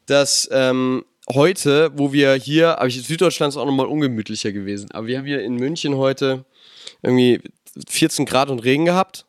dass 0.06 0.50
ähm, 0.52 1.06
heute, 1.32 1.92
wo 1.96 2.12
wir 2.12 2.34
hier, 2.34 2.80
aber 2.80 2.88
ich, 2.88 3.02
Süddeutschland 3.04 3.54
ist 3.54 3.58
auch 3.58 3.66
nochmal 3.66 3.86
ungemütlicher 3.86 4.52
gewesen, 4.52 4.92
aber 4.92 5.08
wir 5.08 5.18
haben 5.18 5.26
hier 5.26 5.42
in 5.42 5.56
München 5.56 5.98
heute 5.98 6.46
irgendwie 7.02 7.42
14 7.88 8.26
Grad 8.26 8.50
und 8.50 8.60
Regen 8.60 8.86
gehabt. 8.86 9.26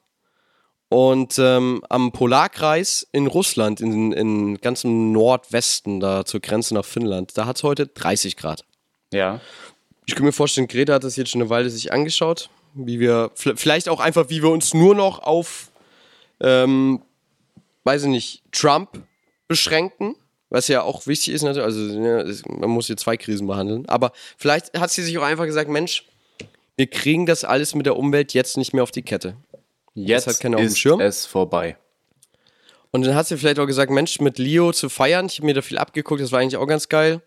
Und 0.91 1.39
ähm, 1.41 1.83
am 1.89 2.13
Polarkreis 2.13 3.09
in 3.11 3.27
Russland, 3.27 3.81
in, 3.81 4.13
in 4.13 4.61
ganzem 4.61 5.11
Nordwesten, 5.11 5.99
da 5.99 6.25
zur 6.25 6.41
Grenze 6.41 6.75
nach 6.75 6.85
Finnland, 6.85 7.37
da 7.37 7.47
hat 7.47 7.57
es 7.57 7.63
heute 7.65 7.89
30 7.89 8.37
Grad. 8.37 8.65
Ja. 9.13 9.41
Ich 10.07 10.15
kann 10.15 10.25
mir 10.25 10.33
vorstellen, 10.33 10.69
Greta 10.69 10.95
hat 10.95 11.05
das 11.05 11.17
jetzt 11.17 11.31
schon 11.31 11.41
eine 11.41 11.51
Weile 11.51 11.71
sich 11.71 11.93
angeschaut, 11.93 12.51
wie 12.75 13.01
wir, 13.01 13.31
vielleicht 13.35 13.89
auch 13.89 13.99
einfach, 13.99 14.29
wie 14.29 14.43
wir 14.43 14.51
uns 14.51 14.75
nur 14.75 14.95
noch 14.95 15.21
auf, 15.21 15.73
ähm, 16.45 17.03
weiß 17.85 18.03
ich 18.05 18.09
nicht, 18.09 18.43
Trump 18.53 19.03
beschränken, 19.49 20.15
was 20.51 20.69
ja 20.69 20.83
auch 20.83 21.07
wichtig 21.07 21.35
ist, 21.35 21.43
natürlich, 21.43 21.65
also 21.65 21.81
ne, 21.99 22.21
es- 22.21 22.45
man 22.47 22.71
muss 22.71 22.87
hier 22.87 22.97
zwei 22.97 23.17
Krisen 23.17 23.47
behandeln, 23.47 23.89
aber 23.89 24.13
vielleicht 24.37 24.79
hat 24.79 24.91
sie 24.91 25.03
sich 25.03 25.17
auch 25.19 25.23
einfach 25.23 25.47
gesagt, 25.47 25.69
Mensch, 25.71 26.05
wir 26.77 26.87
kriegen 26.87 27.25
das 27.27 27.45
alles 27.45 27.75
mit 27.75 27.87
der 27.87 27.97
Umwelt 27.97 28.35
jetzt 28.35 28.57
nicht 28.57 28.73
mehr 28.75 28.83
auf 28.83 28.91
die 28.91 29.03
Kette. 29.03 29.37
Jetzt 29.95 30.27
hat 30.27 30.41
keiner 30.41 30.59
ist 30.59 30.79
Schirm. 30.79 31.01
es 31.01 31.25
vorbei. 31.25 31.77
Und 32.91 33.05
dann 33.07 33.15
hat 33.15 33.27
sie 33.27 33.37
vielleicht 33.37 33.59
auch 33.59 33.67
gesagt, 33.67 33.91
Mensch, 33.91 34.21
mit 34.21 34.39
Leo 34.39 34.73
zu 34.73 34.89
feiern, 34.89 35.27
ich 35.27 35.39
habe 35.39 35.47
mir 35.47 35.55
da 35.55 35.63
viel 35.63 35.79
abgeguckt, 35.79 36.21
das 36.21 36.31
war 36.33 36.41
eigentlich 36.41 36.57
auch 36.57 36.67
ganz 36.67 36.89
geil. 36.89 37.21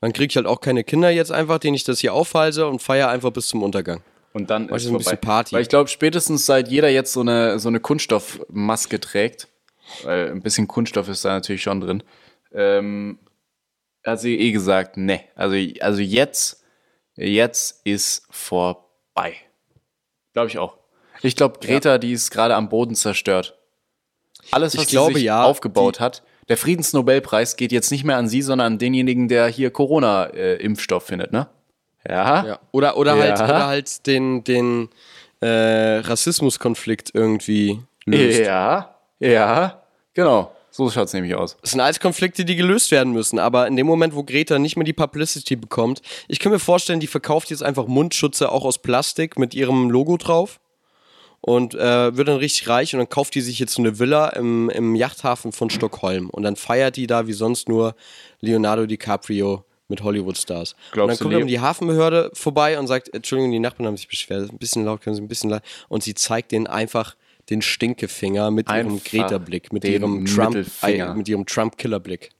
Dann 0.00 0.12
kriege 0.12 0.30
ich 0.30 0.36
halt 0.36 0.46
auch 0.46 0.60
keine 0.60 0.84
Kinder 0.84 1.10
jetzt 1.10 1.30
einfach, 1.32 1.58
denen 1.58 1.74
ich 1.74 1.84
das 1.84 2.00
hier 2.00 2.12
aufhalte 2.12 2.66
und 2.66 2.82
feiere 2.82 3.08
einfach 3.08 3.30
bis 3.30 3.46
zum 3.48 3.62
Untergang. 3.62 4.02
Und 4.32 4.50
dann 4.50 4.68
ist 4.68 4.86
du, 4.86 4.90
ein 4.92 4.98
bisschen 4.98 5.18
Party. 5.18 5.54
Weil 5.54 5.62
ich 5.62 5.68
glaube, 5.68 5.88
spätestens 5.88 6.46
seit 6.46 6.68
jeder 6.68 6.88
jetzt 6.88 7.12
so 7.12 7.20
eine, 7.20 7.58
so 7.58 7.68
eine 7.68 7.80
Kunststoffmaske 7.80 9.00
trägt, 9.00 9.48
weil 10.04 10.30
ein 10.30 10.42
bisschen 10.42 10.68
Kunststoff 10.68 11.08
ist 11.08 11.24
da 11.24 11.30
natürlich 11.30 11.62
schon 11.62 11.80
drin, 11.80 12.02
ähm, 12.52 13.18
hat 14.04 14.20
sie 14.20 14.38
eh 14.38 14.52
gesagt, 14.52 14.96
ne. 14.96 15.20
Also, 15.34 15.56
also 15.80 16.00
jetzt, 16.00 16.64
jetzt 17.16 17.80
ist 17.84 18.26
vorbei. 18.30 19.36
Glaube 20.32 20.48
ich 20.48 20.58
auch. 20.58 20.78
Ich 21.22 21.36
glaube, 21.36 21.58
Greta, 21.60 21.98
die 21.98 22.12
ist 22.12 22.30
gerade 22.30 22.54
am 22.54 22.68
Boden 22.68 22.94
zerstört. 22.94 23.56
Alles, 24.50 24.76
was 24.76 24.84
Ich 24.84 24.88
glaube, 24.88 25.12
sie 25.12 25.20
sich 25.20 25.26
ja, 25.26 25.44
aufgebaut 25.44 26.00
hat, 26.00 26.22
der 26.48 26.56
Friedensnobelpreis 26.56 27.56
geht 27.56 27.70
jetzt 27.70 27.92
nicht 27.92 28.04
mehr 28.04 28.16
an 28.16 28.28
sie, 28.28 28.42
sondern 28.42 28.74
an 28.74 28.78
denjenigen, 28.78 29.28
der 29.28 29.46
hier 29.46 29.70
Corona-Impfstoff 29.70 31.04
findet, 31.04 31.32
ne? 31.32 31.48
Ja. 32.08 32.46
Ja. 32.46 32.58
Oder, 32.72 32.96
oder, 32.96 33.16
halt, 33.16 33.38
Ja. 33.38 33.44
oder 33.44 33.66
halt 33.66 34.06
den, 34.06 34.44
den 34.44 34.88
äh, 35.40 35.98
Rassismuskonflikt 35.98 37.10
irgendwie 37.14 37.80
löst. 38.04 38.40
Ja, 38.40 38.96
ja, 39.20 39.82
genau. 40.14 40.52
So 40.70 40.88
schaut 40.88 41.08
es 41.08 41.12
nämlich 41.12 41.34
aus. 41.34 41.58
Das 41.60 41.72
sind 41.72 41.80
alles 41.80 42.00
Konflikte, 42.00 42.46
die 42.46 42.56
gelöst 42.56 42.90
werden 42.92 43.12
müssen. 43.12 43.38
Aber 43.38 43.66
in 43.66 43.76
dem 43.76 43.86
Moment, 43.86 44.14
wo 44.14 44.22
Greta 44.22 44.58
nicht 44.58 44.76
mehr 44.76 44.84
die 44.84 44.94
Publicity 44.94 45.54
bekommt, 45.54 46.00
ich 46.28 46.38
kann 46.38 46.50
mir 46.50 46.58
vorstellen, 46.58 46.98
die 46.98 47.06
verkauft 47.06 47.50
jetzt 47.50 47.62
einfach 47.62 47.86
Mundschutze 47.86 48.50
auch 48.50 48.64
aus 48.64 48.78
Plastik 48.78 49.38
mit 49.38 49.52
ihrem 49.54 49.90
Logo 49.90 50.16
drauf. 50.16 50.60
und 51.42 51.74
äh, 51.74 52.16
wird 52.16 52.28
dann 52.28 52.36
richtig 52.38 52.68
reich 52.68 52.94
und 52.94 53.00
dann 53.00 53.08
kauft 53.08 53.34
die 53.34 53.40
sich 53.42 53.58
jetzt 53.58 53.74
so 53.74 53.82
eine 53.82 53.98
Villa 53.98 54.28
im, 54.30 54.70
im 54.70 54.94
Yachthafen 54.94 55.52
von 55.52 55.68
Stockholm 55.70 56.30
und 56.30 56.44
dann 56.44 56.54
feiert 56.56 56.96
die 56.96 57.06
da 57.08 57.26
wie 57.26 57.32
sonst 57.32 57.68
nur 57.68 57.94
Leonardo 58.40 58.86
DiCaprio 58.86 59.64
mit 59.92 60.02
Hollywood-Stars. 60.02 60.74
Und 60.96 61.08
dann 61.08 61.18
kommt 61.18 61.34
dann 61.34 61.46
die 61.46 61.60
Hafenbehörde 61.60 62.30
vorbei 62.32 62.78
und 62.78 62.86
sagt, 62.86 63.14
Entschuldigung, 63.14 63.52
die 63.52 63.60
Nachbarn 63.60 63.86
haben 63.86 63.96
sich 63.96 64.08
beschwert, 64.08 64.50
ein 64.50 64.58
bisschen 64.58 64.84
laut, 64.84 65.02
können 65.02 65.14
Sie 65.14 65.22
ein 65.22 65.28
bisschen 65.28 65.50
laut. 65.50 65.62
Und 65.88 66.02
sie 66.02 66.14
zeigt 66.14 66.50
denen 66.50 66.66
einfach 66.66 67.14
den 67.50 67.62
Stinkefinger 67.62 68.50
mit 68.50 68.68
ihrem 68.68 68.94
Einfach 68.94 69.04
Greta-Blick, 69.04 69.72
mit 69.72 69.84
ihrem 69.84 70.24
Trump, 70.24 70.56
äh, 70.82 71.14
mit 71.14 71.28
ihrem 71.28 71.46
Trump-Killer-Blick. 71.46 72.30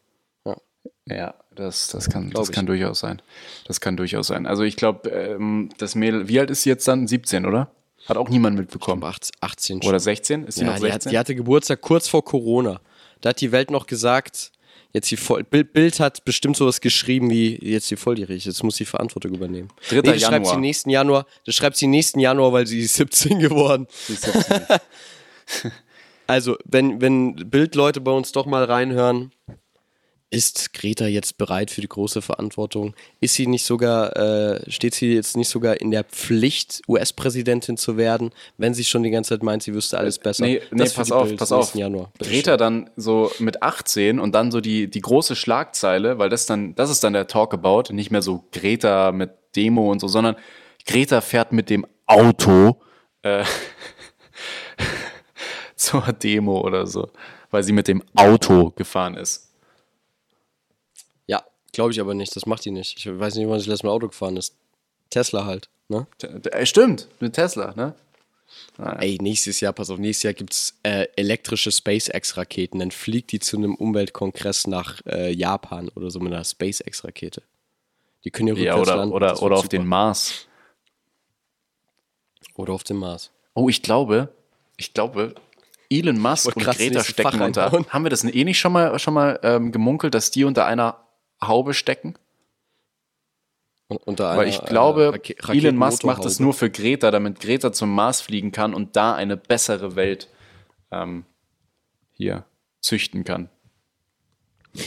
Ja, 1.07 1.35
das, 1.55 1.89
das 1.89 2.09
kann, 2.09 2.31
Glaub 2.31 2.43
das 2.43 2.51
ich. 2.51 2.55
kann 2.55 2.67
durchaus 2.67 3.01
sein. 3.01 3.21
Das 3.67 3.81
kann 3.81 3.97
durchaus 3.97 4.29
sein. 4.29 4.47
Also 4.47 4.63
ich 4.63 4.77
glaube, 4.77 5.11
ähm, 5.11 5.69
das 5.79 5.95
Mädel, 5.95 6.29
wie 6.29 6.39
alt 6.41 6.51
ist 6.51 6.63
sie 6.63 6.71
jetzt 6.71 6.87
dann? 6.87 7.07
17, 7.07 7.45
oder? 7.45 7.71
Hat 8.07 8.17
auch 8.17 8.29
niemand 8.29 8.57
mitbekommen. 8.57 9.03
18, 9.03 9.33
18 9.41 9.81
Oder 9.85 10.01
16? 10.01 10.45
Ist 10.45 10.57
sie 10.57 10.65
ja, 10.65 10.73
noch 10.73 10.79
die, 10.79 10.87
hat, 10.87 11.03
16? 11.03 11.11
die 11.11 11.19
hatte 11.19 11.35
Geburtstag 11.35 11.81
kurz 11.81 12.09
vor 12.09 12.25
Corona. 12.25 12.81
Da 13.21 13.31
hat 13.31 13.41
die 13.41 13.53
Welt 13.53 13.71
noch 13.71 13.87
gesagt, 13.87 14.53
jetzt 14.93 15.11
die 15.11 15.17
voll, 15.17 15.45
Bild, 15.45 15.73
Bild 15.73 16.01
hat 16.01 16.25
bestimmt 16.25 16.57
sowas 16.57 16.81
geschrieben 16.81 17.31
wie 17.31 17.59
jetzt 17.63 17.91
die 17.91 17.97
volljährig, 17.97 18.45
jetzt 18.45 18.63
muss 18.63 18.77
sie 18.77 18.85
Verantwortung 18.85 19.35
übernehmen. 19.35 19.69
3. 19.89 20.03
das 20.03 20.23
schreibt 20.23 20.47
sie 20.47 20.51
Januar. 20.51 20.57
nächsten 20.59 20.91
Januar. 20.91 21.27
Das 21.47 21.55
schreibt 21.55 21.77
sie 21.77 21.87
nächsten 21.87 22.21
Januar, 22.21 22.53
weil 22.53 22.67
sie 22.67 22.81
ist 22.85 22.95
17 22.95 23.39
geworden. 23.39 23.87
Sie 24.07 24.15
ist 24.15 24.23
17. 24.23 24.63
Also, 26.29 26.57
wenn, 26.65 27.01
wenn 27.01 27.35
Bildleute 27.35 28.01
bei 28.01 28.13
uns 28.13 28.33
doch 28.33 28.47
mal 28.47 28.65
reinhören, 28.65 29.33
ist 30.33 30.73
Greta 30.73 31.07
jetzt 31.07 31.37
bereit 31.37 31.71
für 31.71 31.83
die 31.83 31.89
große 31.89 32.23
Verantwortung? 32.23 32.95
Ist 33.21 33.35
sie 33.35 33.47
nicht 33.47 33.65
sogar, 33.65 34.17
äh, 34.17 34.71
steht 34.71 34.95
sie 34.95 35.13
jetzt 35.13 35.37
nicht 35.37 35.49
sogar 35.49 35.79
in 35.81 35.91
der 35.91 36.05
Pflicht, 36.05 36.81
US-Präsidentin 36.89 37.77
zu 37.77 37.99
werden, 37.99 38.31
wenn 38.57 38.73
sie 38.73 38.85
schon 38.85 39.03
die 39.03 39.11
ganze 39.11 39.31
Zeit 39.31 39.43
meint, 39.43 39.63
sie 39.63 39.75
wüsste 39.75 39.99
alles 39.99 40.19
besser? 40.19 40.47
Nee, 40.47 40.63
nee 40.71 40.89
pass 40.89 41.13
auf, 41.13 41.29
Bild 41.29 41.39
pass 41.39 41.53
auf. 41.53 41.75
Januar. 41.75 42.11
Greta 42.19 42.57
dann 42.57 42.89
so 42.97 43.31
mit 43.41 43.63
18 43.63 44.19
und 44.19 44.35
dann 44.35 44.51
so 44.51 44.63
die, 44.63 44.89
die 44.89 45.03
große 45.03 45.37
Schlagzeile, 45.37 46.19
weil 46.19 46.31
das 46.31 46.47
dann, 46.47 46.75
das 46.77 46.89
ist 46.89 47.05
dann 47.05 47.13
der 47.13 47.27
Talkabout, 47.27 47.93
nicht 47.93 48.11
mehr 48.11 48.23
so 48.23 48.45
Greta 48.53 49.13
mit 49.13 49.33
Demo 49.55 49.93
und 49.93 50.01
so, 50.01 50.09
sondern 50.09 50.37
Greta 50.87 51.21
fährt 51.21 51.53
mit 51.53 51.69
dem 51.69 51.87
Auto 52.07 52.81
äh, 53.21 53.45
zur 55.77 56.01
Demo 56.15 56.63
oder 56.63 56.87
so, 56.87 57.11
weil 57.51 57.63
sie 57.63 57.73
mit 57.73 57.87
dem 57.87 58.03
Auto 58.15 58.71
gefahren 58.71 59.15
ist. 59.15 59.52
Ja, 61.73 61.77
glaube 61.77 61.93
ich 61.93 62.01
aber 62.01 62.15
nicht. 62.15 62.35
Das 62.37 62.45
macht 62.47 62.65
die 62.65 62.71
nicht. 62.71 62.99
Ich 62.99 63.07
weiß 63.07 63.35
nicht, 63.37 63.49
wann 63.49 63.59
sie 63.59 63.65
das 63.67 63.73
letzte 63.75 63.87
Mal 63.87 63.93
Auto 63.93 64.09
gefahren 64.09 64.37
ist. 64.37 64.55
Tesla 65.11 65.45
halt, 65.47 65.69
ne? 65.89 66.07
Stimmt, 66.65 67.09
mit 67.21 67.35
Tesla, 67.35 67.73
ne? 67.75 67.95
Ey, 68.99 69.19
nächstes 69.21 69.61
Jahr, 69.61 69.73
pass 69.73 69.89
auf, 69.91 69.99
nächstes 69.99 70.23
Jahr 70.25 70.33
gibt's 70.35 70.75
äh, 70.83 71.07
elektrische 71.17 71.71
SpaceX-Raketen. 71.73 72.79
Dann 72.79 72.91
fliegt 72.91 73.33
die 73.33 73.39
zu 73.41 73.57
einem 73.57 73.75
Umweltkongress 73.75 74.67
nach 74.67 75.01
äh, 75.07 75.31
Japan 75.33 75.89
oder 75.91 76.11
so 76.11 76.21
mit 76.21 76.33
einer 76.33 76.45
SpaceX-Rakete. 76.45 77.43
Die 78.25 78.31
können 78.31 78.49
ja 78.49 78.55
Ja, 78.55 78.75
rückwärts 78.75 78.89
oder, 78.91 78.97
landen. 78.99 79.15
oder, 79.15 79.43
oder 79.43 79.57
auf 79.57 79.63
super. 79.65 79.77
den 79.79 79.87
Mars. 79.87 80.47
Oder 82.55 82.73
auf 82.75 82.85
dem 82.85 82.99
Mars. 82.99 83.31
Oh, 83.55 83.69
ich 83.69 83.83
glaube, 83.83 84.29
ich 84.77 84.93
glaube, 84.95 85.35
Elon 85.91 86.19
Musk 86.19 86.55
und 86.57 86.63
Greta 86.65 87.03
stecken 87.05 87.41
unter. 87.43 87.71
Haben 87.71 88.05
wir 88.05 88.11
das 88.11 88.25
eh 88.25 88.45
nicht 88.45 88.59
schon 88.59 88.73
mal, 88.73 88.99
schon 88.99 89.15
mal 89.15 89.39
ähm, 89.43 89.73
gemunkelt, 89.73 90.15
dass 90.15 90.31
die 90.31 90.45
unter 90.45 90.67
einer 90.67 90.99
Haube 91.43 91.75
stecken? 91.75 92.15
Und, 93.89 93.99
unter 94.07 94.37
Weil 94.37 94.41
einer, 94.41 94.49
ich 94.49 94.65
glaube, 94.65 95.21
äh, 95.23 95.59
Elon 95.59 95.77
Musk 95.77 96.05
macht 96.05 96.25
das 96.25 96.41
Raketenmotorhaube. 96.41 96.43
nur 96.43 96.55
für 96.55 96.71
Greta, 96.71 97.11
damit 97.11 97.41
Greta 97.41 97.73
zum 97.73 97.95
Mars 97.95 98.21
fliegen 98.21 98.53
kann 98.53 98.75
und 98.75 98.97
da 98.97 99.15
eine 99.15 99.37
bessere 99.37 99.97
Welt 99.97 100.29
ähm, 100.91 101.25
hier 102.13 102.45
züchten 102.81 103.25
kann. 103.25 103.49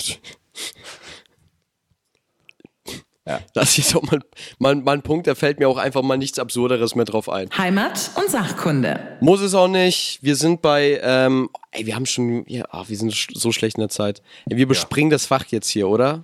Das 3.53 3.77
ist 3.79 3.95
doch 3.95 4.03
mal, 4.03 4.19
mal, 4.59 4.75
mal 4.75 4.91
ein 4.93 5.01
Punkt, 5.01 5.25
da 5.25 5.33
fällt 5.33 5.59
mir 5.59 5.67
auch 5.67 5.77
einfach 5.77 6.03
mal 6.03 6.17
nichts 6.17 6.37
Absurderes 6.37 6.93
mehr 6.93 7.05
drauf 7.05 7.27
ein. 7.27 7.49
Heimat 7.57 8.11
und 8.15 8.29
Sachkunde. 8.29 9.17
Muss 9.19 9.41
es 9.41 9.55
auch 9.55 9.67
nicht. 9.67 10.19
Wir 10.21 10.35
sind 10.35 10.61
bei, 10.61 10.99
ähm, 11.01 11.49
ey, 11.71 11.87
wir 11.87 11.95
haben 11.95 12.05
schon, 12.05 12.45
ja, 12.47 12.65
ah, 12.69 12.83
wir 12.87 12.95
sind 12.95 13.11
so 13.13 13.51
schlecht 13.51 13.77
in 13.77 13.81
der 13.81 13.89
Zeit. 13.89 14.21
Wir 14.45 14.67
bespringen 14.67 15.09
das 15.09 15.25
Fach 15.25 15.45
jetzt 15.47 15.69
hier, 15.69 15.87
oder? 15.87 16.21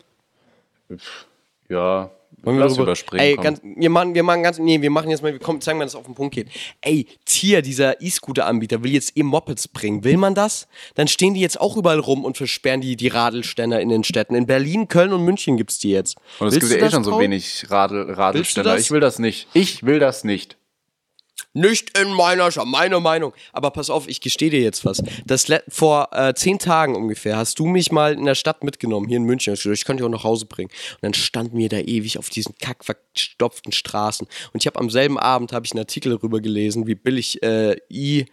Ja, 1.70 2.12
Wollen 2.44 2.58
wir 2.58 2.64
lass 2.64 2.74
darüber- 2.74 2.84
überspringen. 2.92 3.24
Ey, 3.24 3.36
ganz, 3.36 3.62
wir 3.64 3.90
machen, 3.90 4.16
wir 4.16 4.24
machen 4.24 4.42
ganz, 4.42 4.58
nee, 4.58 4.82
wir 4.82 4.90
machen 4.90 5.10
jetzt 5.12 5.22
mal, 5.22 5.32
wir 5.32 5.40
kommen, 5.40 5.62
zeigen 5.62 5.78
mal, 5.78 5.86
dass 5.86 5.94
es 5.94 6.00
auf 6.00 6.06
den 6.06 6.16
Punkt 6.16 6.34
geht. 6.34 6.48
Ey, 6.82 7.06
Tier, 7.26 7.62
dieser 7.62 8.02
E-Scooter-Anbieter, 8.02 8.84
will 8.84 8.92
jetzt 8.92 9.16
E-Mopeds 9.16 9.68
bringen. 9.68 10.04
Will 10.04 10.18
man 10.18 10.34
das? 10.34 10.68
Dann 10.96 11.08
stehen 11.08 11.34
die 11.36 11.40
jetzt 11.42 11.62
auch 11.62 11.78
überall 11.78 12.00
rum 12.00 12.26
und 12.26 12.38
versperren 12.38 12.82
die, 12.82 12.96
die 12.96 13.10
Radelständer 13.10 13.80
in 13.80 13.90
den 13.90 14.04
Städten. 14.04 14.34
In 14.36 14.48
Berlin, 14.48 14.88
Köln 14.88 15.14
und 15.14 15.24
München 15.24 15.56
gibt's 15.56 15.78
die 15.78 15.92
jetzt. 15.92 16.18
und 16.40 16.48
es 16.48 16.60
gibt 16.60 16.72
ja 16.72 16.88
eh 16.88 16.90
schon 16.92 17.04
so 17.04 17.20
wenig 17.20 17.66
Radl, 17.70 18.10
Radelständer. 18.12 18.78
Ich 18.78 18.90
will 18.90 19.02
das 19.02 19.20
nicht. 19.20 19.48
Ich 19.54 19.84
will 19.84 20.00
das 20.00 20.24
nicht. 20.24 20.58
Nicht 21.54 21.98
in 21.98 22.14
meiner, 22.14 22.48
Sch- 22.48 22.64
meine 22.64 23.00
Meinung. 23.02 23.34
Aber 23.52 23.72
pass 23.72 23.90
auf, 23.90 24.08
ich 24.08 24.22
gestehe 24.22 24.50
dir 24.50 24.62
jetzt 24.62 24.86
was. 24.86 25.04
Das 25.26 25.48
vor 25.68 26.08
äh, 26.14 26.34
zehn 26.34 26.60
Tagen 26.60 26.96
ungefähr 26.96 27.36
hast 27.36 27.60
du 27.60 27.66
mich 27.66 27.92
mal 27.92 28.14
in 28.14 28.26
der 28.26 28.36
Stadt 28.36 28.64
mitgenommen, 28.64 29.08
hier 29.08 29.18
in 29.18 29.24
München. 29.24 29.54
Ich 29.54 29.66
ich 29.66 29.84
könnte 29.84 30.02
dich 30.02 30.08
auch 30.08 30.12
nach 30.18 30.24
Hause 30.24 30.46
bringen. 30.46 30.70
Und 30.70 31.00
dann 31.02 31.14
standen 31.14 31.58
wir 31.58 31.68
da 31.68 31.78
ewig 31.80 32.18
auf 32.18 32.30
diesen 32.30 32.56
kackverstopften 32.58 33.74
Straßen. 33.74 34.28
Und 34.54 34.62
ich 34.64 34.68
habe 34.68 34.80
am 34.80 34.90
selben 34.90 35.20
Abend 35.20 35.52
habe 35.52 35.66
ich 35.66 35.74
einen 35.74 35.80
Artikel 35.80 36.16
darüber 36.16 36.40
gelesen, 36.40 36.88
wie 36.88 36.96
billig 36.96 37.44
äh, 37.44 37.76
E- 37.90 38.26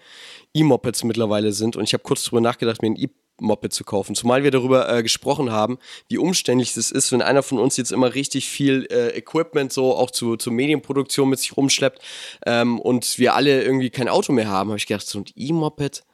E-Mopeds 0.54 1.02
mittlerweile 1.04 1.52
sind. 1.52 1.74
Und 1.76 1.84
ich 1.84 1.94
habe 1.94 2.04
kurz 2.04 2.22
darüber 2.24 2.40
nachgedacht, 2.40 2.82
mir 2.82 2.90
ein 2.90 2.96
E-Moped 3.40 3.72
zu 3.72 3.84
kaufen. 3.84 4.14
Zumal 4.14 4.42
wir 4.42 4.50
darüber 4.50 4.88
äh, 4.88 5.02
gesprochen 5.02 5.50
haben, 5.50 5.78
wie 6.08 6.18
umständlich 6.18 6.76
es 6.76 6.90
ist, 6.90 7.12
wenn 7.12 7.22
einer 7.22 7.42
von 7.42 7.58
uns 7.58 7.76
jetzt 7.76 7.92
immer 7.92 8.14
richtig 8.14 8.48
viel 8.48 8.86
äh, 8.90 9.16
Equipment 9.16 9.72
so 9.72 9.94
auch 9.94 10.10
zu, 10.10 10.36
zur 10.36 10.52
Medienproduktion 10.52 11.28
mit 11.28 11.38
sich 11.38 11.56
rumschleppt 11.56 12.02
ähm, 12.46 12.78
und 12.80 13.18
wir 13.18 13.34
alle 13.34 13.62
irgendwie 13.62 13.90
kein 13.90 14.08
Auto 14.08 14.32
mehr 14.32 14.48
haben. 14.48 14.70
Habe 14.70 14.78
ich 14.78 14.86
gedacht, 14.86 15.06
so 15.06 15.20
ein 15.20 15.24
E-Moped, 15.36 16.04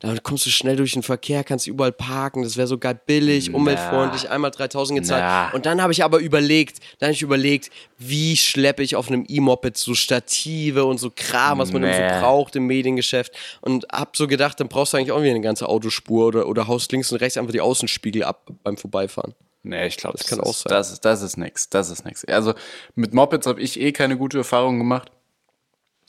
damit 0.00 0.22
kommst 0.22 0.46
du 0.46 0.50
schnell 0.50 0.76
durch 0.76 0.92
den 0.92 1.02
Verkehr, 1.02 1.42
kannst 1.44 1.66
überall 1.66 1.92
parken, 1.92 2.42
das 2.42 2.56
wäre 2.56 2.66
so 2.66 2.78
geil 2.78 2.98
billig, 3.06 3.52
umweltfreundlich, 3.52 4.30
einmal 4.30 4.50
3000 4.50 5.00
gezahlt. 5.00 5.22
Na. 5.22 5.50
Und 5.52 5.66
dann 5.66 5.82
habe 5.82 5.92
ich 5.92 6.04
aber 6.04 6.18
überlegt, 6.18 6.78
dann 6.98 7.08
habe 7.08 7.14
ich 7.14 7.22
überlegt, 7.22 7.70
wie 7.98 8.36
schleppe 8.36 8.82
ich 8.82 8.96
auf 8.96 9.08
einem 9.08 9.24
E-Moped 9.28 9.76
so 9.76 9.94
Stative 9.94 10.84
und 10.84 10.98
so 10.98 11.10
Kram, 11.14 11.58
was 11.58 11.72
man 11.72 11.82
so 11.82 11.88
braucht 12.20 12.56
im 12.56 12.66
Mediengeschäft. 12.66 13.32
Und 13.60 13.86
hab 13.92 14.16
so 14.16 14.26
gedacht, 14.26 14.60
dann 14.60 14.68
brauchst 14.68 14.92
du 14.92 14.96
eigentlich 14.98 15.12
auch 15.12 15.20
wieder 15.20 15.30
eine 15.30 15.40
ganze 15.40 15.68
Autospur 15.68 16.26
oder, 16.28 16.46
oder 16.48 16.66
haust 16.68 16.92
links 16.92 17.10
und 17.12 17.18
rechts 17.18 17.36
einfach 17.36 17.52
die 17.52 17.60
Außenspiegel 17.60 18.22
ab 18.24 18.46
beim 18.62 18.76
Vorbeifahren. 18.76 19.34
Nee, 19.64 19.88
ich 19.88 19.96
glaube, 19.96 20.16
das, 20.16 20.26
kann 20.28 20.38
ist, 20.38 20.46
auch 20.46 20.54
sein. 20.54 20.70
Das, 20.70 20.92
ist- 20.92 21.04
das 21.04 21.20
ist 21.22 21.36
nix. 21.36 21.68
Das 21.68 21.90
ist 21.90 22.04
nix. 22.04 22.24
Also 22.24 22.54
mit 22.94 23.12
Mopeds 23.12 23.46
habe 23.46 23.60
ich 23.60 23.78
eh 23.80 23.92
keine 23.92 24.16
gute 24.16 24.38
Erfahrung 24.38 24.78
gemacht. 24.78 25.10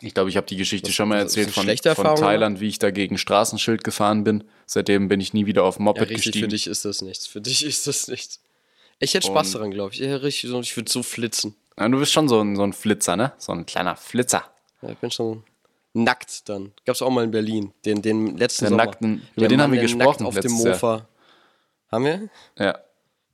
Ich 0.02 0.14
glaube, 0.14 0.30
ich 0.30 0.38
habe 0.38 0.48
die 0.48 0.56
Geschichte 0.56 0.92
schon 0.94 1.10
mal 1.10 1.16
das 1.24 1.36
erzählt 1.36 1.54
von, 1.54 1.66
von 1.66 1.76
Erfahrung, 1.86 2.18
Thailand, 2.20 2.60
wie 2.62 2.68
ich 2.70 2.80
da 2.80 2.90
gegen 2.92 3.18
Straßenschild 3.18 3.84
gefahren 3.84 4.24
bin. 4.24 4.46
Seitdem 4.66 5.10
bin 5.10 5.20
ich 5.20 5.34
nie 5.34 5.46
wieder 5.46 5.64
auf 5.64 5.78
ein 5.78 5.82
Ja, 5.82 5.86
Moped 5.86 6.02
richtig, 6.04 6.16
gestiegen. 6.24 6.44
für 6.46 6.48
dich 6.48 6.68
ist 6.68 6.86
das 6.86 7.02
nichts. 7.02 7.28
Für 7.28 7.42
dich 7.42 7.66
ist 7.66 7.86
das 7.88 8.08
nichts. 8.08 8.40
Ich 9.00 9.14
hätte 9.14 9.28
Spaß 9.28 9.48
Und- 9.48 9.54
daran, 9.56 9.72
glaube 9.72 9.94
ich. 9.94 10.02
Richtig, 10.02 10.50
so- 10.50 10.60
ich 10.62 10.76
würde 10.78 10.90
so 10.92 11.04
flitzen. 11.04 11.56
Ja, 11.78 11.88
du 11.90 12.00
bist 12.00 12.12
schon 12.14 12.28
so 12.30 12.42
ein, 12.42 12.56
so 12.56 12.64
ein 12.64 12.74
Flitzer, 12.74 13.16
ne? 13.16 13.32
So 13.38 13.52
ein 13.54 13.66
kleiner 13.66 13.96
Flitzer. 13.96 14.44
Ja, 14.82 14.90
ich 14.90 14.98
bin 14.98 15.12
schon 15.12 15.44
nackt 15.94 16.48
dann. 16.48 16.72
Gab's 16.86 17.02
auch 17.02 17.10
mal 17.10 17.24
in 17.24 17.32
Berlin. 17.32 17.74
Den, 17.86 18.02
den 18.02 18.38
letzten 18.38 18.66
Der 18.66 18.70
Sommer. 18.70 18.84
nackten- 18.86 19.22
über 19.36 19.48
den 19.48 19.58
Mann, 19.58 19.64
haben 19.66 19.74
wir 19.74 19.82
gesprochen 19.82 20.24
Nackt 20.24 20.38
auf 20.38 20.40
dem 20.40 20.44
letztes 20.52 20.64
Jahr. 20.64 20.74
Mofa. 20.76 21.08
Haben 21.92 22.06
wir? 22.06 22.30
Ja. 22.58 22.80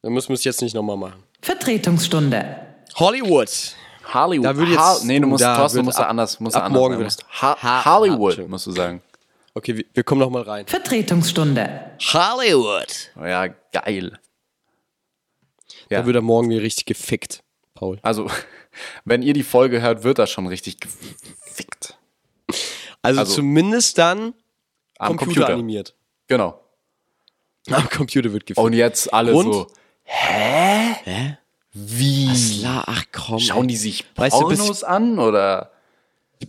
Dann 0.01 0.13
müssen 0.13 0.29
wir 0.29 0.35
es 0.35 0.43
jetzt 0.43 0.61
nicht 0.61 0.73
nochmal 0.73 0.97
machen. 0.97 1.21
Vertretungsstunde. 1.41 2.57
Hollywood. 2.95 3.75
Hollywood. 4.13 4.45
Da 4.45 4.55
würde 4.55 4.71
jetzt- 4.71 4.79
Ha 4.79 4.97
nee, 5.03 5.19
du 5.19 5.27
musst, 5.27 5.43
da 5.43 5.57
Thorsten, 5.57 5.83
musst 5.85 5.99
ab- 5.99 6.09
anders, 6.09 6.39
musst 6.39 6.55
ab 6.55 6.63
anders 6.63 6.79
morgen 6.79 7.09
sagen. 7.09 7.23
ha 7.41 7.57
Ha- 7.61 7.85
Hollywood, 7.85 8.37
ha- 8.37 8.47
musst 8.47 8.67
du 8.67 8.71
sagen. 8.71 9.01
Okay, 9.53 9.77
wir, 9.77 9.85
wir 9.93 10.03
kommen 10.03 10.19
nochmal 10.21 10.43
rein. 10.43 10.67
Vertretungsstunde. 10.67 11.91
Hollywood. 12.13 13.11
Oh 13.19 13.25
ja, 13.25 13.47
geil. 13.71 14.19
Ja. 15.89 15.99
Da 16.01 16.05
wird 16.05 16.15
er 16.15 16.21
morgen 16.21 16.49
wieder 16.49 16.61
richtig 16.61 16.85
gefickt, 16.85 17.43
Paul. 17.73 17.99
Also, 18.01 18.27
wenn 19.05 19.21
ihr 19.21 19.33
die 19.33 19.43
Folge 19.43 19.81
hört, 19.81 20.03
wird 20.03 20.19
das 20.19 20.29
schon 20.31 20.47
richtig 20.47 20.79
gefickt. 20.79 21.97
Also, 23.01 23.19
Also- 23.21 23.35
zumindest 23.35 23.97
dann 23.97 24.33
Am 24.97 25.09
Computer, 25.17 25.25
Computer. 25.41 25.53
animiert. 25.53 25.95
Genau. 26.27 26.59
Am 27.71 27.89
Computer 27.89 28.31
wird 28.33 28.45
gefickt. 28.45 28.63
Und 28.63 28.73
jetzt 28.73 29.13
alle 29.13 29.33
Und? 29.33 29.53
so. 29.53 29.67
Hä? 30.03 31.37
Wie? 31.75 32.29
La, 32.61 32.83
ach 32.87 33.03
komm. 33.11 33.39
Schauen 33.39 33.67
die 33.67 33.75
sich 33.75 34.05
Weißt 34.15 34.39
du, 34.39 34.47
bis- 34.47 34.59
Pornos 34.59 34.83
an 34.83 35.19
oder? 35.19 35.71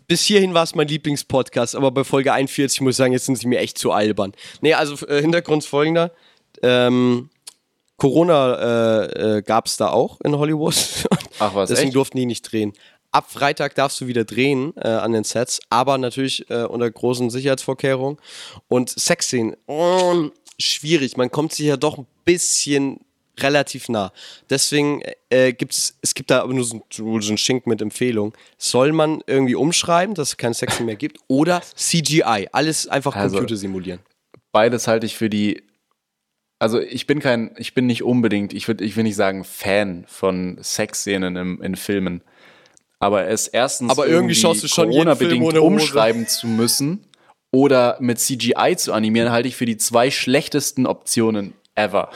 bis 0.08 0.22
hierhin 0.24 0.52
war 0.52 0.62
es 0.64 0.74
mein 0.74 0.88
Lieblingspodcast, 0.88 1.74
aber 1.76 1.90
bei 1.90 2.04
Folge 2.04 2.32
41 2.32 2.80
muss 2.80 2.92
ich 2.94 2.96
sagen, 2.96 3.12
jetzt 3.12 3.26
sind 3.26 3.38
sie 3.38 3.46
mir 3.46 3.60
echt 3.60 3.78
zu 3.78 3.92
albern. 3.92 4.32
Nee, 4.60 4.74
also 4.74 5.06
äh, 5.06 5.20
Hintergrund 5.20 5.64
folgender. 5.64 6.12
Ähm, 6.62 7.30
Corona 7.96 9.04
äh, 9.04 9.38
äh, 9.38 9.42
gab 9.42 9.66
es 9.66 9.76
da 9.78 9.88
auch 9.88 10.20
in 10.22 10.36
Hollywood. 10.36 10.74
Ach 11.38 11.54
was, 11.54 11.70
Deswegen 11.70 11.88
echt? 11.88 11.96
durften 11.96 12.18
die 12.18 12.26
nicht 12.26 12.42
drehen. 12.42 12.72
ab 13.10 13.30
Freitag 13.30 13.74
darfst 13.74 14.00
du 14.00 14.06
wieder 14.06 14.24
drehen 14.24 14.74
äh, 14.76 14.88
an 14.88 15.12
den 15.12 15.24
Sets, 15.24 15.60
aber 15.70 15.96
natürlich 15.98 16.48
äh, 16.50 16.64
unter 16.64 16.90
großen 16.90 17.30
Sicherheitsvorkehrungen. 17.30 18.18
Und 18.68 18.90
Sexszenen, 18.90 19.56
oh, 19.66 20.26
schwierig. 20.58 21.16
Man 21.16 21.30
kommt 21.30 21.52
sich 21.54 21.66
ja 21.66 21.76
doch 21.78 21.96
ein 21.96 22.06
bisschen 22.24 23.00
relativ 23.40 23.88
nah. 23.88 24.12
Deswegen 24.50 25.02
äh, 25.30 25.52
gibt's, 25.52 25.98
es 26.02 26.14
gibt 26.14 26.30
da 26.30 26.42
aber 26.42 26.54
nur 26.54 26.64
so, 26.64 26.84
so 26.90 27.32
ein 27.32 27.38
Schink 27.38 27.66
mit 27.66 27.80
Empfehlung. 27.82 28.32
Soll 28.58 28.92
man 28.92 29.22
irgendwie 29.26 29.54
umschreiben, 29.54 30.14
dass 30.14 30.30
es 30.30 30.36
kein 30.36 30.54
Sex 30.54 30.80
mehr 30.80 30.96
gibt? 30.96 31.18
Oder 31.28 31.62
CGI, 31.74 32.48
alles 32.52 32.88
einfach 32.88 33.14
Also- 33.16 33.36
Computer 33.36 33.56
simulieren. 33.56 34.00
Beides 34.52 34.88
halte 34.88 35.04
ich 35.06 35.16
für 35.16 35.28
die. 35.28 35.62
Also 36.58 36.80
ich 36.80 37.06
bin 37.06 37.20
kein, 37.20 37.54
ich 37.58 37.74
bin 37.74 37.86
nicht 37.86 38.02
unbedingt, 38.02 38.54
ich 38.54 38.66
würde, 38.68 38.82
ich 38.84 38.96
will 38.96 39.02
nicht 39.04 39.16
sagen 39.16 39.44
Fan 39.44 40.06
von 40.08 40.56
Sexszenen 40.62 41.36
im, 41.36 41.60
in 41.60 41.76
Filmen. 41.76 42.22
Aber 42.98 43.26
es 43.26 43.46
erstens 43.48 43.90
Aber 43.90 44.06
irgendwie 44.06 44.34
schaust 44.34 44.62
du 44.62 44.68
schon 44.68 44.88
Corona-bedingt 44.88 45.58
umschreiben 45.58 46.26
zu 46.26 46.46
müssen 46.46 47.04
oder 47.52 47.98
mit 48.00 48.18
CGI 48.18 48.76
zu 48.78 48.94
animieren, 48.94 49.30
halte 49.30 49.48
ich 49.48 49.56
für 49.56 49.66
die 49.66 49.76
zwei 49.76 50.10
schlechtesten 50.10 50.86
Optionen 50.86 51.52
ever. 51.74 52.10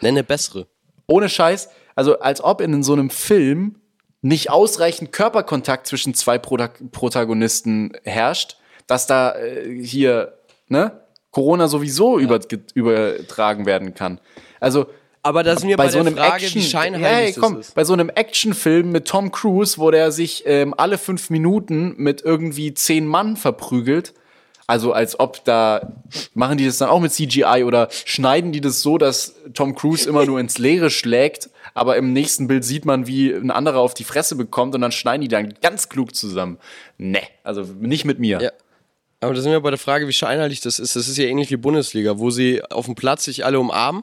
Nenne 0.00 0.24
bessere. 0.24 0.66
Ohne 1.06 1.28
Scheiß, 1.28 1.68
also 1.94 2.18
als 2.20 2.42
ob 2.42 2.60
in 2.60 2.82
so 2.82 2.92
einem 2.92 3.10
Film 3.10 3.76
nicht 4.22 4.50
ausreichend 4.50 5.12
Körperkontakt 5.12 5.86
zwischen 5.86 6.14
zwei 6.14 6.38
Prota 6.38 6.70
Protagonisten 6.92 7.92
herrscht, 8.04 8.56
dass 8.86 9.06
da 9.06 9.34
äh, 9.34 9.82
hier, 9.84 10.38
ne, 10.68 11.00
Corona 11.30 11.68
sowieso 11.68 12.18
über, 12.18 12.40
übertragen 12.74 13.66
werden 13.66 13.94
kann. 13.94 14.20
Also 14.60 14.86
Aber 15.22 15.42
da 15.42 15.56
sind 15.56 15.68
wir 15.68 15.76
bei, 15.76 15.84
bei 15.84 15.90
so 15.90 15.98
einem 15.98 16.16
Frage, 16.16 16.46
Action, 16.46 16.94
hey, 16.94 17.32
das 17.32 17.40
komm, 17.40 17.60
bei 17.74 17.84
so 17.84 17.92
einem 17.92 18.08
Actionfilm 18.08 18.92
mit 18.92 19.06
Tom 19.06 19.30
Cruise, 19.32 19.78
wo 19.78 19.90
der 19.90 20.12
sich 20.12 20.44
ähm, 20.46 20.74
alle 20.76 20.96
fünf 20.96 21.30
Minuten 21.30 21.94
mit 21.96 22.22
irgendwie 22.22 22.72
zehn 22.72 23.06
Mann 23.06 23.36
verprügelt. 23.36 24.14
Also 24.66 24.92
als 24.92 25.20
ob 25.20 25.44
da 25.44 25.92
machen 26.32 26.56
die 26.56 26.64
das 26.64 26.78
dann 26.78 26.88
auch 26.88 27.00
mit 27.00 27.12
CGI 27.12 27.64
oder 27.64 27.88
schneiden 27.90 28.52
die 28.52 28.62
das 28.62 28.80
so, 28.80 28.96
dass 28.96 29.34
Tom 29.52 29.74
Cruise 29.74 30.08
immer 30.08 30.24
nur 30.24 30.40
ins 30.40 30.58
Leere 30.58 30.90
schlägt, 30.90 31.50
aber 31.74 31.96
im 31.96 32.12
nächsten 32.12 32.46
Bild 32.48 32.64
sieht 32.64 32.86
man, 32.86 33.06
wie 33.06 33.30
ein 33.30 33.50
anderer 33.50 33.80
auf 33.80 33.92
die 33.92 34.04
Fresse 34.04 34.36
bekommt 34.36 34.74
und 34.74 34.80
dann 34.80 34.92
schneiden 34.92 35.20
die 35.20 35.28
dann 35.28 35.54
ganz 35.60 35.88
klug 35.88 36.14
zusammen. 36.14 36.58
Ne, 36.96 37.22
also 37.42 37.62
nicht 37.78 38.06
mit 38.06 38.18
mir. 38.18 38.40
Ja. 38.40 38.50
Aber 39.20 39.34
da 39.34 39.40
sind 39.40 39.52
wir 39.52 39.60
bei 39.60 39.70
der 39.70 39.78
Frage, 39.78 40.08
wie 40.08 40.12
scheinheilig 40.12 40.60
das 40.60 40.78
ist. 40.78 40.96
Das 40.96 41.08
ist 41.08 41.16
ja 41.16 41.24
ähnlich 41.24 41.50
wie 41.50 41.56
Bundesliga, 41.56 42.18
wo 42.18 42.30
sie 42.30 42.62
auf 42.62 42.86
dem 42.86 42.94
Platz 42.94 43.24
sich 43.24 43.44
alle 43.44 43.58
umarmen, 43.58 44.02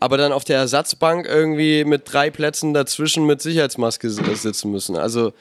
aber 0.00 0.16
dann 0.16 0.32
auf 0.32 0.44
der 0.44 0.58
Ersatzbank 0.58 1.26
irgendwie 1.26 1.84
mit 1.84 2.02
drei 2.04 2.30
Plätzen 2.30 2.72
dazwischen 2.72 3.26
mit 3.26 3.42
Sicherheitsmaske 3.42 4.08
sitzen 4.08 4.70
müssen. 4.70 4.96
Also 4.96 5.32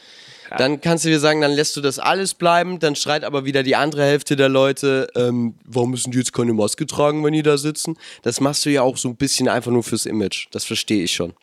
dann 0.58 0.82
kannst 0.82 1.06
du 1.06 1.10
dir 1.10 1.20
sagen, 1.20 1.42
dann 1.42 1.52
lässt 1.52 1.76
du 1.76 1.82
das 1.82 2.00
alles 2.00 2.34
bleiben, 2.34 2.80
dann 2.80 2.96
schreit 2.96 3.24
aber 3.24 3.46
wieder 3.46 3.64
die 3.64 3.76
andere 3.76 4.04
Hälfte 4.04 4.36
der 4.36 4.50
Leute, 4.50 5.08
ähm, 5.16 5.56
warum 5.66 5.92
müssen 5.92 6.12
die 6.12 6.18
jetzt 6.18 6.34
keine 6.34 6.54
Maske 6.54 6.86
tragen, 6.86 7.24
wenn 7.24 7.34
die 7.34 7.44
da 7.44 7.58
sitzen? 7.58 7.98
Das 8.22 8.40
machst 8.40 8.66
du 8.66 8.70
ja 8.70 8.82
auch 8.82 8.98
so 8.98 9.10
ein 9.10 9.16
bisschen 9.16 9.48
einfach 9.50 9.72
nur 9.72 9.84
fürs 9.84 10.06
Image. 10.06 10.48
Das 10.52 10.64
verstehe 10.66 11.04
ich 11.04 11.12
schon. 11.12 11.34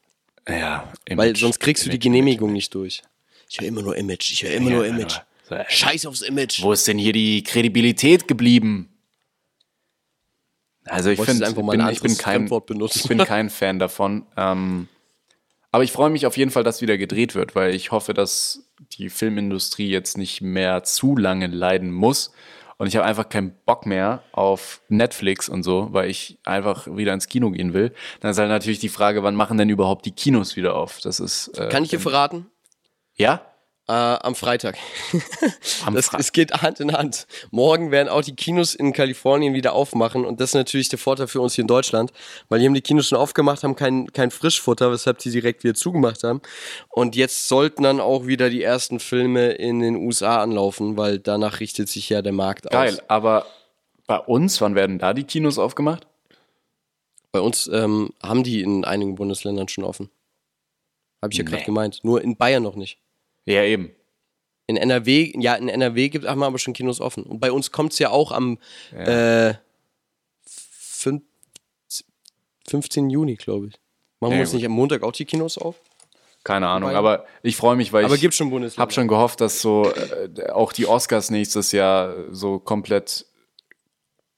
Ja, 0.49 0.93
Weil 1.09 1.29
Image, 1.29 1.41
sonst 1.41 1.61
kriegst 1.61 1.85
du 1.85 1.91
die 1.91 1.97
Image, 1.97 2.03
Genehmigung 2.05 2.53
nicht 2.53 2.75
durch. 2.75 3.03
Ich 3.49 3.61
höre 3.61 3.69
immer 3.69 3.83
nur 3.83 3.97
Image, 3.97 4.31
ich 4.33 4.43
höre 4.43 4.53
immer 4.53 4.71
nur 4.71 4.85
Ja, 4.87 4.91
Image. 4.95 5.15
so, 5.49 5.57
Scheiß 5.69 6.07
aufs 6.07 6.23
Image. 6.23 6.63
Wo 6.63 6.73
ist 6.73 6.87
denn 6.87 6.99
hier 6.99 7.13
die 7.13 7.43
Kredibilität 7.43 8.29
geblieben? 8.29 8.89
Also 10.87 11.11
ich 11.11 11.21
finde, 11.21 11.47
einfach 11.47 11.61
ich 11.61 11.67
mal 11.67 11.77
bin, 11.77 12.17
kein, 12.17 12.17
Fremdwort 12.17 12.67
benutzen. 12.67 13.01
ich 13.03 13.09
bin 13.09 13.19
kein 13.19 13.49
Fan 13.49 13.79
davon. 13.79 14.27
Ähm, 14.37 14.89
aber 15.75 15.83
ich 15.83 15.91
freue 15.91 16.09
mich 16.09 16.25
auf 16.25 16.37
jeden 16.37 16.53
Fall, 16.53 16.63
dass 16.63 16.83
wieder 16.83 16.97
gedreht 16.97 17.35
wird, 17.35 17.57
weil 17.57 17.75
ich 17.75 17.91
hoffe, 17.91 18.15
dass 18.15 18.63
die 18.93 19.11
Filmindustrie 19.11 19.91
jetzt 19.91 20.17
nicht 20.17 20.41
mehr 20.41 20.85
zu 20.85 21.17
lange 21.17 21.49
leiden 21.49 21.91
muss. 21.91 22.31
Und 22.77 22.87
ich 22.87 22.95
habe 22.95 23.05
einfach 23.05 23.29
keinen 23.29 23.57
Bock 23.67 23.85
mehr 23.85 24.23
auf 24.31 24.83
Netflix 24.89 25.49
und 25.49 25.65
so, 25.65 25.89
weil 25.91 26.09
ich 26.09 26.39
einfach 26.45 26.87
wieder 26.87 27.13
ins 27.13 27.27
Kino 27.27 27.51
gehen 27.51 27.75
will. 27.75 27.93
Dann 28.21 28.31
ist 28.31 28.39
halt 28.39 28.51
natürlich 28.51 28.79
die 28.79 28.89
Frage, 28.89 29.25
wann 29.25 29.35
machen 29.35 29.59
denn 29.59 29.69
überhaupt 29.69 30.07
die 30.07 30.13
Kinos 30.13 30.55
wieder 30.55 30.77
auf? 30.77 31.01
Das 31.01 31.19
ist 31.19 31.49
äh, 31.59 31.69
Kann 31.71 31.83
ich 31.83 31.91
dir 31.91 31.99
verraten? 31.99 32.47
ja 33.17 33.41
Äh, 33.87 33.93
am 33.93 34.35
Freitag. 34.35 34.79
am 35.85 35.95
Das, 35.95 36.07
Fra- 36.07 36.19
es 36.19 36.33
geht 36.33 36.53
Hand 36.63 36.81
in 36.81 36.93
Hand. 36.93 37.27
Morgen 37.51 37.91
werden 37.91 38.09
auch 38.09 38.23
die 38.23 38.35
Kinos 38.35 38.75
in 38.75 38.95
Kalifornien 38.95 39.53
wieder 39.53 39.75
aufmachen 39.75 40.25
und 40.25 40.41
das 40.41 40.51
ist 40.51 40.55
natürlich 40.55 40.89
der 40.89 40.99
Vorteil 40.99 41.27
für 41.29 41.43
uns 41.43 41.55
hier 41.55 41.63
in 41.65 41.69
Deutschland, 41.69 42.11
weil 42.49 42.61
die 42.61 42.67
haben 42.67 42.73
die 42.73 42.81
Kinos 42.81 43.09
schon 43.09 43.19
aufgemacht, 43.19 43.63
haben 43.63 43.77
kein, 43.77 44.11
kein 44.15 44.31
Frischfutter, 44.31 44.91
weshalb 44.91 45.19
die 45.19 45.31
direkt 45.31 45.65
wieder 45.65 45.75
zugemacht 45.75 46.25
haben. 46.25 46.41
Und 46.89 47.15
jetzt 47.15 47.47
sollten 47.47 47.83
dann 47.83 48.01
auch 48.01 48.27
wieder 48.27 48.49
die 48.49 48.63
ersten 48.63 49.01
Filme 49.01 49.51
in 49.53 49.81
den 49.81 49.97
USA 49.97 50.43
anlaufen, 50.43 50.97
weil 50.97 51.19
danach 51.19 51.61
richtet 51.61 51.91
sich 51.91 52.09
ja 52.09 52.23
der 52.23 52.33
Markt 52.33 52.71
geil. 52.71 52.95
aus. 52.95 53.03
Aber 53.11 53.45
bei 54.07 54.19
uns, 54.19 54.63
wann 54.63 54.75
werden 54.77 54.99
da 54.99 55.13
die 55.13 55.25
Kinos 55.25 55.59
aufgemacht? 55.59 56.07
Bei 57.33 57.41
uns 57.41 57.67
ähm, 57.67 58.15
haben 58.23 58.45
die 58.45 58.63
in 58.63 58.87
einigen 58.87 59.17
Bundesländern 59.17 59.69
schon 59.69 59.85
offen. 59.85 60.09
Habe 61.21 61.33
ich 61.33 61.39
ja 61.39 61.45
gerade 61.45 61.59
Nee. 61.59 61.67
gemeint. 61.67 62.01
Nur 62.03 62.23
in 62.23 62.37
Bayern 62.37 62.63
noch 62.63 62.77
nicht. 62.77 62.99
Ja, 63.47 63.63
eben. 63.63 63.91
In 64.67 64.77
NRW, 64.77 65.33
ja, 65.39 65.55
in 65.57 65.69
NRW 65.69 66.09
gibt 66.09 66.27
haben 66.27 66.39
wir 66.41 66.47
aber 66.47 66.59
schon 66.59 66.73
Kinos 66.73 67.01
offen. 67.01 67.25
Und 67.25 67.39
bei 67.41 67.53
uns 67.53 67.71
kommt 67.71 67.93
es 67.93 67.99
ja 67.99 68.11
auch 68.11 68.33
am 68.33 68.59
äh, 68.93 69.55
fün- 70.49 71.23
15. 72.69 73.11
Juni, 73.11 73.35
glaube 73.37 73.67
ich. 73.69 73.75
Machen 74.21 74.33
Ja, 74.33 74.39
wir 74.39 74.41
uns 74.43 74.51
gut. 74.53 74.57
nicht 74.59 74.67
am 74.67 74.73
Montag 74.73 75.03
auch 75.03 75.13
die 75.13 75.27
Kinos 75.27 75.59
auf? 75.59 75.77
Keine 76.45 76.69
Ahnung, 76.69 76.89
Bayern. 76.91 76.99
aber 76.99 77.27
ich 77.43 77.57
freue 77.57 77.77
mich, 77.77 77.93
weil 77.93 78.05
Aber 78.05 78.15
ich 78.15 78.25
habe 78.25 78.93
schon 78.93 79.09
gehofft, 79.09 79.41
dass 79.41 79.61
so 79.61 79.91
äh, 79.91 80.51
auch 80.51 80.73
die 80.73 80.87
Oscars 80.87 81.31
nächstes 81.31 81.73
Jahr 81.73 82.15
so 82.33 82.59
komplett 82.59 83.27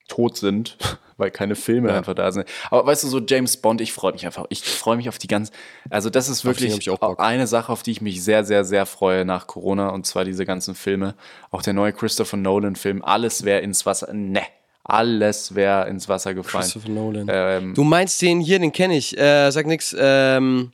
tot 0.08 0.36
sind, 0.36 0.76
weil 1.16 1.30
keine 1.30 1.54
Filme 1.54 1.92
einfach 1.92 2.14
da 2.14 2.30
sind. 2.32 2.48
Aber 2.70 2.86
weißt 2.86 3.04
du, 3.04 3.08
so 3.08 3.20
James 3.20 3.56
Bond, 3.56 3.80
ich 3.80 3.92
freue 3.92 4.12
mich 4.12 4.26
einfach. 4.26 4.46
Ich 4.50 4.62
freue 4.62 4.96
mich 4.96 5.08
auf 5.08 5.18
die 5.18 5.26
ganzen. 5.28 5.52
Also 5.90 6.10
das 6.10 6.28
ist 6.28 6.44
wirklich 6.44 6.90
eine 7.18 7.46
Sache, 7.46 7.72
auf 7.72 7.82
die 7.82 7.92
ich 7.92 8.00
mich 8.00 8.22
sehr, 8.22 8.44
sehr, 8.44 8.64
sehr 8.64 8.86
freue 8.86 9.24
nach 9.24 9.46
Corona 9.46 9.88
und 9.90 10.06
zwar 10.06 10.24
diese 10.24 10.44
ganzen 10.44 10.74
Filme. 10.74 11.14
Auch 11.50 11.62
der 11.62 11.72
neue 11.72 11.92
Christopher 11.92 12.36
Nolan-Film. 12.36 13.02
Alles 13.04 13.44
wäre 13.44 13.60
ins 13.60 13.86
Wasser. 13.86 14.12
Ne, 14.12 14.42
alles 14.84 15.54
wäre 15.54 15.88
ins 15.88 16.08
Wasser 16.08 16.34
gefallen. 16.34 16.62
Christopher 16.64 16.88
Nolan. 16.90 17.26
Ähm, 17.28 17.74
Du 17.74 17.82
meinst 17.82 18.20
den 18.22 18.40
hier, 18.40 18.58
den 18.58 18.72
kenne 18.72 18.96
ich. 18.96 19.16
Äh, 19.18 19.50
sag 19.50 19.66
nix. 19.66 19.96
Ähm, 19.98 20.72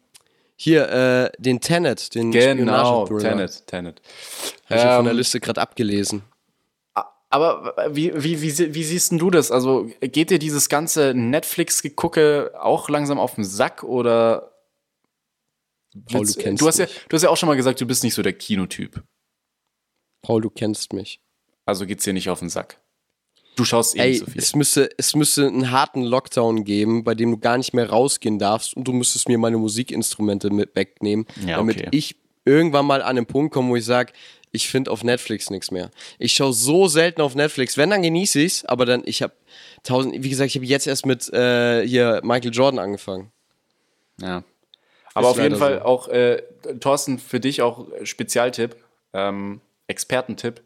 hier, 0.56 0.88
äh, 0.90 1.30
den 1.38 1.60
Tenet, 1.60 2.14
den 2.14 2.30
genau. 2.30 3.06
Tenet, 3.06 3.66
Tenet. 3.66 4.00
Hab 4.68 4.76
ich 4.76 4.82
ja 4.84 4.96
von 4.96 5.04
der 5.06 5.12
Ähm, 5.12 5.18
Liste 5.18 5.40
gerade 5.40 5.60
abgelesen. 5.60 6.22
Aber 7.32 7.74
wie, 7.90 8.12
wie, 8.22 8.42
wie, 8.42 8.50
sie- 8.50 8.74
wie 8.74 8.84
siehst 8.84 9.10
denn 9.10 9.18
du 9.18 9.30
das? 9.30 9.50
Also 9.50 9.90
geht 10.00 10.30
dir 10.30 10.38
dieses 10.38 10.68
ganze 10.68 11.14
Netflix-Gegucke 11.14 12.52
auch 12.60 12.88
langsam 12.88 13.18
auf 13.18 13.34
den 13.36 13.44
Sack 13.44 13.82
oder 13.82 14.52
Paul, 16.10 16.26
du 16.26 16.34
kennst 16.34 16.62
du 16.62 16.66
hast 16.68 16.78
ja, 16.78 16.84
mich. 16.86 17.00
du 17.08 17.14
hast 17.16 17.22
ja 17.22 17.28
auch 17.30 17.36
schon 17.36 17.48
mal 17.48 17.54
gesagt, 17.56 17.80
du 17.80 17.86
bist 17.86 18.02
nicht 18.04 18.14
so 18.14 18.22
der 18.22 18.32
Kinotyp. 18.32 19.02
Paul, 20.22 20.40
du 20.40 20.50
kennst 20.50 20.92
mich. 20.92 21.20
Also 21.66 21.86
geht's 21.86 22.04
dir 22.04 22.12
nicht 22.12 22.28
auf 22.30 22.38
den 22.40 22.48
Sack. 22.48 22.80
Du 23.56 23.64
schaust 23.64 23.96
eh 23.96 24.00
Ey, 24.00 24.10
nicht 24.10 24.20
so 24.20 24.26
viel. 24.26 24.40
es 24.40 24.54
müsste, 24.54 24.90
es 24.96 25.14
müsste 25.14 25.46
einen 25.46 25.70
harten 25.70 26.02
Lockdown 26.02 26.64
geben, 26.64 27.04
bei 27.04 27.14
dem 27.14 27.30
du 27.32 27.38
gar 27.38 27.58
nicht 27.58 27.74
mehr 27.74 27.88
rausgehen 27.90 28.38
darfst 28.38 28.74
und 28.74 28.84
du 28.84 28.92
müsstest 28.92 29.28
mir 29.28 29.36
meine 29.38 29.58
Musikinstrumente 29.58 30.50
mit 30.50 30.74
wegnehmen, 30.74 31.26
Ja, 31.46 31.56
damit 31.56 31.76
okay. 31.78 31.88
ich 31.92 32.16
irgendwann 32.46 32.86
mal 32.86 33.02
an 33.02 33.16
den 33.16 33.26
Punkt 33.26 33.52
komme, 33.52 33.68
wo 33.70 33.76
ich 33.76 33.84
sage, 33.84 34.12
ich 34.52 34.68
finde 34.68 34.90
auf 34.90 35.02
Netflix 35.02 35.50
nichts 35.50 35.70
mehr. 35.70 35.90
Ich 36.18 36.34
schaue 36.34 36.52
so 36.52 36.86
selten 36.86 37.22
auf 37.22 37.34
Netflix. 37.34 37.76
Wenn, 37.78 37.90
dann 37.90 38.02
genieße 38.02 38.38
ich's, 38.40 38.64
aber 38.66 38.84
dann, 38.86 39.02
ich 39.06 39.22
habe 39.22 39.32
tausend, 39.82 40.14
wie 40.22 40.28
gesagt, 40.28 40.48
ich 40.50 40.56
habe 40.56 40.66
jetzt 40.66 40.86
erst 40.86 41.06
mit 41.06 41.32
äh, 41.32 41.86
hier 41.86 42.20
Michael 42.22 42.52
Jordan 42.52 42.78
angefangen. 42.78 43.32
Ja. 44.20 44.44
Aber 45.14 45.28
Ist 45.30 45.36
auf 45.36 45.42
jeden 45.42 45.56
Fall 45.56 45.78
so. 45.78 45.84
auch, 45.84 46.08
äh, 46.08 46.42
Thorsten, 46.80 47.18
für 47.18 47.40
dich 47.40 47.62
auch 47.62 47.86
Spezialtipp, 48.04 48.76
ähm, 49.12 49.60
Expertentipp. 49.86 50.62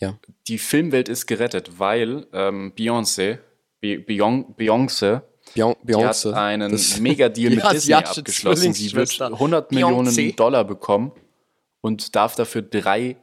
Ja. 0.00 0.18
Die 0.48 0.58
Filmwelt 0.58 1.08
ist 1.08 1.26
gerettet, 1.26 1.78
weil 1.78 2.26
ähm, 2.32 2.72
Beyoncé, 2.76 3.38
Be 3.80 3.96
Beyon- 3.98 4.54
Beyoncé, 4.56 5.22
Beyon- 5.54 5.76
Die 5.82 5.94
hat 5.94 6.14
Beyoncé. 6.14 6.32
einen 6.34 6.78
Megadeal 7.00 7.50
mit 7.54 7.72
Disney 7.72 7.94
abgeschlossen. 7.94 8.72
Sie 8.74 8.92
wird 8.92 9.08
Zwillingsschwester. 9.08 9.26
100 9.32 9.70
Beyoncé. 9.70 9.74
Millionen 9.74 10.36
Dollar 10.36 10.64
bekommen 10.64 11.12
und 11.86 12.16
darf 12.16 12.34
dafür 12.34 12.62
drei 12.62 13.16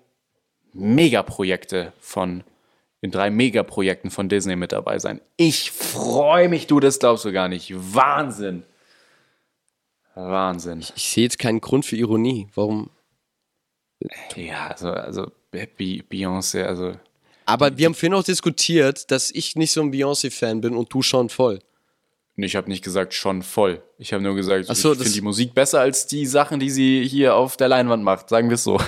Megaprojekte 0.71 1.91
von 1.99 2.43
in 3.01 3.11
drei 3.11 3.29
Megaprojekten 3.29 4.09
von 4.09 4.29
Disney 4.29 4.55
mit 4.55 4.71
dabei 4.71 4.97
sein. 4.99 5.19
Ich 5.35 5.71
freue 5.71 6.47
mich, 6.47 6.67
du, 6.67 6.79
das 6.79 6.99
glaubst 6.99 7.25
du 7.25 7.33
gar 7.33 7.49
nicht. 7.49 7.73
Wahnsinn. 7.75 8.63
Wahnsinn. 10.15 10.79
Ich 10.95 11.09
sehe 11.09 11.25
jetzt 11.25 11.37
keinen 11.37 11.59
Grund 11.59 11.85
für 11.85 11.97
Ironie. 11.97 12.47
Warum? 12.55 12.89
Ja, 14.37 14.67
also, 14.67 14.89
also 14.91 15.31
Be- 15.51 15.67
Beyoncé, 15.77 16.63
also 16.63 16.93
Aber 17.45 17.77
wir 17.77 17.87
haben 17.87 17.93
vorhin 17.93 18.13
auch 18.13 18.23
diskutiert, 18.23 19.11
dass 19.11 19.31
ich 19.31 19.57
nicht 19.57 19.71
so 19.73 19.81
ein 19.81 19.91
Beyoncé-Fan 19.91 20.61
bin 20.61 20.75
und 20.77 20.93
du 20.93 21.01
schon 21.01 21.27
voll. 21.27 21.59
Ich 22.35 22.55
habe 22.55 22.69
nicht 22.69 22.83
gesagt 22.83 23.13
schon 23.13 23.43
voll. 23.43 23.83
Ich 23.99 24.11
habe 24.11 24.23
nur 24.23 24.35
gesagt, 24.35 24.65
so, 24.65 24.93
ich 24.93 24.97
finde 24.97 25.13
die 25.13 25.21
Musik 25.21 25.53
besser 25.53 25.81
als 25.81 26.07
die 26.07 26.25
Sachen, 26.25 26.59
die 26.59 26.71
sie 26.71 27.07
hier 27.07 27.35
auf 27.35 27.57
der 27.57 27.67
Leinwand 27.67 28.03
macht. 28.03 28.29
Sagen 28.29 28.49
wir 28.49 28.55
es 28.55 28.63
so. 28.63 28.79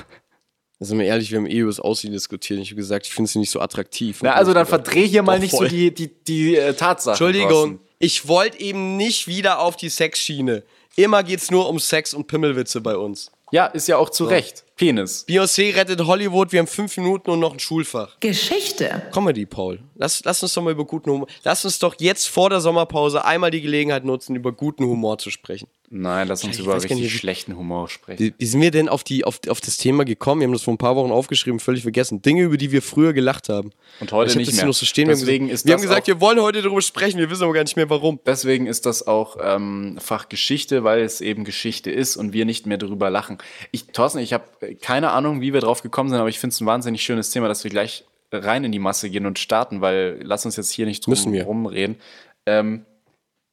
Sind 0.79 0.99
wir 0.99 1.05
ehrlich, 1.05 1.31
wir 1.31 1.37
haben 1.37 1.45
eh 1.45 1.59
über 1.59 1.69
das 1.69 1.79
Aussehen 1.79 2.11
diskutiert. 2.11 2.59
Ich 2.59 2.69
habe 2.69 2.75
gesagt, 2.75 3.05
ich 3.05 3.13
finde 3.13 3.31
sie 3.31 3.39
nicht 3.39 3.51
so 3.51 3.61
attraktiv. 3.61 4.19
Na, 4.21 4.33
also 4.33 4.53
dann 4.53 4.65
verdreh 4.65 5.07
hier 5.07 5.23
mal 5.23 5.39
nicht 5.39 5.51
voll. 5.51 5.69
so 5.69 5.75
die, 5.75 5.93
die, 5.93 6.11
die 6.23 6.55
äh, 6.57 6.73
Tatsachen. 6.73 7.13
Entschuldigung, 7.13 7.79
ich 7.99 8.27
wollte 8.27 8.59
eben 8.59 8.97
nicht 8.97 9.27
wieder 9.27 9.59
auf 9.59 9.77
die 9.77 9.89
Sexschiene. 9.89 10.63
Immer 10.97 11.23
geht's 11.23 11.49
nur 11.49 11.69
um 11.69 11.79
Sex 11.79 12.13
und 12.13 12.27
Pimmelwitze 12.27 12.81
bei 12.81 12.97
uns. 12.97 13.31
Ja, 13.51 13.67
ist 13.67 13.87
ja 13.87 13.97
auch 13.97 14.09
zu 14.09 14.25
Recht. 14.25 14.65
Penis. 14.75 15.25
Beyoncé 15.27 15.73
rettet 15.73 16.05
Hollywood, 16.05 16.51
wir 16.51 16.59
haben 16.59 16.67
fünf 16.67 16.97
Minuten 16.97 17.29
und 17.29 17.39
noch 17.39 17.53
ein 17.53 17.59
Schulfach. 17.59 18.19
Geschichte. 18.19 19.03
Comedy, 19.13 19.45
Paul. 19.45 19.79
Lass, 19.95 20.21
lass 20.25 20.43
uns 20.43 20.53
doch 20.53 20.61
mal 20.61 20.71
über 20.71 20.83
guten 20.83 21.09
Humor. 21.09 21.27
Lass 21.43 21.63
uns 21.63 21.79
doch 21.79 21.95
jetzt 21.99 22.27
vor 22.27 22.49
der 22.49 22.59
Sommerpause 22.59 23.23
einmal 23.23 23.51
die 23.51 23.61
Gelegenheit 23.61 24.03
nutzen, 24.03 24.35
über 24.35 24.51
guten 24.51 24.83
Humor 24.85 25.17
zu 25.17 25.31
sprechen. 25.31 25.67
Nein, 25.89 26.27
lass 26.27 26.43
uns 26.43 26.55
Ich 26.55 26.65
über 26.65 26.75
richtig 26.75 26.97
nicht, 26.97 27.15
schlechten 27.15 27.55
Humor 27.55 27.87
sprechen. 27.87 28.19
Wie, 28.19 28.33
wie 28.37 28.45
sind 28.45 28.59
wir 28.59 28.71
denn 28.71 28.89
auf, 28.89 29.03
die, 29.03 29.23
auf, 29.23 29.39
auf 29.47 29.61
das 29.61 29.77
Thema 29.77 30.03
gekommen? 30.03 30.41
Wir 30.41 30.47
haben 30.47 30.53
das 30.53 30.63
vor 30.63 30.73
ein 30.73 30.79
paar 30.79 30.95
Wochen 30.95 31.11
aufgeschrieben, 31.11 31.59
völlig 31.59 31.83
vergessen. 31.83 32.21
Dinge, 32.21 32.43
über 32.43 32.57
die 32.57 32.71
wir 32.71 32.81
früher 32.81 33.13
gelacht 33.13 33.49
haben. 33.49 33.71
Und 33.99 34.11
heute 34.11 34.31
ich 34.31 34.37
nicht 34.37 34.47
das 34.49 34.57
mehr. 34.57 34.65
Noch 34.65 34.73
so 34.73 34.85
stehen. 34.85 35.07
Deswegen 35.07 35.45
wir 35.45 35.51
haben, 35.51 35.53
ist 35.53 35.63
gesagt, 35.63 35.67
wir 35.67 35.73
haben 35.73 35.81
gesagt, 35.81 36.07
wir 36.07 36.19
wollen 36.19 36.41
heute 36.41 36.61
darüber 36.63 36.81
sprechen, 36.81 37.19
wir 37.19 37.29
wissen 37.29 37.43
aber 37.43 37.53
gar 37.53 37.63
nicht 37.63 37.75
mehr 37.75 37.89
warum. 37.89 38.19
Deswegen 38.25 38.65
ist 38.65 38.85
das 38.85 39.05
auch 39.07 39.37
ähm, 39.39 39.97
Fach 40.01 40.27
Geschichte, 40.27 40.83
weil 40.83 41.01
es 41.01 41.21
eben 41.21 41.45
Geschichte 41.45 41.91
ist 41.91 42.17
und 42.17 42.33
wir 42.33 42.45
nicht 42.45 42.65
mehr 42.65 42.77
darüber 42.77 43.09
lachen. 43.09 43.37
Ich, 43.71 43.85
Thorsten, 43.87 44.19
ich 44.19 44.33
habe 44.33 44.43
keine 44.75 45.11
Ahnung, 45.11 45.41
wie 45.41 45.53
wir 45.53 45.61
drauf 45.61 45.81
gekommen 45.83 46.09
sind, 46.09 46.19
aber 46.19 46.29
ich 46.29 46.39
finde 46.39 46.53
es 46.53 46.61
ein 46.61 46.65
wahnsinnig 46.65 47.03
schönes 47.03 47.29
Thema, 47.29 47.47
dass 47.47 47.63
wir 47.63 47.71
gleich 47.71 48.05
rein 48.31 48.63
in 48.63 48.71
die 48.71 48.79
Masse 48.79 49.09
gehen 49.09 49.25
und 49.25 49.39
starten, 49.39 49.81
weil 49.81 50.19
lass 50.23 50.45
uns 50.45 50.55
jetzt 50.55 50.71
hier 50.71 50.85
nicht 50.85 51.05
drum 51.05 51.13
rumreden. 51.39 51.97
Ähm, 52.45 52.85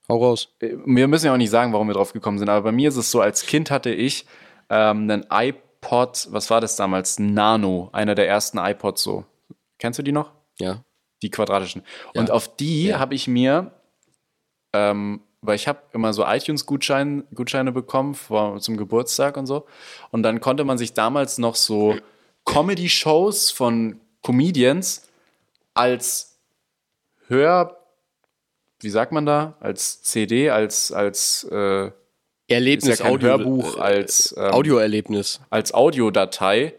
Hau 0.09 0.17
raus. 0.17 0.53
wir 0.59 1.07
müssen 1.07 1.27
ja 1.27 1.33
auch 1.33 1.37
nicht 1.37 1.49
sagen, 1.49 1.71
warum 1.71 1.87
wir 1.87 1.93
drauf 1.93 2.13
gekommen 2.13 2.37
sind, 2.37 2.49
aber 2.49 2.63
bei 2.63 2.71
mir 2.71 2.89
ist 2.89 2.97
es 2.97 3.09
so, 3.09 3.21
als 3.21 3.45
Kind 3.45 3.71
hatte 3.71 3.91
ich 3.91 4.25
ähm, 4.69 5.09
einen 5.09 5.25
iPod, 5.31 6.27
was 6.31 6.49
war 6.49 6.59
das 6.59 6.75
damals? 6.75 7.19
Nano, 7.19 7.89
einer 7.93 8.15
der 8.15 8.27
ersten 8.27 8.57
iPods 8.57 9.01
so. 9.03 9.25
Kennst 9.79 9.99
du 9.99 10.03
die 10.03 10.11
noch? 10.11 10.31
Ja. 10.59 10.83
die 11.21 11.29
quadratischen. 11.29 11.83
Und 12.13 12.31
auf 12.31 12.55
die 12.55 12.93
habe 12.93 13.15
ich 13.15 13.27
mir, 13.27 13.71
ähm, 14.73 15.21
weil 15.43 15.55
ich 15.55 15.67
habe 15.67 15.79
immer 15.91 16.13
so 16.13 16.25
iTunes-Gutscheine 16.25 17.25
Gutscheine 17.33 17.71
bekommen 17.71 18.15
vor, 18.15 18.59
zum 18.59 18.77
Geburtstag 18.77 19.37
und 19.37 19.45
so. 19.45 19.65
Und 20.11 20.23
dann 20.23 20.39
konnte 20.39 20.63
man 20.63 20.77
sich 20.77 20.93
damals 20.93 21.37
noch 21.37 21.55
so 21.55 21.95
Comedy-Shows 22.45 23.51
von 23.51 23.99
Comedians 24.21 25.07
als 25.73 26.39
Hör, 27.27 27.77
wie 28.79 28.89
sagt 28.89 29.11
man 29.11 29.25
da, 29.25 29.55
als 29.59 30.01
CD, 30.03 30.49
als, 30.49 30.91
als, 30.91 31.45
äh, 31.45 31.91
Erlebnis, 32.47 32.99
ja 32.99 33.05
Audio, 33.05 33.29
Hörbuch, 33.29 33.77
äh, 33.77 33.81
als, 33.81 34.35
ähm, 34.37 34.51
Audioerlebnis. 34.51 35.39
als 35.49 35.73
Audiodatei 35.73 36.73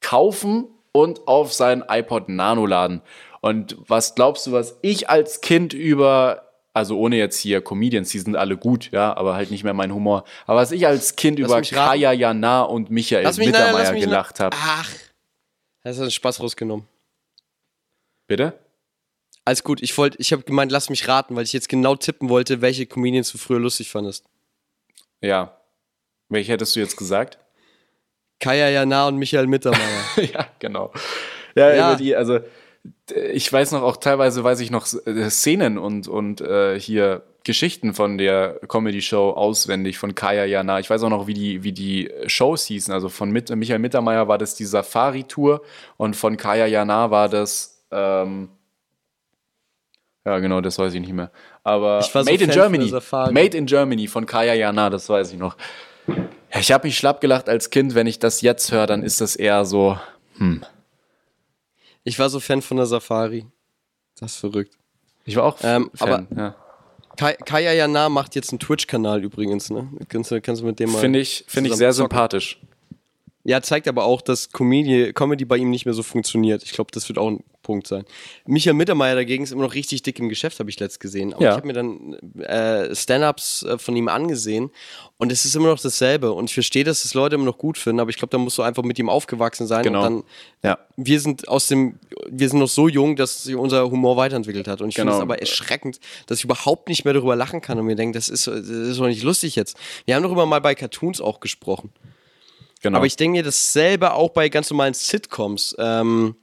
kaufen 0.00 0.66
und 0.92 1.26
auf 1.26 1.52
seinen 1.52 1.82
iPod 1.88 2.28
Nano 2.28 2.66
laden. 2.66 3.02
Und 3.40 3.76
was 3.86 4.14
glaubst 4.14 4.46
du, 4.46 4.52
was 4.52 4.78
ich 4.82 5.08
als 5.08 5.40
Kind 5.40 5.72
über, 5.72 6.45
also 6.76 6.98
ohne 6.98 7.16
jetzt 7.16 7.38
hier 7.38 7.62
Comedians, 7.62 8.10
die 8.10 8.18
sind 8.18 8.36
alle 8.36 8.58
gut, 8.58 8.90
ja, 8.92 9.16
aber 9.16 9.34
halt 9.34 9.50
nicht 9.50 9.64
mehr 9.64 9.72
mein 9.72 9.94
Humor, 9.94 10.24
aber 10.44 10.60
was 10.60 10.72
ich 10.72 10.86
als 10.86 11.16
Kind 11.16 11.38
über 11.38 11.58
mich 11.58 11.74
raten. 11.74 11.88
Kaya 11.88 12.12
Jana 12.12 12.62
und 12.62 12.90
Michael 12.90 13.24
Lass 13.24 13.38
mich, 13.38 13.50
lass 13.50 13.60
Mittermeier 13.62 13.92
mich 13.92 14.04
gelacht 14.04 14.40
habe. 14.40 14.54
Ach. 14.60 14.90
Das 15.82 15.96
ist 15.96 16.02
einen 16.02 16.10
Spaß 16.10 16.40
rausgenommen. 16.40 16.86
Bitte? 18.26 18.58
Alles 19.46 19.64
gut, 19.64 19.82
ich 19.82 19.96
wollte, 19.96 20.18
ich 20.20 20.32
habe 20.32 20.42
gemeint, 20.42 20.70
lass 20.70 20.90
mich 20.90 21.08
raten, 21.08 21.34
weil 21.34 21.44
ich 21.44 21.54
jetzt 21.54 21.70
genau 21.70 21.96
tippen 21.96 22.28
wollte, 22.28 22.60
welche 22.60 22.84
Comedians 22.84 23.32
du 23.32 23.38
früher 23.38 23.58
lustig 23.58 23.88
fandest. 23.88 24.26
Ja. 25.22 25.58
Welche 26.28 26.52
hättest 26.52 26.76
du 26.76 26.80
jetzt 26.80 26.98
gesagt? 26.98 27.38
Kaya 28.38 28.68
Jana 28.68 29.08
und 29.08 29.16
Michael 29.16 29.46
Mittermeier. 29.46 30.04
ja, 30.16 30.46
genau. 30.58 30.92
Ja, 31.54 31.74
Ja. 31.74 31.88
über 31.92 31.98
die, 31.98 32.14
also 32.14 32.40
ich 33.32 33.52
weiß 33.52 33.72
noch, 33.72 33.82
auch 33.82 33.96
teilweise 33.96 34.42
weiß 34.44 34.60
ich 34.60 34.70
noch 34.70 34.86
äh, 35.06 35.30
Szenen 35.30 35.78
und, 35.78 36.08
und 36.08 36.40
äh, 36.40 36.78
hier 36.78 37.22
Geschichten 37.44 37.94
von 37.94 38.18
der 38.18 38.58
Comedy-Show 38.66 39.30
auswendig 39.30 39.98
von 39.98 40.16
Kaya 40.16 40.44
Jana. 40.44 40.80
Ich 40.80 40.90
weiß 40.90 41.04
auch 41.04 41.10
noch, 41.10 41.28
wie 41.28 41.34
die, 41.34 41.62
wie 41.62 41.72
die 41.72 42.10
Shows 42.26 42.64
hießen. 42.64 42.92
Also 42.92 43.08
von 43.08 43.30
Mit 43.30 43.54
Michael 43.54 43.78
Mittermeier 43.78 44.26
war 44.26 44.36
das 44.36 44.56
die 44.56 44.64
Safari-Tour 44.64 45.62
und 45.96 46.16
von 46.16 46.36
Kaya 46.36 46.66
Jana 46.66 47.10
war 47.12 47.28
das, 47.28 47.84
ähm, 47.92 48.48
ja 50.24 50.40
genau, 50.40 50.60
das 50.60 50.76
weiß 50.76 50.92
ich 50.94 51.00
nicht 51.00 51.12
mehr. 51.12 51.30
Aber 51.62 52.02
so 52.02 52.18
Made 52.18 52.42
in 52.42 52.50
Germany. 52.50 52.88
Safari. 52.88 53.32
Made 53.32 53.56
in 53.56 53.66
Germany 53.66 54.08
von 54.08 54.26
Kaya 54.26 54.54
Jana, 54.54 54.90
das 54.90 55.08
weiß 55.08 55.32
ich 55.32 55.38
noch. 55.38 55.56
Ja, 56.52 56.60
ich 56.60 56.72
habe 56.72 56.88
mich 56.88 56.98
schlapp 56.98 57.20
gelacht 57.20 57.48
als 57.48 57.70
Kind. 57.70 57.94
Wenn 57.94 58.08
ich 58.08 58.18
das 58.18 58.40
jetzt 58.40 58.72
höre, 58.72 58.88
dann 58.88 59.04
ist 59.04 59.20
das 59.20 59.36
eher 59.36 59.64
so, 59.64 59.98
Ich 62.06 62.18
war 62.18 62.28
so 62.30 62.38
Fan 62.40 62.62
von 62.62 62.76
der 62.76 62.86
Safari. 62.86 63.46
Das 64.18 64.32
ist 64.32 64.38
verrückt. 64.38 64.72
Ich 65.24 65.34
war 65.36 65.44
auch 65.44 65.58
Ähm, 65.62 65.90
Fan. 65.92 66.28
ja. 66.36 66.54
Kai, 67.16 67.32
Kaya 67.34 67.72
Jana 67.72 68.08
macht 68.08 68.34
jetzt 68.36 68.50
einen 68.52 68.60
Twitch-Kanal 68.60 69.24
übrigens, 69.24 69.70
ne? 69.70 69.88
Kannst 70.08 70.30
du, 70.30 70.40
kannst 70.40 70.62
du 70.62 70.66
mit 70.66 70.78
dem 70.78 70.92
mal. 70.92 71.00
Finde 71.00 71.18
ich, 71.18 71.44
finde 71.48 71.70
ich 71.70 71.76
sehr 71.76 71.90
zocken. 71.92 72.10
sympathisch. 72.10 72.60
Ja, 73.48 73.62
zeigt 73.62 73.86
aber 73.86 74.04
auch, 74.04 74.22
dass 74.22 74.50
Comedy, 74.50 75.12
Comedy 75.12 75.44
bei 75.44 75.56
ihm 75.56 75.70
nicht 75.70 75.84
mehr 75.84 75.94
so 75.94 76.02
funktioniert. 76.02 76.64
Ich 76.64 76.72
glaube, 76.72 76.90
das 76.92 77.08
wird 77.08 77.16
auch 77.16 77.28
ein 77.28 77.44
Punkt 77.62 77.86
sein. 77.86 78.04
Michael 78.44 78.74
Mittermeier 78.74 79.14
dagegen 79.14 79.44
ist 79.44 79.52
immer 79.52 79.62
noch 79.62 79.74
richtig 79.74 80.02
dick 80.02 80.18
im 80.18 80.28
Geschäft, 80.28 80.58
habe 80.58 80.68
ich 80.70 80.78
letzt 80.80 80.98
gesehen. 80.98 81.32
Aber 81.32 81.42
Ja. 81.44 81.50
ich 81.50 81.56
habe 81.56 81.66
mir 81.68 81.72
dann 81.72 82.14
äh, 82.40 82.92
Stand-Ups 82.94 83.62
äh, 83.62 83.78
von 83.78 83.94
ihm 83.94 84.08
angesehen 84.08 84.70
und 85.18 85.30
es 85.30 85.44
ist 85.44 85.54
immer 85.54 85.68
noch 85.68 85.78
dasselbe. 85.80 86.32
Und 86.32 86.46
ich 86.50 86.54
verstehe, 86.54 86.82
dass 86.82 87.02
das 87.02 87.14
Leute 87.14 87.36
immer 87.36 87.44
noch 87.44 87.58
gut 87.58 87.78
finden, 87.78 88.00
aber 88.00 88.10
ich 88.10 88.16
glaube, 88.16 88.30
da 88.30 88.38
musst 88.38 88.58
du 88.58 88.62
einfach 88.62 88.82
mit 88.82 88.98
ihm 88.98 89.08
aufgewachsen 89.08 89.66
sein. 89.68 89.84
Genau. 89.84 90.04
Und 90.04 90.04
dann, 90.04 90.22
Ja. 90.64 90.78
wir 90.96 91.20
sind 91.20 91.46
aus 91.46 91.68
dem, 91.68 92.00
wir 92.28 92.48
sind 92.48 92.58
noch 92.58 92.68
so 92.68 92.88
jung, 92.88 93.14
dass 93.14 93.44
sich 93.44 93.54
unser 93.54 93.88
Humor 93.90 94.16
weiterentwickelt 94.16 94.66
hat. 94.66 94.80
Und 94.80 94.88
ich 94.88 94.96
finde 94.96 95.10
Genau. 95.12 95.18
es 95.18 95.22
aber 95.22 95.38
erschreckend, 95.40 96.00
dass 96.26 96.38
ich 96.38 96.44
überhaupt 96.44 96.88
nicht 96.88 97.04
mehr 97.04 97.14
darüber 97.14 97.36
lachen 97.36 97.60
kann 97.60 97.78
und 97.78 97.86
mir 97.86 97.94
denke, 97.96 98.18
das 98.18 98.28
ist, 98.28 98.48
das 98.48 98.56
ist 98.68 98.98
doch 98.98 99.06
nicht 99.06 99.22
lustig 99.22 99.54
jetzt. 99.56 99.76
Wir 100.04 100.16
haben 100.16 100.24
doch 100.24 100.32
immer 100.32 100.46
mal 100.46 100.60
bei 100.60 100.74
Cartoons 100.74 101.20
auch 101.20 101.38
gesprochen. 101.40 101.90
Genau. 102.82 102.98
Aber 102.98 103.06
ich 103.06 103.16
denke 103.16 103.38
mir 103.38 103.42
dasselbe 103.42 104.12
auch 104.14 104.30
bei 104.30 104.48
ganz 104.48 104.70
normalen 104.70 104.94
Sitcoms. 104.94 105.74
Ähm, 105.78 106.36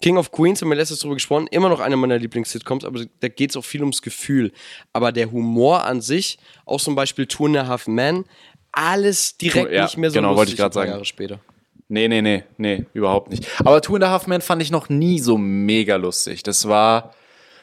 King 0.00 0.16
of 0.16 0.32
Queens, 0.32 0.62
haben 0.62 0.70
wir 0.70 0.76
letztes 0.76 1.00
drüber 1.00 1.14
gesprochen, 1.14 1.46
immer 1.50 1.68
noch 1.68 1.80
eine 1.80 1.94
meiner 1.96 2.16
Lieblings-Sitcoms, 2.18 2.84
aber 2.86 3.04
da 3.20 3.28
geht 3.28 3.50
es 3.50 3.56
auch 3.56 3.64
viel 3.64 3.82
ums 3.82 4.00
Gefühl. 4.00 4.50
Aber 4.94 5.12
der 5.12 5.30
Humor 5.30 5.84
an 5.84 6.00
sich, 6.00 6.38
auch 6.64 6.80
zum 6.80 6.94
Beispiel 6.94 7.26
Two 7.26 7.46
and 7.46 7.58
a 7.58 7.66
Half 7.66 7.86
Men, 7.86 8.24
alles 8.72 9.36
direkt 9.36 9.72
Ja, 9.72 9.84
nicht 9.84 9.98
mehr 9.98 10.10
so 10.10 10.14
genau, 10.14 10.28
wollte 10.30 10.52
lustig 10.52 10.54
ich 10.54 10.58
grad 10.60 10.72
ein 10.72 10.74
paar 10.74 10.82
sagen. 10.82 10.90
Jahre 10.92 11.04
später. 11.04 11.40
nee, 11.88 12.08
nee, 12.08 12.22
nee, 12.22 12.44
nee, 12.56 12.86
überhaupt 12.94 13.28
nicht. 13.30 13.46
Aber 13.60 13.82
Two 13.82 13.96
and 13.96 14.04
a 14.04 14.10
Half 14.10 14.26
Men 14.26 14.40
fand 14.40 14.62
ich 14.62 14.70
noch 14.70 14.88
nie 14.88 15.18
so 15.18 15.36
mega 15.36 15.96
lustig. 15.96 16.42
Das 16.44 16.66
war, 16.66 17.12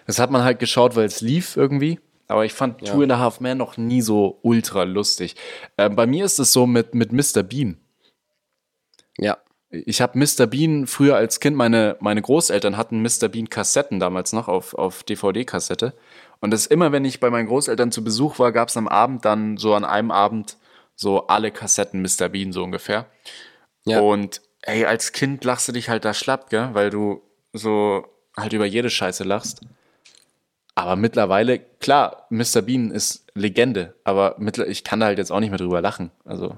das 0.06 0.20
hat 0.20 0.30
man 0.30 0.44
halt 0.44 0.60
geschaut, 0.60 0.96
weil 0.96 1.06
es 1.06 1.22
lief 1.22 1.58
irgendwie. 1.58 2.00
Aber 2.28 2.46
ich 2.46 2.54
fand 2.54 2.86
Two 2.86 3.02
and 3.02 3.12
a 3.14 3.18
Half 3.18 3.40
Men 3.40 3.58
noch 3.58 3.78
nie 3.78 4.02
so 4.02 4.38
ultra 4.44 4.84
lustig. 4.84 5.36
Ähm, 5.78 5.96
bei 5.96 6.06
mir 6.06 6.26
ist 6.26 6.38
es 6.40 6.54
so 6.54 6.68
mit, 6.68 6.94
mit 6.94 7.12
Mr. 7.14 7.42
Bean. 7.42 7.78
Ja. 9.18 9.38
Ich 9.70 10.02
habe 10.02 10.18
Mr. 10.18 10.48
Bean 10.48 10.88
früher 10.88 11.18
als 11.18 11.40
Kind, 11.42 11.58
meine, 11.58 11.98
meine 12.00 12.22
Großeltern 12.22 12.78
hatten 12.78 13.02
Mr. 13.02 13.28
Bean 13.28 13.50
Kassetten 13.50 14.00
damals 14.00 14.32
noch 14.32 14.48
auf, 14.48 14.74
auf 14.74 15.04
DVD-Kassette. 15.04 15.94
Und 16.40 16.52
das 16.52 16.68
immer, 16.68 16.92
wenn 16.92 17.04
ich 17.04 17.20
bei 17.20 17.30
meinen 17.30 17.48
Großeltern 17.48 17.92
zu 17.92 18.04
Besuch 18.04 18.40
war, 18.40 18.52
gab 18.54 18.70
es 18.70 18.78
am 18.78 18.88
Abend 18.88 19.26
dann 19.26 19.58
so 19.58 19.74
an 19.74 19.84
einem 19.84 20.12
Abend 20.12 20.58
so 20.96 21.28
alle 21.28 21.52
Kassetten 21.52 22.02
Mr. 22.02 22.30
Bean 22.30 22.54
so 22.54 22.64
ungefähr. 22.64 23.08
Ja. 23.86 24.00
Und 24.00 24.42
ey, 24.62 24.86
als 24.86 25.12
Kind 25.12 25.44
lachst 25.44 25.68
du 25.68 25.72
dich 25.74 25.90
halt 25.90 26.06
da 26.06 26.14
schlapp, 26.14 26.50
gell? 26.50 26.70
Weil 26.74 26.90
du 26.90 27.22
so 27.54 28.06
halt 28.38 28.54
über 28.54 28.66
jede 28.66 28.90
Scheiße 28.90 29.24
lachst. 29.24 29.62
Aber 30.76 30.96
mittlerweile, 30.96 31.60
klar, 31.60 32.28
Mr. 32.30 32.62
Bean 32.62 32.92
ist 32.92 33.26
Legende, 33.34 33.96
aber 34.04 34.36
mittler- 34.40 34.68
ich 34.68 34.84
kann 34.84 35.00
da 35.00 35.08
halt 35.08 35.18
jetzt 35.18 35.32
auch 35.32 35.40
nicht 35.40 35.50
mehr 35.50 35.58
drüber 35.58 35.82
lachen. 35.82 36.12
Also, 36.24 36.58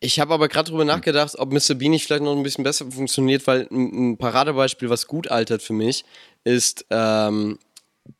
Ich 0.00 0.20
habe 0.20 0.32
aber 0.32 0.48
gerade 0.48 0.70
drüber 0.70 0.84
nachgedacht, 0.84 1.34
ob 1.38 1.52
Mr. 1.52 1.74
Bean 1.74 1.90
nicht 1.90 2.06
vielleicht 2.06 2.22
noch 2.22 2.36
ein 2.36 2.42
bisschen 2.42 2.64
besser 2.64 2.90
funktioniert, 2.90 3.46
weil 3.46 3.66
ein, 3.70 4.16
Paradebeispiel, 4.16 4.90
was 4.90 5.06
gut 5.06 5.28
altert 5.28 5.60
für 5.60 5.72
mich, 5.72 6.04
ist 6.44 6.86
ähm, 6.90 7.58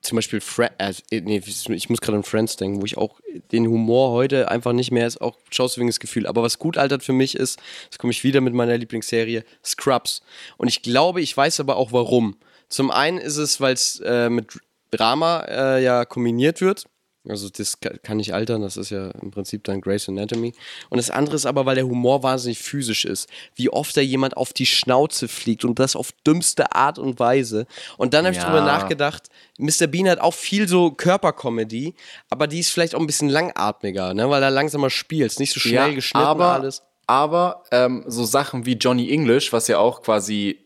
zum 0.03 0.16
Beispiel 0.16 0.41
Fre 0.41 0.70
äh, 0.79 0.93
nee, 1.20 1.41
ich 1.47 1.89
muss 1.89 2.01
gerade 2.01 2.18
an 2.18 2.24
Friends 2.24 2.57
denken, 2.57 2.81
wo 2.81 2.85
ich 2.85 2.99
auch 2.99 3.20
den 3.53 3.68
Humor 3.68 4.11
heute 4.11 4.51
einfach 4.51 4.72
nicht 4.72 4.91
mehr 4.91 5.07
ist, 5.07 5.20
auch 5.20 5.37
das 5.51 6.01
Gefühl. 6.01 6.26
Aber 6.26 6.43
was 6.43 6.59
gut 6.59 6.76
altert 6.76 7.05
für 7.05 7.12
mich 7.12 7.37
ist, 7.37 7.61
das 7.91 7.99
komme 7.99 8.11
ich 8.11 8.24
wieder 8.24 8.41
mit 8.41 8.55
meiner 8.55 8.76
Lieblingsserie, 8.76 9.45
Scrubs. 9.64 10.22
Und 10.57 10.68
ich 10.68 10.83
glaube, 10.83 11.20
ich 11.20 11.37
weiß 11.37 11.61
aber 11.61 11.76
auch 11.76 11.93
warum. 11.93 12.37
Zum 12.68 12.91
einen 12.91 13.18
ist 13.18 13.37
es, 13.37 13.61
weil 13.61 13.74
es 13.74 14.01
äh, 14.05 14.29
mit 14.29 14.59
Drama 14.91 15.45
äh, 15.49 15.83
ja 15.83 16.05
kombiniert 16.05 16.61
wird. 16.61 16.87
Also 17.27 17.49
das 17.51 17.81
ka- 17.81 17.97
kann 18.03 18.19
nicht 18.19 18.33
altern, 18.33 18.62
das 18.62 18.77
ist 18.77 18.91
ja 18.91 19.11
im 19.11 19.31
Prinzip 19.31 19.64
dann 19.64 19.81
Grey's 19.81 20.09
Anatomy. 20.09 20.55
Und 20.89 20.97
das 20.99 21.11
andere 21.11 21.37
ist 21.37 21.47
aber, 21.47 21.66
weil 21.66 21.75
der 21.75 21.85
Humor 21.87 22.23
wahnsinnig 22.23 22.59
physisch 22.59 23.05
ist. 23.05 23.29
Wie 23.55 23.69
oft 23.71 23.97
da 23.97 24.01
jemand 24.01 24.37
auf 24.37 24.53
die 24.53 24.64
Schnauze 24.66 25.29
fliegt 25.29 25.64
und 25.64 25.79
das 25.79 25.97
auf 25.97 26.12
dümmste 26.27 26.73
Art 26.75 26.99
und 26.99 27.19
Weise. 27.19 27.66
Und 27.99 28.14
dann 28.14 28.25
habe 28.25 28.33
ich 28.35 28.41
Ja. 28.41 28.47
drüber 28.47 28.62
nachgedacht, 28.62 29.29
Mr. 29.59 29.87
Bean 29.89 30.09
hat 30.09 30.21
auch 30.21 30.33
viel 30.35 30.69
so 30.69 30.91
Körpercomedy, 30.93 31.95
aber 32.31 32.47
die 32.47 32.61
ist 32.61 32.71
vielleicht 32.71 32.95
auch 32.95 33.01
ein 33.01 33.07
bisschen 33.07 33.29
langatmiger, 33.29 34.14
ne? 34.14 34.31
weil 34.31 34.43
er 34.43 34.51
langsamer 34.51 34.89
spielt, 34.91 35.39
nicht 35.39 35.53
so 35.53 35.61
schnell 35.61 35.95
geschnitten 35.97 36.25
aber, 36.27 36.53
alles. 36.53 36.83
Aber 37.07 37.64
ähm, 37.73 38.05
so 38.07 38.25
Sachen 38.25 38.64
wie 38.64 38.75
Johnny 38.75 39.11
English, 39.11 39.53
was 39.53 39.66
ja 39.69 39.79
auch 39.79 40.03
quasi 40.03 40.64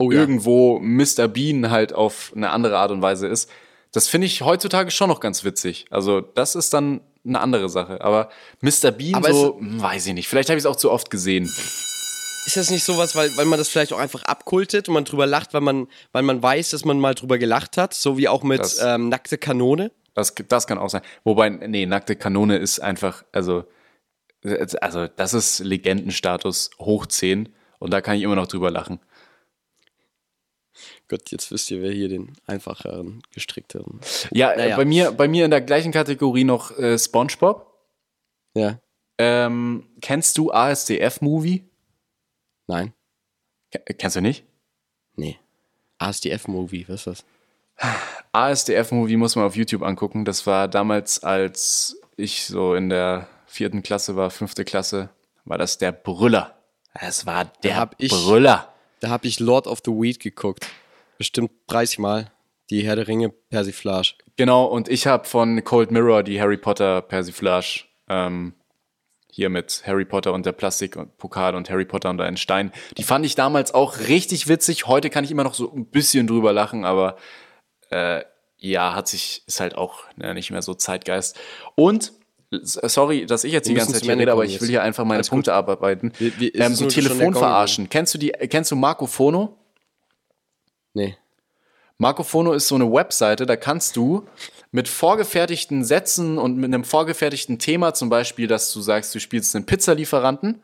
Oh 0.00 0.10
irgendwo 0.12 0.78
Mr. 0.78 1.26
Bean 1.28 1.70
halt 1.70 1.92
auf 1.92 2.32
eine 2.34 2.50
andere 2.50 2.78
Art 2.78 2.90
und 2.92 3.02
Weise 3.02 3.26
ist, 3.26 3.50
das 3.92 4.08
finde 4.08 4.26
ich 4.26 4.42
heutzutage 4.42 4.90
schon 4.90 5.08
noch 5.08 5.20
ganz 5.20 5.44
witzig. 5.44 5.86
Also 5.90 6.20
das 6.20 6.54
ist 6.54 6.72
dann 6.74 7.00
eine 7.26 7.40
andere 7.40 7.68
Sache. 7.68 8.00
Aber 8.00 8.30
Mr. 8.60 8.90
Bean 8.90 9.14
Aber 9.14 9.32
so, 9.32 9.58
hm, 9.58 9.80
weiß 9.80 10.06
ich 10.06 10.14
nicht. 10.14 10.28
Vielleicht 10.28 10.48
habe 10.48 10.58
ich 10.58 10.62
es 10.62 10.66
auch 10.66 10.76
zu 10.76 10.90
oft 10.90 11.10
gesehen. 11.10 11.44
Ist 11.44 12.56
das 12.56 12.70
nicht 12.70 12.84
sowas, 12.84 13.14
weil, 13.14 13.36
weil 13.36 13.44
man 13.44 13.58
das 13.58 13.68
vielleicht 13.68 13.92
auch 13.92 13.98
einfach 13.98 14.22
abkultet 14.24 14.88
und 14.88 14.94
man 14.94 15.04
drüber 15.04 15.26
lacht, 15.26 15.52
weil 15.52 15.60
man, 15.60 15.86
weil 16.12 16.22
man 16.22 16.42
weiß, 16.42 16.70
dass 16.70 16.84
man 16.84 16.98
mal 16.98 17.14
drüber 17.14 17.36
gelacht 17.38 17.76
hat, 17.76 17.92
so 17.92 18.16
wie 18.16 18.28
auch 18.28 18.42
mit 18.42 18.60
Das- 18.60 18.78
ähm, 18.80 19.08
Nackte 19.10 19.36
Kanone? 19.36 19.90
Das, 20.14 20.34
das 20.48 20.66
kann 20.66 20.78
auch 20.78 20.88
sein. 20.90 21.02
Wobei, 21.24 21.48
nee, 21.50 21.86
nackte 21.86 22.16
Kanone 22.16 22.56
ist 22.56 22.80
einfach, 22.80 23.22
also, 23.32 23.64
äh, 24.42 24.66
also 24.80 25.06
das 25.06 25.32
ist 25.34 25.60
Legendenstatus 25.60 26.70
hoch 26.80 27.06
10 27.06 27.50
und 27.78 27.92
da 27.92 28.00
kann 28.00 28.16
ich 28.16 28.22
immer 28.22 28.34
noch 28.34 28.48
drüber 28.48 28.70
lachen. 28.70 28.98
Gott, 31.08 31.30
jetzt 31.30 31.50
wisst 31.50 31.70
ihr, 31.70 31.80
wer 31.82 31.90
hier 31.92 32.08
den 32.08 32.32
einfacheren, 32.46 33.22
gestrickteren. 33.32 34.00
Ja, 34.30 34.54
Naja. 34.54 34.74
äh, 34.74 34.76
bei, 34.76 34.84
mir, 34.84 35.12
bei 35.12 35.26
mir 35.28 35.44
in 35.46 35.50
der 35.50 35.62
gleichen 35.62 35.90
Kategorie 35.92 36.44
noch 36.44 36.76
äh, 36.78 36.98
SpongeBob. 36.98 37.66
Ja, 38.54 38.78
Ähm, 39.18 39.88
kennst 40.00 40.36
du 40.38 40.52
ASDF-Movie? 40.52 41.64
nein, 42.66 42.92
Ke- 43.70 43.80
Kennst 43.94 44.16
du 44.16 44.20
nicht? 44.20 44.44
nee. 45.16 45.38
ASDF-Movie, 45.98 46.86
was 46.88 47.06
ist 47.06 47.24
das? 47.78 47.88
ASDF-Movie 48.32 49.16
muss 49.16 49.34
man 49.36 49.44
auf 49.46 49.56
YouTube 49.56 49.82
angucken. 49.82 50.24
Das 50.24 50.46
war 50.46 50.68
damals, 50.68 51.22
als 51.24 52.00
ich 52.16 52.44
so 52.46 52.74
in 52.74 52.88
der 52.88 53.28
vierten 53.46 53.82
Klasse 53.82 54.14
war, 54.16 54.30
fünfte 54.30 54.64
Klasse, 54.64 55.08
war 55.44 55.58
das 55.58 55.78
der 55.78 55.92
Brüller. 55.92 56.56
Es 56.94 57.26
war 57.26 57.46
der 57.62 57.76
hab 57.76 57.94
ich- 57.98 58.10
Brüller. 58.12 58.72
Da 59.00 59.08
habe 59.10 59.26
ich 59.28 59.38
Lord 59.40 59.66
of 59.66 59.80
the 59.84 59.90
Weed 59.92 60.18
geguckt. 60.20 60.66
Bestimmt 61.18 61.50
30 61.66 61.98
Mal. 61.98 62.30
Die 62.70 62.82
Herr 62.82 62.96
der 62.96 63.08
Ringe 63.08 63.30
Persiflage. 63.30 64.14
Genau, 64.36 64.64
und 64.64 64.88
ich 64.88 65.06
habe 65.06 65.26
von 65.26 65.62
Cold 65.64 65.90
Mirror 65.90 66.22
die 66.22 66.40
Harry 66.40 66.56
Potter 66.58 67.00
Persiflage 67.02 67.84
ähm, 68.08 68.52
hier 69.30 69.48
mit 69.48 69.82
Harry 69.86 70.04
Potter 70.04 70.32
und 70.32 70.44
der 70.46 70.52
Plastik 70.52 70.96
und 70.96 71.16
Pokal 71.18 71.54
und 71.54 71.70
Harry 71.70 71.84
Potter 71.86 72.10
und 72.10 72.20
ein 72.20 72.36
Stein. 72.36 72.72
Die 72.96 73.02
fand 73.02 73.24
ich 73.24 73.34
damals 73.34 73.72
auch 73.72 73.98
richtig 74.00 74.48
witzig. 74.48 74.86
Heute 74.86 75.10
kann 75.10 75.24
ich 75.24 75.30
immer 75.30 75.44
noch 75.44 75.54
so 75.54 75.72
ein 75.72 75.86
bisschen 75.86 76.26
drüber 76.26 76.52
lachen, 76.52 76.84
aber 76.84 77.16
äh, 77.90 78.22
ja, 78.58 78.94
hat 78.94 79.08
sich, 79.08 79.42
ist 79.46 79.60
halt 79.60 79.74
auch 79.76 80.00
ne, 80.16 80.34
nicht 80.34 80.50
mehr 80.50 80.62
so 80.62 80.74
Zeitgeist. 80.74 81.38
Und 81.74 82.12
sorry, 82.50 83.24
dass 83.26 83.44
ich 83.44 83.52
jetzt 83.52 83.66
die 83.66 83.72
Wir 83.72 83.78
ganze 83.78 83.92
müssen 83.92 84.04
Zeit 84.06 84.10
hier 84.14 84.20
rede, 84.20 84.32
aber 84.32 84.44
ich 84.44 84.60
will 84.60 84.68
hier 84.68 84.82
einfach 84.82 85.04
meine 85.04 85.18
Alles 85.18 85.30
gut. 85.30 85.36
Punkte 85.36 85.54
abarbeiten. 85.54 86.12
Wir- 86.18 86.54
es 86.54 86.60
ähm, 86.66 86.74
so 86.74 86.84
nur 86.84 86.90
schon 86.90 87.02
der 87.04 87.12
Telefon 87.12 87.32
Gong 87.32 87.40
verarschen. 87.42 87.88
Kennst 87.88 88.14
du 88.14 88.18
die, 88.18 88.28
kennst 88.30 88.70
du 88.70 88.76
Marco 88.76 89.06
Fono? 89.06 89.56
Nee. 90.94 91.16
Marco 91.98 92.22
Fono 92.22 92.52
ist 92.52 92.68
so 92.68 92.76
eine 92.76 92.90
Webseite, 92.92 93.44
da 93.44 93.56
kannst 93.56 93.96
du 93.96 94.26
mit 94.70 94.86
vorgefertigten 94.86 95.84
Sätzen 95.84 96.38
und 96.38 96.56
mit 96.56 96.66
einem 96.66 96.84
vorgefertigten 96.84 97.58
Thema, 97.58 97.92
zum 97.92 98.08
Beispiel, 98.08 98.46
dass 98.46 98.72
du 98.72 98.80
sagst, 98.80 99.14
du 99.14 99.18
spielst 99.18 99.56
einen 99.56 99.66
Pizzalieferanten, 99.66 100.62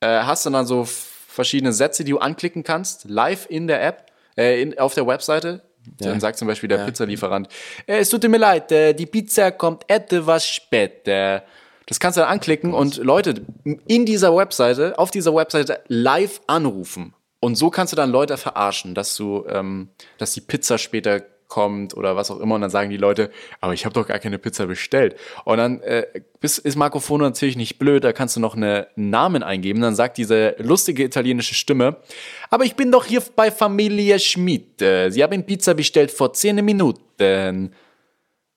äh, 0.00 0.22
hast 0.22 0.46
dann, 0.46 0.52
dann 0.52 0.66
so 0.66 0.84
verschiedene 0.86 1.72
Sätze, 1.72 2.04
die 2.04 2.12
du 2.12 2.18
anklicken 2.18 2.62
kannst, 2.62 3.08
live 3.08 3.46
in 3.48 3.66
der 3.66 3.84
App, 3.84 4.06
äh, 4.36 4.62
in, 4.62 4.78
auf 4.78 4.94
der 4.94 5.06
Webseite. 5.06 5.62
Dann 5.98 6.20
sagt 6.20 6.38
zum 6.38 6.46
Beispiel 6.46 6.68
der 6.68 6.84
Pizzalieferant, 6.84 7.48
äh, 7.86 7.98
es 7.98 8.10
tut 8.10 8.22
mir 8.28 8.36
leid, 8.36 8.70
äh, 8.70 8.92
die 8.92 9.06
Pizza 9.06 9.50
kommt 9.50 9.84
etwas 9.88 10.46
später. 10.46 11.42
Das 11.86 11.98
kannst 11.98 12.16
du 12.16 12.20
dann 12.20 12.30
anklicken 12.30 12.74
und 12.74 12.98
Leute 12.98 13.42
in 13.64 14.06
dieser 14.06 14.36
Webseite, 14.36 14.98
auf 14.98 15.10
dieser 15.10 15.34
Webseite 15.34 15.80
live 15.88 16.40
anrufen. 16.46 17.14
Und 17.40 17.56
so 17.56 17.70
kannst 17.70 17.92
du 17.92 17.96
dann 17.96 18.10
Leute 18.10 18.36
verarschen, 18.36 18.94
dass 18.94 19.16
du, 19.16 19.44
ähm, 19.48 19.88
dass 20.18 20.32
die 20.32 20.42
Pizza 20.42 20.76
später 20.78 21.22
kommt 21.48 21.94
oder 21.94 22.16
was 22.16 22.30
auch 22.30 22.40
immer. 22.40 22.54
Und 22.54 22.62
dann 22.62 22.70
sagen 22.70 22.88
die 22.88 22.96
Leute, 22.96 23.30
aber 23.60 23.74
ich 23.74 23.84
habe 23.84 23.92
doch 23.92 24.06
gar 24.06 24.18
keine 24.18 24.38
Pizza 24.38 24.66
bestellt. 24.66 25.16
Und 25.44 25.58
dann 25.58 25.80
äh, 25.80 26.06
ist, 26.40 26.76
Marco 26.76 27.00
Fono 27.00 27.24
natürlich 27.24 27.56
nicht 27.56 27.78
blöd, 27.78 28.04
da 28.04 28.12
kannst 28.12 28.36
du 28.36 28.40
noch 28.40 28.56
eine, 28.56 28.86
einen 28.96 29.10
Namen 29.10 29.42
eingeben. 29.42 29.82
Dann 29.82 29.94
sagt 29.94 30.16
diese 30.16 30.54
lustige 30.58 31.02
italienische 31.02 31.54
Stimme, 31.54 31.96
aber 32.48 32.64
ich 32.64 32.76
bin 32.76 32.90
doch 32.92 33.04
hier 33.04 33.22
bei 33.36 33.50
Familie 33.50 34.18
Schmidt. 34.18 34.80
Äh, 34.80 35.10
Sie 35.10 35.22
haben 35.22 35.44
Pizza 35.44 35.74
bestellt 35.74 36.10
vor 36.10 36.32
10 36.32 36.64
Minuten. 36.64 37.74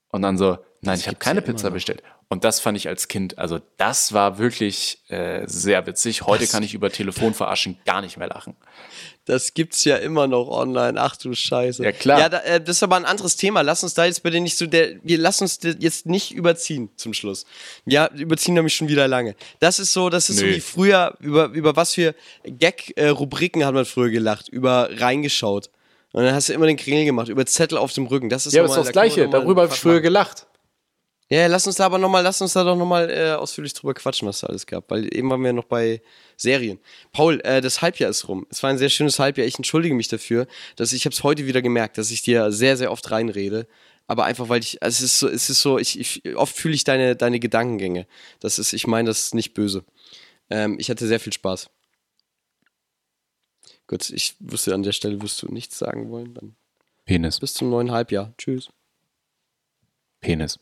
Und 0.09 0.21
dann 0.21 0.37
so, 0.37 0.57
nein, 0.81 0.99
ich 0.99 1.07
habe 1.07 1.17
keine 1.17 1.41
ja 1.41 1.45
Pizza 1.45 1.71
bestellt. 1.71 2.03
Und 2.33 2.43
das 2.43 2.59
fand 2.59 2.75
ich 2.75 2.87
als 2.87 3.07
Kind, 3.07 3.37
also 3.37 3.59
das 3.77 4.11
war 4.11 4.39
wirklich 4.39 4.97
äh, 5.07 5.43
sehr 5.45 5.85
witzig. 5.85 6.23
Heute 6.23 6.47
kann 6.47 6.63
ich 6.63 6.73
über 6.73 6.89
Telefon 6.89 7.35
verarschen 7.35 7.77
gar 7.85 8.01
nicht 8.01 8.17
mehr 8.17 8.27
lachen. 8.27 8.55
Das 9.25 9.53
gibt's 9.53 9.83
ja 9.83 9.97
immer 9.97 10.25
noch 10.25 10.49
online. 10.49 10.99
Ach 10.99 11.15
du 11.15 11.35
Scheiße. 11.35 11.83
Ja, 11.83 11.91
klar. 11.91 12.19
Ja, 12.19 12.29
da, 12.29 12.39
äh, 12.39 12.59
das 12.59 12.77
ist 12.77 12.83
aber 12.83 12.95
ein 12.95 13.05
anderes 13.05 13.35
Thema. 13.35 13.61
Lass 13.61 13.83
uns 13.83 13.93
da 13.93 14.05
jetzt 14.05 14.23
bitte 14.23 14.39
nicht 14.39 14.57
so 14.57 14.65
der. 14.65 14.95
Wir 15.03 15.19
lassen 15.19 15.43
uns 15.43 15.59
jetzt 15.61 16.07
nicht 16.07 16.33
überziehen 16.33 16.89
zum 16.95 17.13
Schluss. 17.13 17.45
Ja, 17.85 18.07
überziehen 18.07 18.55
nämlich 18.55 18.73
schon 18.73 18.87
wieder 18.87 19.07
lange. 19.07 19.35
Das 19.59 19.77
ist 19.77 19.93
so, 19.93 20.09
das 20.09 20.31
ist 20.31 20.39
so 20.39 20.45
Nö. 20.45 20.55
wie 20.55 20.59
früher, 20.59 21.15
über, 21.19 21.49
über 21.49 21.75
was 21.75 21.93
für 21.93 22.15
Gag-Rubriken 22.45 23.63
hat 23.63 23.75
man 23.75 23.85
früher 23.85 24.09
gelacht, 24.09 24.49
über 24.49 24.89
reingeschaut. 24.91 25.69
Und 26.13 26.23
dann 26.23 26.33
hast 26.33 26.49
du 26.49 26.53
immer 26.53 26.65
den 26.65 26.77
Kringel 26.77 27.05
gemacht, 27.05 27.29
über 27.29 27.45
Zettel 27.45 27.77
auf 27.77 27.93
dem 27.93 28.07
Rücken. 28.07 28.29
Das 28.29 28.47
ist 28.47 28.53
Ja, 28.53 28.63
aber 28.63 28.71
ist 28.71 28.85
das 28.87 28.91
Gleiche. 28.91 29.29
Darüber 29.29 29.61
habe 29.61 29.73
ich 29.73 29.79
früher 29.79 30.01
gelacht. 30.01 30.47
Ja, 31.33 31.47
lass 31.47 31.65
uns 31.65 31.77
da 31.77 31.87
aber 31.87 31.97
noch 31.97 32.09
mal, 32.09 32.19
lass 32.19 32.41
uns 32.41 32.53
da 32.53 32.63
doch 32.63 32.75
nochmal 32.75 33.09
äh, 33.09 33.31
ausführlich 33.31 33.73
drüber 33.73 33.95
quatschen, 33.95 34.27
was 34.27 34.41
da 34.41 34.47
alles 34.47 34.67
gab. 34.67 34.91
Weil 34.91 35.11
eben 35.17 35.31
waren 35.31 35.43
wir 35.43 35.51
noch 35.51 35.63
bei 35.63 35.99
Serien. 36.37 36.77
Paul, 37.11 37.41
äh, 37.41 37.59
das 37.59 37.81
Halbjahr 37.81 38.11
ist 38.11 38.27
rum. 38.27 38.45
Es 38.51 38.61
war 38.61 38.69
ein 38.69 38.77
sehr 38.77 38.89
schönes 38.89 39.17
Halbjahr. 39.17 39.47
Ich 39.47 39.55
entschuldige 39.55 39.95
mich 39.95 40.07
dafür, 40.07 40.45
dass 40.75 40.93
ich 40.93 41.05
habe 41.05 41.13
es 41.13 41.23
heute 41.23 41.47
wieder 41.47 41.63
gemerkt, 41.63 41.97
dass 41.97 42.11
ich 42.11 42.21
dir 42.21 42.51
sehr, 42.51 42.77
sehr 42.77 42.91
oft 42.91 43.09
reinrede. 43.09 43.65
Aber 44.05 44.25
einfach, 44.25 44.47
weil 44.47 44.59
ich, 44.59 44.83
also 44.83 45.03
es 45.03 45.11
ist 45.11 45.19
so, 45.19 45.27
es 45.27 45.49
ist 45.49 45.61
so, 45.61 45.79
ich, 45.79 45.99
ich 45.99 46.35
oft 46.35 46.55
fühle 46.55 46.75
ich 46.75 46.83
deine, 46.83 47.15
deine 47.15 47.39
Gedankengänge. 47.39 48.05
Das 48.39 48.59
ist, 48.59 48.71
ich 48.71 48.85
meine, 48.85 49.07
das 49.07 49.23
ist 49.23 49.33
nicht 49.33 49.55
böse. 49.55 49.83
Ähm, 50.51 50.77
ich 50.77 50.91
hatte 50.91 51.07
sehr 51.07 51.19
viel 51.19 51.33
Spaß. 51.33 51.71
Gut, 53.87 54.07
ich 54.11 54.35
wusste 54.39 54.75
an 54.75 54.83
der 54.83 54.91
Stelle, 54.91 55.19
wirst 55.19 55.41
du 55.41 55.47
nichts 55.47 55.79
sagen 55.79 56.11
wollen. 56.11 56.35
Dann 56.35 56.55
Penis. 57.05 57.39
bis 57.39 57.55
zum 57.55 57.71
neuen 57.71 57.89
Halbjahr. 57.89 58.35
Tschüss. 58.37 58.69
Penis. 60.21 60.59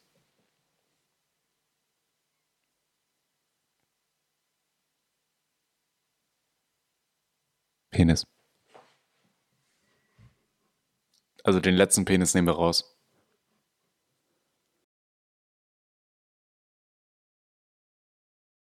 Penis. 7.91 8.25
Also 11.43 11.59
den 11.59 11.75
letzten 11.75 12.05
Penis 12.05 12.33
nehmen 12.33 12.47
wir 12.47 12.53
raus. 12.53 12.90